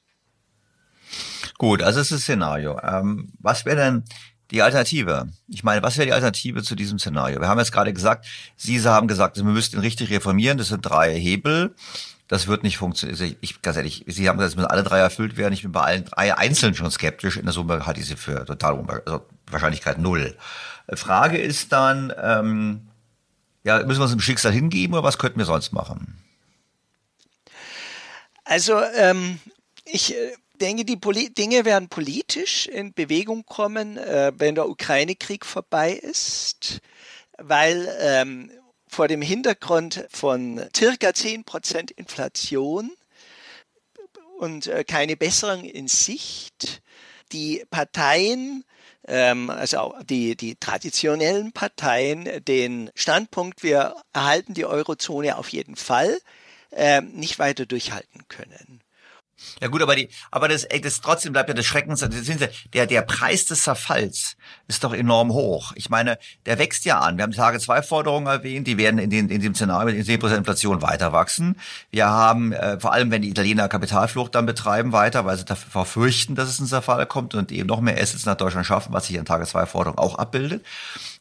[1.58, 2.80] Gut, also ist das Szenario.
[2.82, 4.04] Ähm, was wäre denn
[4.52, 5.30] die Alternative?
[5.48, 7.42] Ich meine, was wäre die Alternative zu diesem Szenario?
[7.42, 10.58] Wir haben jetzt gerade gesagt, Sie haben gesagt, wir müssten richtig reformieren.
[10.58, 11.76] Das sind drei Hebel.
[12.30, 13.20] Das wird nicht funktionieren.
[13.20, 15.52] Also ich, ganz ehrlich, Sie haben gesagt, es müssen alle drei erfüllt werden.
[15.52, 17.38] Ich bin bei allen drei einzeln schon skeptisch.
[17.38, 20.38] In der Summe halte ich sie für total also Wahrscheinlichkeit null.
[20.94, 22.88] Frage ist dann, ähm,
[23.64, 26.24] ja, müssen wir uns dem Schicksal hingeben oder was könnten wir sonst machen?
[28.44, 29.40] Also ähm,
[29.86, 35.48] ich äh, denke, die Poli Dinge werden politisch in Bewegung kommen, äh, wenn der Ukraine-Krieg
[35.48, 36.80] vorbei ist,
[37.40, 38.52] weil ähm,
[38.90, 42.92] vor dem Hintergrund von circa 10% Inflation
[44.40, 46.82] und äh, keine Besserung in Sicht
[47.32, 48.66] die Parteien
[49.08, 56.20] ähm, also die, die traditionellen Parteien den Standpunkt, wir erhalten die Eurozone auf jeden Fall,
[56.72, 58.82] ähm, nicht weiter durchhalten können.
[59.62, 62.06] Ja gut, aber die, aber das, ey, das trotzdem bleibt ja das Schreckens,
[62.74, 64.38] der, der Preis des Zerfalls
[64.68, 65.74] ist doch enorm hoch.
[65.76, 67.18] Ich meine, der wächst ja an.
[67.18, 70.38] Wir haben Tage zwei Forderungen erwähnt, die werden in, den, in dem Szenario mit 10%
[70.38, 71.56] Inflation weiter wachsen.
[71.92, 75.86] Wir haben, äh, vor allem wenn die Italiener Kapitalflucht dann betreiben weiter, weil sie dafür
[75.86, 79.08] fürchten, dass es ein Zerfall kommt und eben noch mehr Assets nach Deutschland schaffen, was
[79.08, 80.66] sich in Tage zwei Forderungen auch abbildet.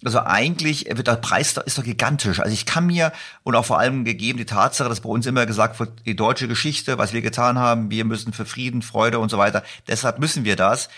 [0.04, 2.38] Also eigentlich wird der Preis ist doch gigantisch.
[2.38, 3.12] Also ich kann mir
[3.42, 6.46] und auch vor allem gegeben die Tatsache, dass bei uns immer gesagt wird, die deutsche
[6.46, 9.64] Geschichte, was wir getan haben, wir müssen für Frieden, Freude und so weiter.
[9.88, 10.88] Deshalb müssen wir das.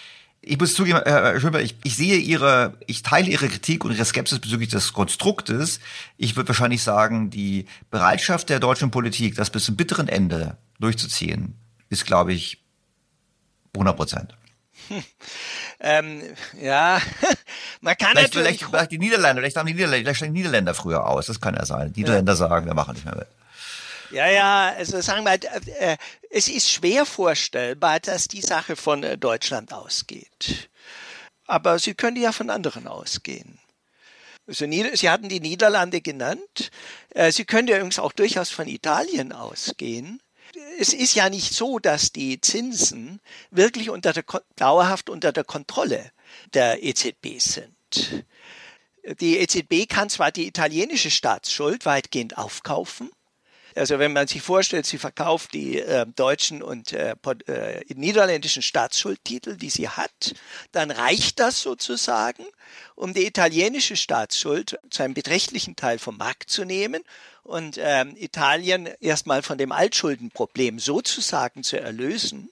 [0.42, 4.04] Ich muss zugeben, Herr Schöber, ich, ich sehe Ihre, ich teile Ihre Kritik und Ihre
[4.04, 5.80] Skepsis bezüglich des Konstruktes.
[6.18, 11.56] Ich würde wahrscheinlich sagen, die Bereitschaft der deutschen Politik, das bis zum bitteren Ende durchzuziehen,
[11.88, 12.62] ist, glaube ich,
[13.74, 14.34] 100 Prozent.
[14.90, 15.04] Hm.
[15.82, 16.22] Ähm,
[16.60, 17.00] ja,
[17.80, 18.58] man kann vielleicht, natürlich...
[18.58, 21.40] Vielleicht, vielleicht die Niederländer, vielleicht haben die Niederländer, vielleicht steigen die Niederländer früher aus, das
[21.40, 21.94] kann ja sein.
[21.94, 22.36] Die Niederländer ja.
[22.36, 23.26] sagen, wir machen nicht mehr mit.
[24.10, 25.38] Ja, ja, also sagen wir,
[25.80, 25.96] äh,
[26.28, 30.68] es ist schwer vorstellbar, dass die Sache von äh, Deutschland ausgeht.
[31.46, 33.58] Aber Sie können ja von anderen ausgehen.
[34.46, 36.70] Also, Sie hatten die Niederlande genannt.
[37.10, 40.20] Äh, Sie können ja übrigens auch durchaus von Italien ausgehen.
[40.78, 43.20] Es ist ja nicht so, dass die Zinsen
[43.50, 44.24] wirklich unter der,
[44.56, 46.12] dauerhaft unter der Kontrolle
[46.54, 48.24] der EZB sind.
[49.20, 53.10] Die EZB kann zwar die italienische Staatsschuld weitgehend aufkaufen,
[53.74, 57.14] also wenn man sich vorstellt, sie verkauft die äh, deutschen und äh,
[57.46, 60.34] äh, niederländischen Staatsschuldtitel, die sie hat,
[60.72, 62.44] dann reicht das sozusagen,
[62.94, 67.02] um die italienische Staatsschuld zu einem beträchtlichen Teil vom Markt zu nehmen
[67.42, 72.50] und ähm, Italien erstmal von dem Altschuldenproblem sozusagen zu erlösen.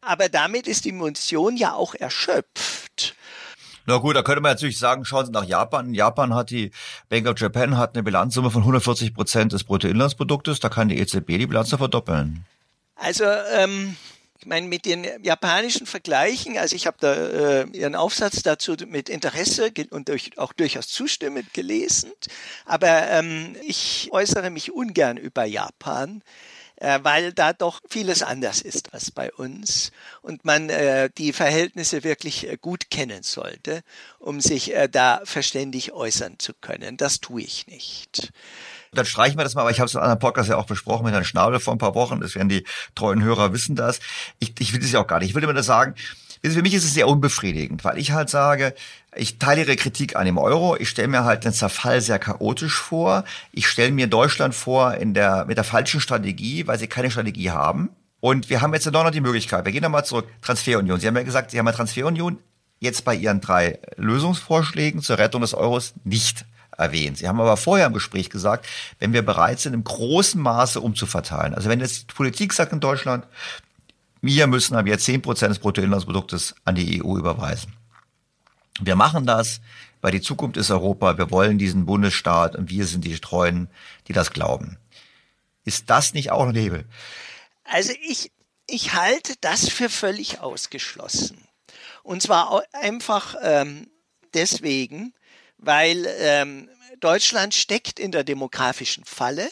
[0.00, 3.14] Aber damit ist die Munition ja auch erschöpft.
[3.90, 5.92] Na gut, da könnte man natürlich sagen, schauen Sie nach Japan.
[5.94, 6.70] Japan hat die
[7.08, 10.60] Bank of Japan hat eine Bilanzsumme von 140 Prozent des Bruttoinlandsproduktes.
[10.60, 12.44] Da kann die EZB die Bilanz verdoppeln.
[12.94, 13.96] Also ähm,
[14.38, 19.08] ich meine, mit den japanischen Vergleichen, also ich habe da äh, Ihren Aufsatz dazu mit
[19.08, 22.12] Interesse und durch, auch durchaus zustimmend gelesen,
[22.66, 26.22] aber ähm, ich äußere mich ungern über Japan
[27.02, 29.92] weil da doch vieles anders ist als bei uns
[30.22, 33.82] und man äh, die Verhältnisse wirklich äh, gut kennen sollte,
[34.18, 36.96] um sich äh, da verständig äußern zu können.
[36.96, 38.32] Das tue ich nicht.
[38.92, 41.04] Dann streichen wir das mal, aber ich habe es in einem Podcast ja auch besprochen
[41.04, 42.20] mit Herrn Schnabel vor ein paar Wochen.
[42.20, 44.00] Das werden die treuen Hörer wissen das.
[44.38, 45.28] Ich, ich will das ja auch gar nicht.
[45.28, 45.94] Ich will immer nur sagen,
[46.42, 48.74] für mich ist es sehr unbefriedigend, weil ich halt sage,
[49.14, 50.76] ich teile Ihre Kritik an dem Euro.
[50.76, 53.24] Ich stelle mir halt den Zerfall sehr chaotisch vor.
[53.52, 57.50] Ich stelle mir Deutschland vor in der, mit der falschen Strategie, weil sie keine Strategie
[57.50, 57.90] haben.
[58.20, 59.64] Und wir haben jetzt doch noch die Möglichkeit.
[59.64, 60.28] Wir gehen nochmal zurück.
[60.42, 61.00] Transferunion.
[61.00, 62.38] Sie haben ja gesagt, Sie haben ja Transferunion
[62.78, 66.44] jetzt bei Ihren drei Lösungsvorschlägen zur Rettung des Euros nicht
[66.76, 67.18] erwähnt.
[67.18, 68.66] Sie haben aber vorher im Gespräch gesagt,
[69.00, 71.54] wenn wir bereit sind, im großen Maße umzuverteilen.
[71.54, 73.26] Also wenn jetzt die Politik sagt in Deutschland,
[74.22, 77.72] wir müssen aber jetzt zehn Prozent des Bruttoinlandsproduktes an die EU überweisen.
[78.80, 79.60] Wir machen das,
[80.00, 81.18] weil die Zukunft ist Europa.
[81.18, 83.68] Wir wollen diesen Bundesstaat und wir sind die Treuen,
[84.08, 84.78] die das glauben.
[85.64, 86.86] Ist das nicht auch ein Hebel?
[87.64, 88.32] Also ich,
[88.66, 91.46] ich halte das für völlig ausgeschlossen.
[92.02, 93.88] Und zwar einfach ähm,
[94.34, 95.12] deswegen,
[95.58, 96.68] weil ähm,
[97.00, 99.48] Deutschland steckt in der demografischen Falle.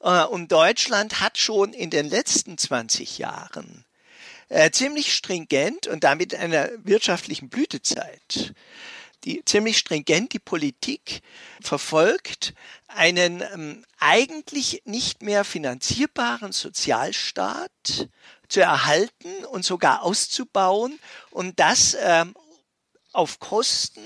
[0.00, 3.84] Äh, und Deutschland hat schon in den letzten 20 Jahren
[4.50, 8.52] äh, ziemlich stringent und damit einer wirtschaftlichen Blütezeit
[9.24, 11.22] die ziemlich stringent die Politik
[11.60, 12.54] verfolgt,
[12.88, 18.08] einen ähm, eigentlich nicht mehr finanzierbaren Sozialstaat
[18.48, 20.98] zu erhalten und sogar auszubauen
[21.30, 22.34] und das ähm,
[23.12, 24.00] auf Kosten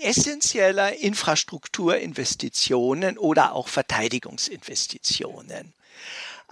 [0.00, 5.72] essentieller Infrastrukturinvestitionen oder auch Verteidigungsinvestitionen.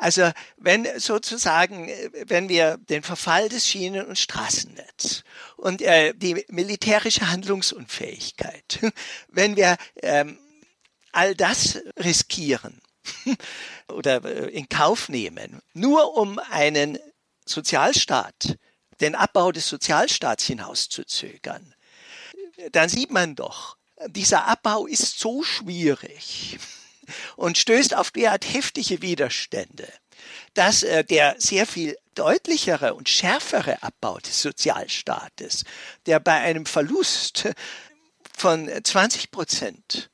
[0.03, 1.87] Also wenn sozusagen,
[2.27, 5.23] wenn wir den Verfall des Schienen- und Straßennetzes
[5.57, 8.81] und äh, die militärische Handlungsunfähigkeit,
[9.29, 10.41] wenn wir ähm,
[11.12, 12.83] all das riskieren
[13.89, 16.99] oder äh, in Kauf nehmen, nur um einen
[17.47, 18.59] Sozialstaat,
[19.01, 21.77] den Abbau des Sozialstaats hinauszuzögern,
[22.73, 23.77] dann sieht man doch,
[24.09, 26.59] dieser Abbau ist so schwierig
[27.37, 29.89] und stößt auf derart heftige Widerstände,
[30.55, 35.65] dass äh, der sehr viel deutlichere und schärfere Abbau des Sozialstaates,
[36.07, 37.49] der bei einem Verlust
[38.37, 40.11] von 20 Prozent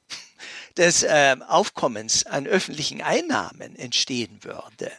[0.76, 4.92] des äh, Aufkommens an öffentlichen Einnahmen entstehen würde,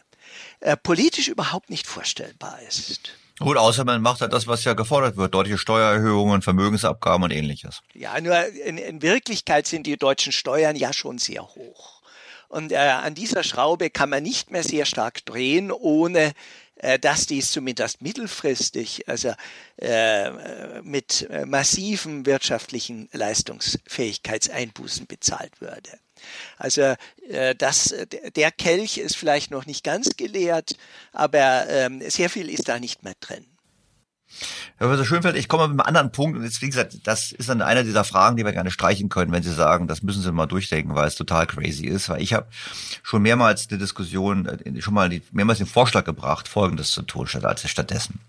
[0.60, 3.12] äh, politisch überhaupt nicht vorstellbar ist.
[3.40, 7.80] Gut, außer man macht halt das, was ja gefordert wird, deutliche Steuererhöhungen, Vermögensabgaben und ähnliches.
[7.94, 12.02] Ja, nur in, in Wirklichkeit sind die deutschen Steuern ja schon sehr hoch.
[12.48, 16.32] Und äh, an dieser Schraube kann man nicht mehr sehr stark drehen, ohne
[16.76, 19.32] äh, dass dies zumindest mittelfristig, also
[19.76, 25.90] äh, mit äh, massiven wirtschaftlichen Leistungsfähigkeitseinbußen bezahlt würde.
[26.58, 26.94] Also
[27.28, 27.94] äh, das,
[28.36, 30.76] der Kelch ist vielleicht noch nicht ganz geleert,
[31.12, 33.46] aber ähm, sehr viel ist da nicht mehr drin.
[34.76, 37.48] Herr Professor Schönfeld, ich komme mit einem anderen Punkt und jetzt, wie gesagt, das ist
[37.48, 40.32] dann einer dieser Fragen, die wir gerne streichen können, wenn Sie sagen, das müssen Sie
[40.32, 42.46] mal durchdenken, weil es total crazy ist, weil ich habe
[43.02, 47.44] schon mehrmals die Diskussion, äh, schon mal mehrmals den Vorschlag gebracht, Folgendes zu tun, statt
[47.44, 48.20] als stattdessen.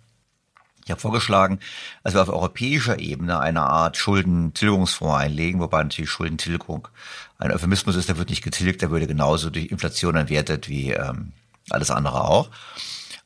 [0.91, 1.59] Ich habe vorgeschlagen,
[2.03, 6.89] dass wir auf europäischer Ebene eine Art Schuldentilgungsfonds einlegen, wobei natürlich Schuldentilgung
[7.37, 11.31] ein Euphemismus ist, der wird nicht getilgt, der würde genauso durch Inflation entwertet wie ähm,
[11.69, 12.49] alles andere auch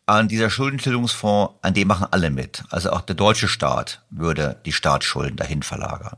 [0.05, 2.63] an dieser Schuldentilgungsfonds, an dem machen alle mit.
[2.69, 6.17] Also auch der deutsche Staat würde die Staatsschulden dahin verlagern.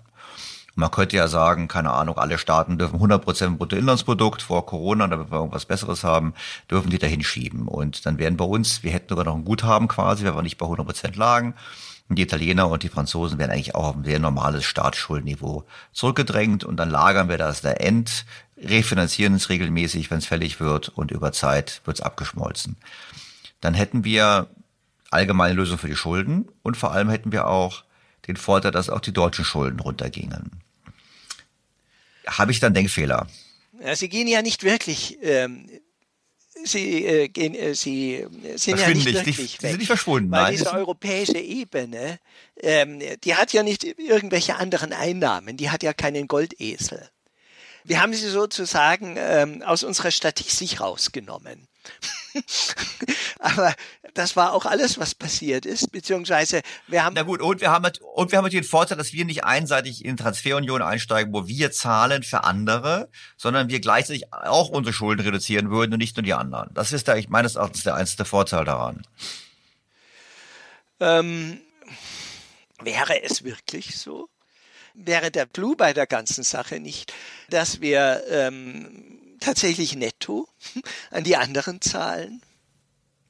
[0.77, 5.31] Man könnte ja sagen, keine Ahnung, alle Staaten dürfen 100 Prozent Bruttoinlandsprodukt vor Corona, damit
[5.31, 6.33] wir irgendwas Besseres haben,
[6.71, 7.67] dürfen die dahin schieben.
[7.67, 10.57] Und dann wären bei uns, wir hätten sogar noch ein Guthaben quasi, wenn wir nicht
[10.57, 11.55] bei 100 Prozent lagen.
[12.09, 16.63] Und die Italiener und die Franzosen werden eigentlich auch auf ein sehr normales Staatsschuldenniveau zurückgedrängt.
[16.63, 18.25] Und dann lagern wir das der End,
[18.57, 20.89] refinanzieren es regelmäßig, wenn es fällig wird.
[20.89, 22.77] Und über Zeit wird es abgeschmolzen
[23.61, 24.47] dann hätten wir
[25.11, 27.83] allgemeine Lösung für die Schulden und vor allem hätten wir auch
[28.27, 30.63] den Vorteil, dass auch die deutschen Schulden runtergingen.
[32.27, 33.27] Habe ich dann Denkfehler?
[33.81, 35.17] Ja, Sie gehen ja nicht wirklich.
[35.21, 35.69] Ähm,
[36.63, 38.25] Sie, äh, gehen, äh, Sie
[38.55, 40.31] sind ja nicht wirklich die, Sie sind nicht verschwunden.
[40.31, 42.19] Weil Nein, diese europäische Ebene,
[42.59, 45.57] ähm, die hat ja nicht irgendwelche anderen Einnahmen.
[45.57, 47.09] Die hat ja keinen Goldesel.
[47.83, 51.67] Wir haben sie sozusagen ähm, aus unserer Statistik rausgenommen.
[53.39, 53.73] Aber
[54.13, 57.13] das war auch alles, was passiert ist, beziehungsweise wir haben.
[57.13, 60.17] Na gut, und wir haben, und wir haben den Vorteil, dass wir nicht einseitig in
[60.17, 65.93] Transferunion einsteigen, wo wir zahlen für andere, sondern wir gleichzeitig auch unsere Schulden reduzieren würden
[65.93, 66.69] und nicht nur die anderen.
[66.73, 69.03] Das ist da, ich meines Erachtens der einzige Vorteil daran.
[70.99, 71.61] Ähm,
[72.81, 74.29] wäre es wirklich so?
[74.93, 77.13] Wäre der Clou bei der ganzen Sache nicht,
[77.49, 80.47] dass wir ähm, tatsächlich netto
[81.11, 82.41] an die anderen zahlen?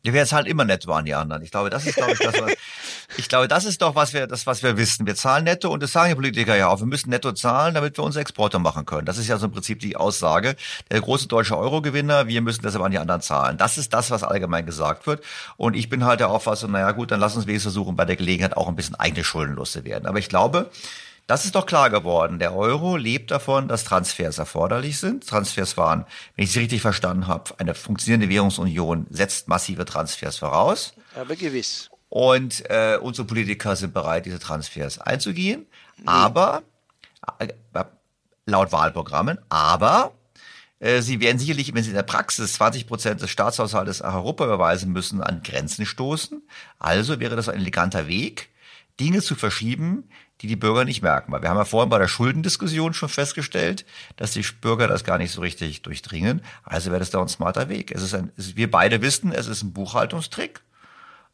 [0.07, 1.41] Ja, wir zahlen immer netto an die anderen.
[1.43, 2.53] Ich glaube, das ist, glaube ich, das, was,
[3.17, 5.05] ich glaube, das ist doch, was wir, das, was wir wissen.
[5.05, 6.79] Wir zahlen netto und das sagen die Politiker ja auch.
[6.79, 9.05] Wir müssen netto zahlen, damit wir unsere Exporte machen können.
[9.05, 10.55] Das ist ja so im Prinzip die Aussage.
[10.91, 13.57] Der große deutsche Eurogewinner, wir müssen deshalb an die anderen zahlen.
[13.57, 15.21] Das ist das, was allgemein gesagt wird.
[15.57, 18.15] Und ich bin halt der Auffassung, naja, gut, dann lass uns wenigstens versuchen, bei der
[18.15, 20.07] Gelegenheit auch ein bisschen eigene Schulden loszuwerden.
[20.07, 20.71] Aber ich glaube,
[21.27, 22.39] das ist doch klar geworden.
[22.39, 25.27] Der Euro lebt davon, dass Transfers erforderlich sind.
[25.27, 26.05] Transfers waren,
[26.35, 30.93] wenn ich Sie richtig verstanden habe, eine funktionierende Währungsunion setzt massive Transfers voraus.
[31.15, 31.89] Aber gewiss.
[32.09, 35.65] Und äh, unsere Politiker sind bereit, diese Transfers einzugehen.
[35.97, 36.03] Nee.
[36.05, 36.63] Aber
[37.39, 37.49] äh,
[38.45, 40.13] laut Wahlprogrammen, aber
[40.79, 44.45] äh, Sie werden sicherlich, wenn Sie in der Praxis 20 Prozent des Staatshaushaltes nach Europa
[44.45, 46.41] überweisen müssen, an Grenzen stoßen.
[46.79, 48.49] Also wäre das ein eleganter Weg,
[48.99, 50.09] Dinge zu verschieben,
[50.41, 51.31] die die Bürger nicht merken.
[51.31, 53.85] Weil wir haben ja vorhin bei der Schuldendiskussion schon festgestellt,
[54.17, 56.41] dass die Bürger das gar nicht so richtig durchdringen.
[56.63, 57.91] Also wäre das da ein smarter Weg.
[57.91, 60.61] Es ist ein, es, wir beide wissen, es ist ein Buchhaltungstrick,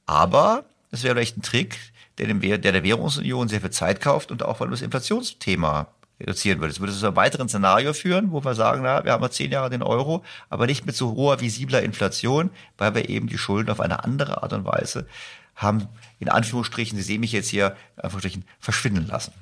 [0.06, 1.78] aber es wäre vielleicht ein Trick,
[2.18, 5.88] der, dem, der der Währungsunion sehr viel Zeit kauft und auch weil das Inflationsthema
[6.20, 6.72] reduzieren würde.
[6.72, 9.52] Es würde zu einem weiteren Szenario führen, wo wir sagen, na, wir haben ja zehn
[9.52, 13.72] Jahre den Euro, aber nicht mit so hoher visibler Inflation, weil wir eben die Schulden
[13.72, 15.08] auf eine andere Art und Weise
[15.56, 15.88] haben
[16.20, 19.34] in Anführungsstrichen, Sie sehen mich jetzt hier, Anführungsstrichen, verschwinden lassen?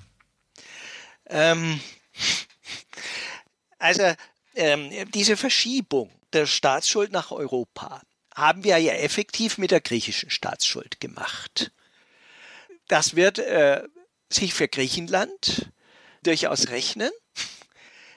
[1.28, 1.80] Ähm,
[3.80, 4.14] also
[4.56, 8.02] ähm, diese Verschiebung der Staatsschuld nach Europa
[8.34, 11.72] haben wir ja effektiv mit der griechischen Staatsschuld gemacht.
[12.88, 13.84] Das wird äh,
[14.30, 15.72] sich für Griechenland
[16.24, 17.12] durchaus rechnen,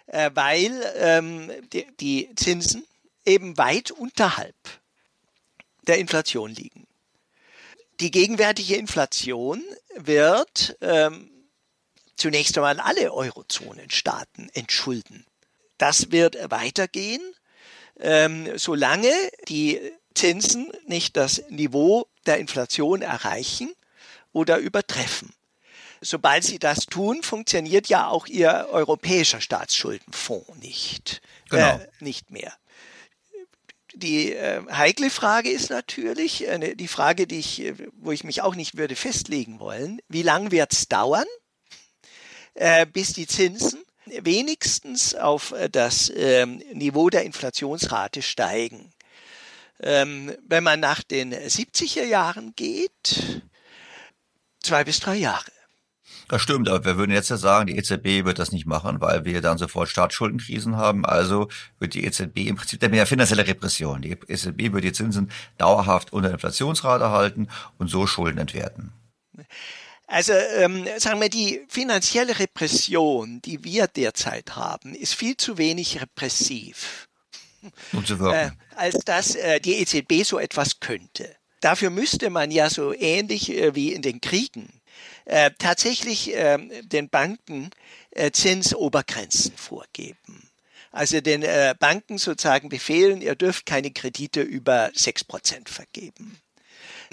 [0.06, 2.84] äh, weil ähm, die, die Zinsen
[3.24, 4.56] eben weit unterhalb
[5.86, 6.86] der Inflation liegen
[8.00, 9.62] die gegenwärtige Inflation
[9.96, 11.30] wird ähm,
[12.16, 15.26] zunächst einmal alle Eurozonenstaaten entschulden.
[15.78, 17.22] Das wird weitergehen,
[18.00, 19.12] ähm, solange
[19.48, 19.80] die
[20.14, 23.74] Zinsen nicht das Niveau der Inflation erreichen
[24.32, 25.32] oder übertreffen.
[26.00, 31.78] Sobald sie das tun, funktioniert ja auch ihr europäischer Staatsschuldenfonds nicht, genau.
[31.78, 32.52] äh, nicht mehr.
[33.94, 38.42] Die äh, heikle Frage ist natürlich, äh, die Frage, die ich, äh, wo ich mich
[38.42, 41.26] auch nicht würde festlegen wollen, wie lange wird es dauern,
[42.54, 48.92] äh, bis die Zinsen wenigstens auf äh, das ähm, Niveau der Inflationsrate steigen.
[49.80, 53.42] Ähm, wenn man nach den 70er Jahren geht,
[54.60, 55.50] zwei bis drei Jahre.
[56.34, 59.24] Das stimmt, aber wir würden jetzt ja sagen, die EZB wird das nicht machen, weil
[59.24, 61.04] wir dann sofort Staatsschuldenkrisen haben.
[61.04, 61.46] Also
[61.78, 64.02] wird die EZB im Prinzip der mehr finanzielle Repression.
[64.02, 67.46] Die EZB wird die Zinsen dauerhaft unter Inflationsrate halten
[67.78, 68.92] und so Schulden entwerten.
[70.08, 76.02] Also ähm, sagen wir, die finanzielle Repression, die wir derzeit haben, ist viel zu wenig
[76.02, 77.06] repressiv,
[77.92, 78.58] um zu wirken.
[78.72, 81.36] Äh, als dass äh, die EZB so etwas könnte.
[81.60, 84.80] Dafür müsste man ja so ähnlich äh, wie in den Kriegen
[85.24, 87.70] äh, tatsächlich äh, den Banken
[88.10, 90.50] äh, Zinsobergrenzen vorgeben.
[90.92, 96.38] Also den äh, Banken sozusagen befehlen, ihr dürft keine Kredite über sechs Prozent vergeben.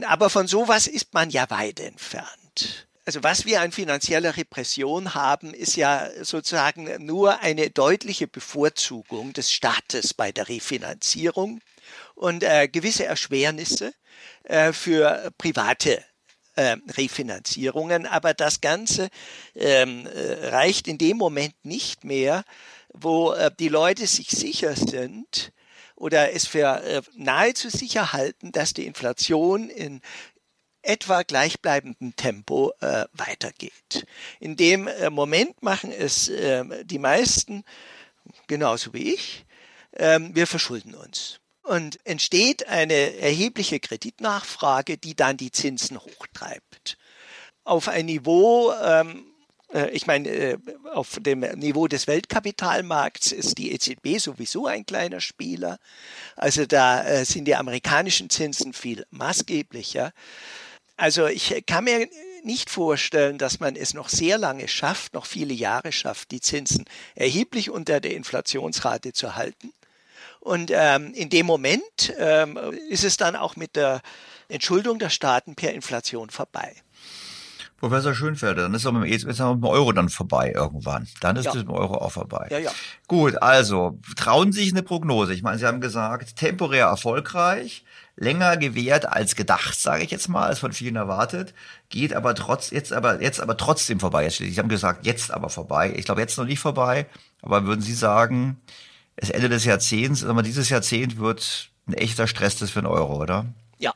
[0.05, 2.87] Aber von sowas ist man ja weit entfernt.
[3.05, 9.51] Also was wir an finanzieller Repression haben, ist ja sozusagen nur eine deutliche Bevorzugung des
[9.51, 11.61] Staates bei der Refinanzierung
[12.13, 13.93] und äh, gewisse Erschwernisse
[14.43, 16.03] äh, für private
[16.61, 18.05] äh, Refinanzierungen.
[18.05, 19.09] Aber das Ganze
[19.55, 22.43] ähm, äh, reicht in dem Moment nicht mehr,
[22.93, 25.51] wo äh, die Leute sich sicher sind
[25.95, 30.01] oder es für äh, nahezu sicher halten, dass die Inflation in
[30.83, 34.05] etwa gleichbleibendem Tempo äh, weitergeht.
[34.39, 37.63] In dem äh, Moment machen es äh, die meisten,
[38.47, 39.45] genauso wie ich,
[39.91, 46.97] äh, wir verschulden uns und entsteht eine erhebliche Kreditnachfrage, die dann die Zinsen hochtreibt.
[47.63, 49.25] Auf ein Niveau, ähm,
[49.73, 50.57] äh, ich meine, äh,
[50.91, 55.79] auf dem Niveau des Weltkapitalmarkts ist die EZB sowieso ein kleiner Spieler.
[56.35, 60.13] Also da äh, sind die amerikanischen Zinsen viel maßgeblicher.
[60.97, 62.07] Also ich kann mir
[62.43, 66.85] nicht vorstellen, dass man es noch sehr lange schafft, noch viele Jahre schafft, die Zinsen
[67.15, 69.73] erheblich unter der Inflationsrate zu halten.
[70.41, 72.57] Und ähm, in dem Moment ähm,
[72.89, 74.01] ist es dann auch mit der
[74.49, 76.75] Entschuldung der Staaten per Inflation vorbei.
[77.77, 81.07] Professor Schönfelder, dann ist auch mit, dem Euro dann vorbei irgendwann.
[81.19, 81.51] Dann ist Ja.
[81.51, 82.47] das mit dem Euro auch vorbei.
[82.51, 82.71] Ja, ja.
[83.07, 85.33] Gut, also trauen Sie sich eine Prognose.
[85.33, 87.83] Ich meine, Sie haben gesagt, temporär erfolgreich,
[88.15, 91.55] länger gewährt als gedacht, sage ich jetzt mal, als von vielen erwartet,
[91.89, 94.25] geht aber trotz jetzt aber jetzt aber trotzdem vorbei.
[94.25, 95.93] Jetzt, Sie haben gesagt, jetzt aber vorbei.
[95.95, 97.07] Ich glaube jetzt noch nicht vorbei,
[97.41, 98.61] aber würden Sie sagen,
[99.21, 103.45] das Ende des Jahrzehnts, aber dieses Jahrzehnt wird ein echter Stresstest für den Euro, oder?
[103.77, 103.93] Ja,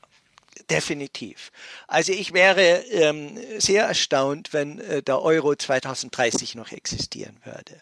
[0.69, 1.51] definitiv.
[1.87, 2.61] Also ich wäre
[2.91, 7.81] ähm, sehr erstaunt, wenn äh, der Euro 2030 noch existieren würde.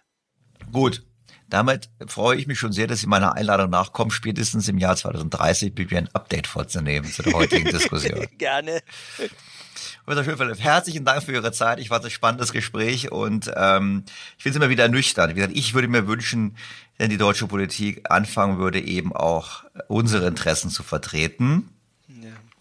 [0.71, 1.03] Gut.
[1.49, 5.75] Damit freue ich mich schon sehr, dass Sie meiner Einladung nachkommen, spätestens im Jahr 2030
[5.77, 8.25] mit mir ein Update vorzunehmen zu der heutigen Diskussion.
[8.39, 8.81] Gerne.
[10.05, 11.79] Professor Schönfeld, herzlichen Dank für Ihre Zeit.
[11.79, 14.03] Ich fand es ein spannendes Gespräch und ähm,
[14.37, 15.31] ich finde es immer wieder ernüchternd.
[15.31, 16.55] Wie gesagt, ich würde mir wünschen,
[16.97, 21.69] wenn die deutsche Politik anfangen würde, eben auch unsere Interessen zu vertreten.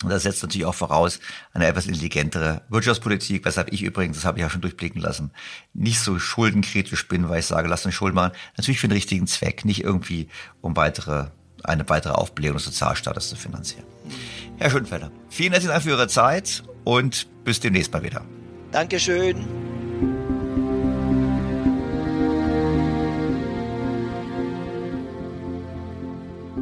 [0.03, 1.21] Und das setzt natürlich auch voraus
[1.53, 5.31] eine etwas intelligentere Wirtschaftspolitik, weshalb ich übrigens, das habe ich ja schon durchblicken lassen,
[5.75, 8.33] nicht so schuldenkritisch bin, weil ich sage, lasst uns Schulden machen.
[8.57, 10.29] Natürlich für den richtigen Zweck, nicht irgendwie
[10.61, 11.27] um weitere,
[11.63, 13.85] eine weitere Aufblähung des Sozialstaates zu finanzieren.
[14.59, 18.25] Herr Schönfelder, vielen herzlichen Dank für Ihre Zeit und bis demnächst mal wieder.
[18.71, 19.37] Dankeschön.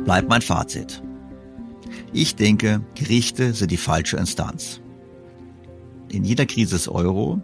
[0.05, 1.03] Bleibt mein Fazit.
[2.13, 4.81] Ich denke, Gerichte sind die falsche Instanz.
[6.09, 7.41] In jeder Krise des Euro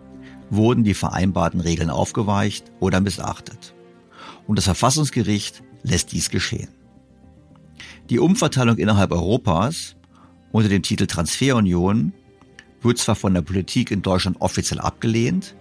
[0.51, 3.75] wurden die vereinbarten Regeln aufgeweicht oder missachtet.
[4.47, 6.69] Und das Verfassungsgericht lässt dies geschehen.
[8.11, 9.97] Die Umverteilung innerhalb Europas
[10.53, 12.13] unter dem Titel Transferunion
[12.87, 15.57] wird zwar von der Politik in Deutschland offiziell abgelehnt,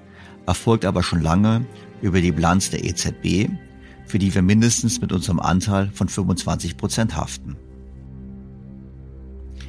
[0.46, 1.66] erfolgt aber schon lange
[2.02, 3.50] über die Bilanz der EZB,
[4.06, 7.58] für die wir mindestens mit unserem Anteil von 25 Prozent haften.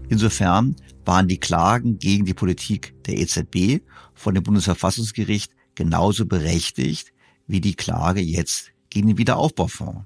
[0.08, 3.82] Insofern waren die Klagen gegen die Politik der EZB
[4.14, 7.12] von dem Bundesverfassungsgericht genauso berechtigt
[7.46, 10.04] wie die Klage jetzt gegen den Wiederaufbaufonds.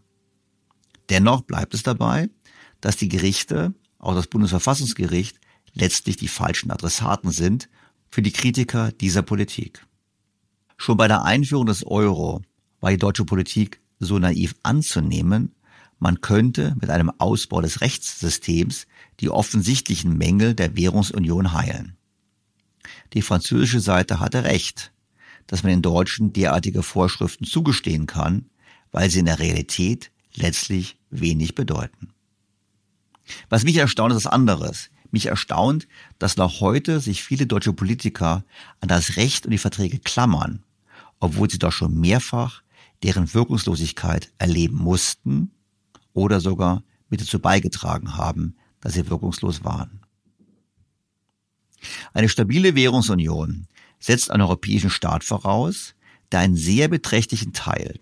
[1.11, 2.29] Dennoch bleibt es dabei,
[2.81, 5.41] dass die Gerichte, auch das Bundesverfassungsgericht,
[5.75, 7.69] letztlich die falschen Adressaten sind
[8.11, 9.87] für die Kritiker dieser Politik.
[10.77, 12.43] Schon bei der Einführung des Euro
[12.81, 15.55] war die deutsche Politik so naiv anzunehmen,
[15.99, 18.87] man könnte mit einem Ausbau des Rechtssystems
[19.21, 21.99] die offensichtlichen Mängel der Währungsunion heilen.
[23.13, 24.93] Die französische Seite hatte recht,
[25.47, 28.47] dass man den Deutschen derartige Vorschriften zugestehen kann,
[28.93, 32.09] weil sie in der Realität letztlich wenig bedeuten.
[33.51, 34.91] Was mich erstaunt, ist das anderes.
[35.11, 35.89] Mich erstaunt,
[36.19, 38.45] dass noch heute sich viele deutsche Politiker
[38.81, 40.63] an das Recht und die Verträge klammern,
[41.19, 42.63] obwohl sie doch schon mehrfach
[43.03, 45.51] deren Wirkungslosigkeit erleben mussten
[46.13, 50.01] oder sogar mit dazu beigetragen haben, dass sie wirkungslos waren.
[52.13, 53.67] Eine stabile Währungsunion
[53.99, 55.95] setzt einen europäischen Staat voraus,
[56.31, 57.99] der einen sehr beträchtlichen Teil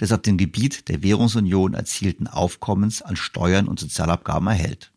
[0.00, 4.92] des auf dem Gebiet der Währungsunion erzielten Aufkommens an Steuern und Sozialabgaben erhält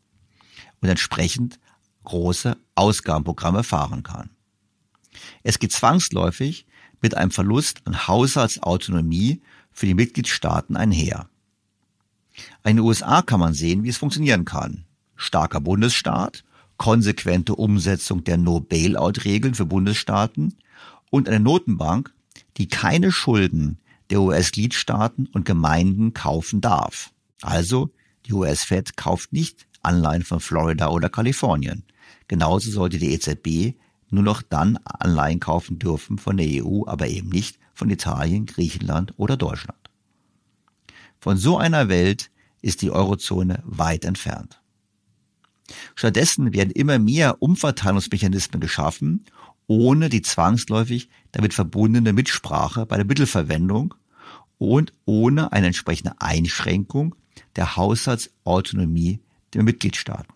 [0.82, 1.60] und entsprechend
[2.04, 4.32] große Ausgabenprogramme fahren kann.
[5.44, 6.66] Es geht zwangsläufig
[7.02, 9.42] mit einem Verlust an Haushaltsautonomie
[9.72, 11.30] für die Mitgliedstaaten einher.
[12.64, 14.86] In den USA kann man sehen, wie es funktionieren kann.
[15.16, 16.44] Starker Bundesstaat,
[16.78, 20.56] konsequente Umsetzung der No-Bailout-Regeln für Bundesstaaten
[21.10, 22.14] und eine Notenbank,
[22.58, 23.80] die keine Schulden
[24.10, 27.12] der US-Gliedstaaten und Gemeinden kaufen darf.
[27.42, 27.92] Also
[28.26, 31.84] die US-Fed kauft nicht Anleihen von Florida oder Kalifornien.
[32.28, 33.76] Genauso sollte die EZB
[34.10, 39.14] nur noch dann Anleihen kaufen dürfen von der EU, aber eben nicht von Italien, Griechenland
[39.18, 39.80] oder Deutschland.
[41.20, 42.30] Von so einer Welt
[42.62, 44.62] ist die Eurozone weit entfernt.
[45.96, 49.26] Stattdessen werden immer mehr Umverteilungsmechanismen geschaffen,
[49.68, 53.94] ohne die zwangsläufig damit verbundene Mitsprache bei der Mittelverwendung
[54.58, 57.16] und ohne eine entsprechende Einschränkung
[57.56, 59.22] der Haushaltsautonomie
[59.54, 60.34] der Mitgliedstaaten.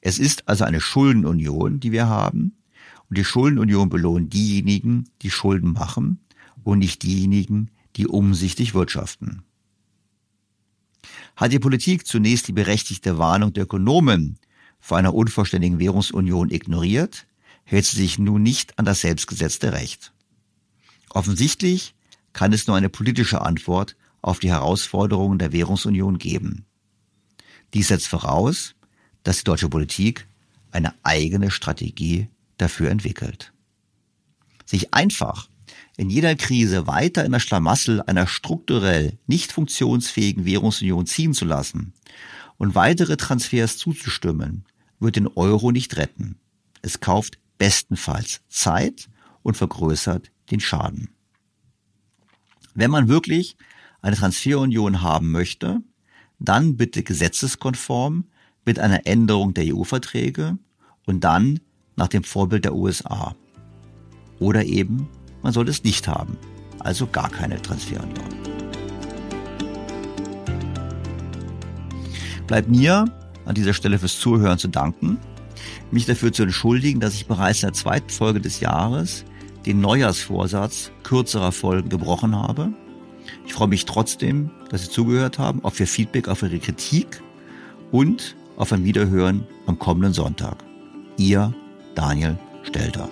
[0.00, 2.56] Es ist also eine Schuldenunion, die wir haben,
[3.08, 6.18] und die Schuldenunion belohnt diejenigen, die Schulden machen
[6.64, 9.42] und nicht diejenigen, die umsichtig wirtschaften.
[11.36, 14.38] Hat die Politik zunächst die berechtigte Warnung der Ökonomen
[14.80, 17.26] vor einer unvollständigen Währungsunion ignoriert,
[17.64, 20.12] hält sie sich nun nicht an das selbstgesetzte Recht.
[21.10, 21.94] Offensichtlich
[22.32, 26.64] kann es nur eine politische Antwort auf die Herausforderungen der Währungsunion geben.
[27.74, 28.74] Dies setzt voraus,
[29.22, 30.26] dass die deutsche Politik
[30.70, 32.28] eine eigene Strategie
[32.58, 33.52] dafür entwickelt.
[34.64, 35.48] Sich einfach
[35.96, 41.92] in jeder Krise weiter in das Schlamassel einer strukturell nicht funktionsfähigen Währungsunion ziehen zu lassen
[42.56, 44.64] und weitere Transfers zuzustimmen,
[45.00, 46.38] wird den Euro nicht retten.
[46.80, 49.08] Es kauft bestenfalls Zeit
[49.42, 51.10] und vergrößert den Schaden.
[52.74, 53.56] Wenn man wirklich
[54.00, 55.82] eine Transferunion haben möchte,
[56.44, 58.24] dann bitte gesetzeskonform
[58.64, 60.58] mit einer Änderung der EU-Verträge
[61.06, 61.60] und dann
[61.96, 63.34] nach dem Vorbild der USA.
[64.38, 65.08] Oder eben,
[65.42, 66.36] man soll es nicht haben,
[66.78, 68.28] also gar keine Transferunion.
[72.46, 73.04] Bleibt mir
[73.44, 75.18] an dieser Stelle fürs Zuhören zu danken,
[75.90, 79.24] mich dafür zu entschuldigen, dass ich bereits in der zweiten Folge des Jahres
[79.66, 82.72] den Neujahrsvorsatz kürzerer Folgen gebrochen habe.
[83.52, 87.22] Ich freue mich trotzdem, dass Sie zugehört haben, auf Ihr Feedback, auf Ihre Kritik
[87.90, 90.56] und auf ein Wiederhören am kommenden Sonntag.
[91.18, 91.52] Ihr
[91.94, 93.10] Daniel Stelter.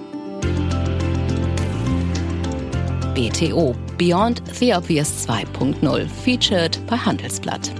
[3.14, 7.70] BTO Beyond the Obvious 2.0 featured bei Handelsblatt.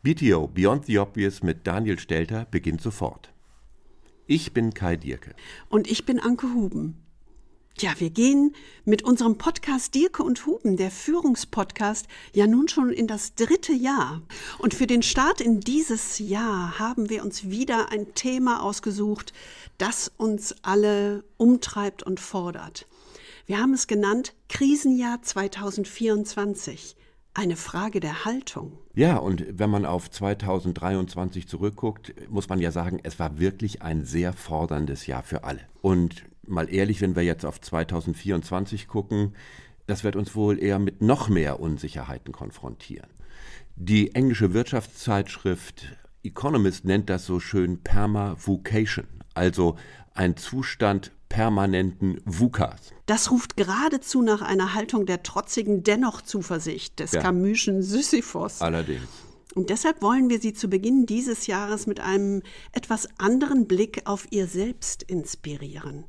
[0.00, 3.32] BTO Beyond the Obvious mit Daniel Stelter beginnt sofort.
[4.28, 5.34] Ich bin Kai Dierke.
[5.68, 7.02] Und ich bin Anke Huben.
[7.80, 8.54] Ja, wir gehen
[8.84, 14.22] mit unserem Podcast Dirke und Huben, der Führungspodcast, ja nun schon in das dritte Jahr.
[14.58, 19.32] Und für den Start in dieses Jahr haben wir uns wieder ein Thema ausgesucht,
[19.78, 22.86] das uns alle umtreibt und fordert.
[23.46, 26.94] Wir haben es genannt Krisenjahr 2024.
[27.38, 28.72] Eine Frage der Haltung.
[28.96, 34.04] Ja, und wenn man auf 2023 zurückguckt, muss man ja sagen, es war wirklich ein
[34.04, 35.60] sehr forderndes Jahr für alle.
[35.80, 39.36] Und mal ehrlich, wenn wir jetzt auf 2024 gucken,
[39.86, 43.08] das wird uns wohl eher mit noch mehr Unsicherheiten konfrontieren.
[43.76, 49.76] Die englische Wirtschaftszeitschrift Economist nennt das so schön Perma-Vocation, also
[50.18, 52.92] ein Zustand permanenten VUCAs.
[53.06, 57.20] Das ruft geradezu nach einer Haltung der trotzigen Dennoch-Zuversicht des ja.
[57.20, 58.60] Camuschen Sisyphos.
[58.60, 59.08] Allerdings.
[59.54, 62.42] Und deshalb wollen wir Sie zu Beginn dieses Jahres mit einem
[62.72, 66.04] etwas anderen Blick auf Ihr Selbst inspirieren.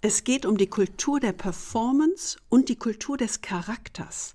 [0.00, 4.34] Es geht um die Kultur der Performance und die Kultur des Charakters,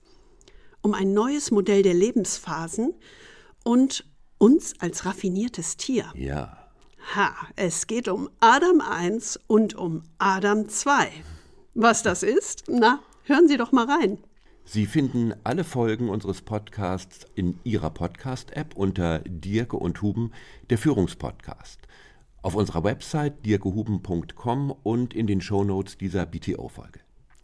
[0.82, 2.94] um ein neues Modell der Lebensphasen
[3.64, 4.06] und
[4.38, 6.12] uns als raffiniertes Tier.
[6.16, 6.62] Ja.
[7.16, 11.12] Ha, es geht um Adam 1 und um Adam 2.
[11.76, 12.64] Was das ist?
[12.68, 14.18] Na, hören Sie doch mal rein.
[14.66, 20.32] Sie finden alle Folgen unseres Podcasts in Ihrer Podcast-App unter Dirke und Huben,
[20.70, 21.82] der Führungspodcast.
[22.42, 27.02] Auf unserer Website dirkehuben.com und in den Shownotes dieser BTO-Folge.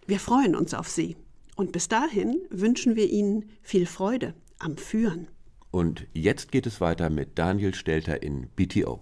[0.07, 1.17] Wir freuen uns auf Sie.
[1.55, 5.27] Und bis dahin wünschen wir Ihnen viel Freude am Führen.
[5.71, 9.01] Und jetzt geht es weiter mit Daniel Stelter in BTO.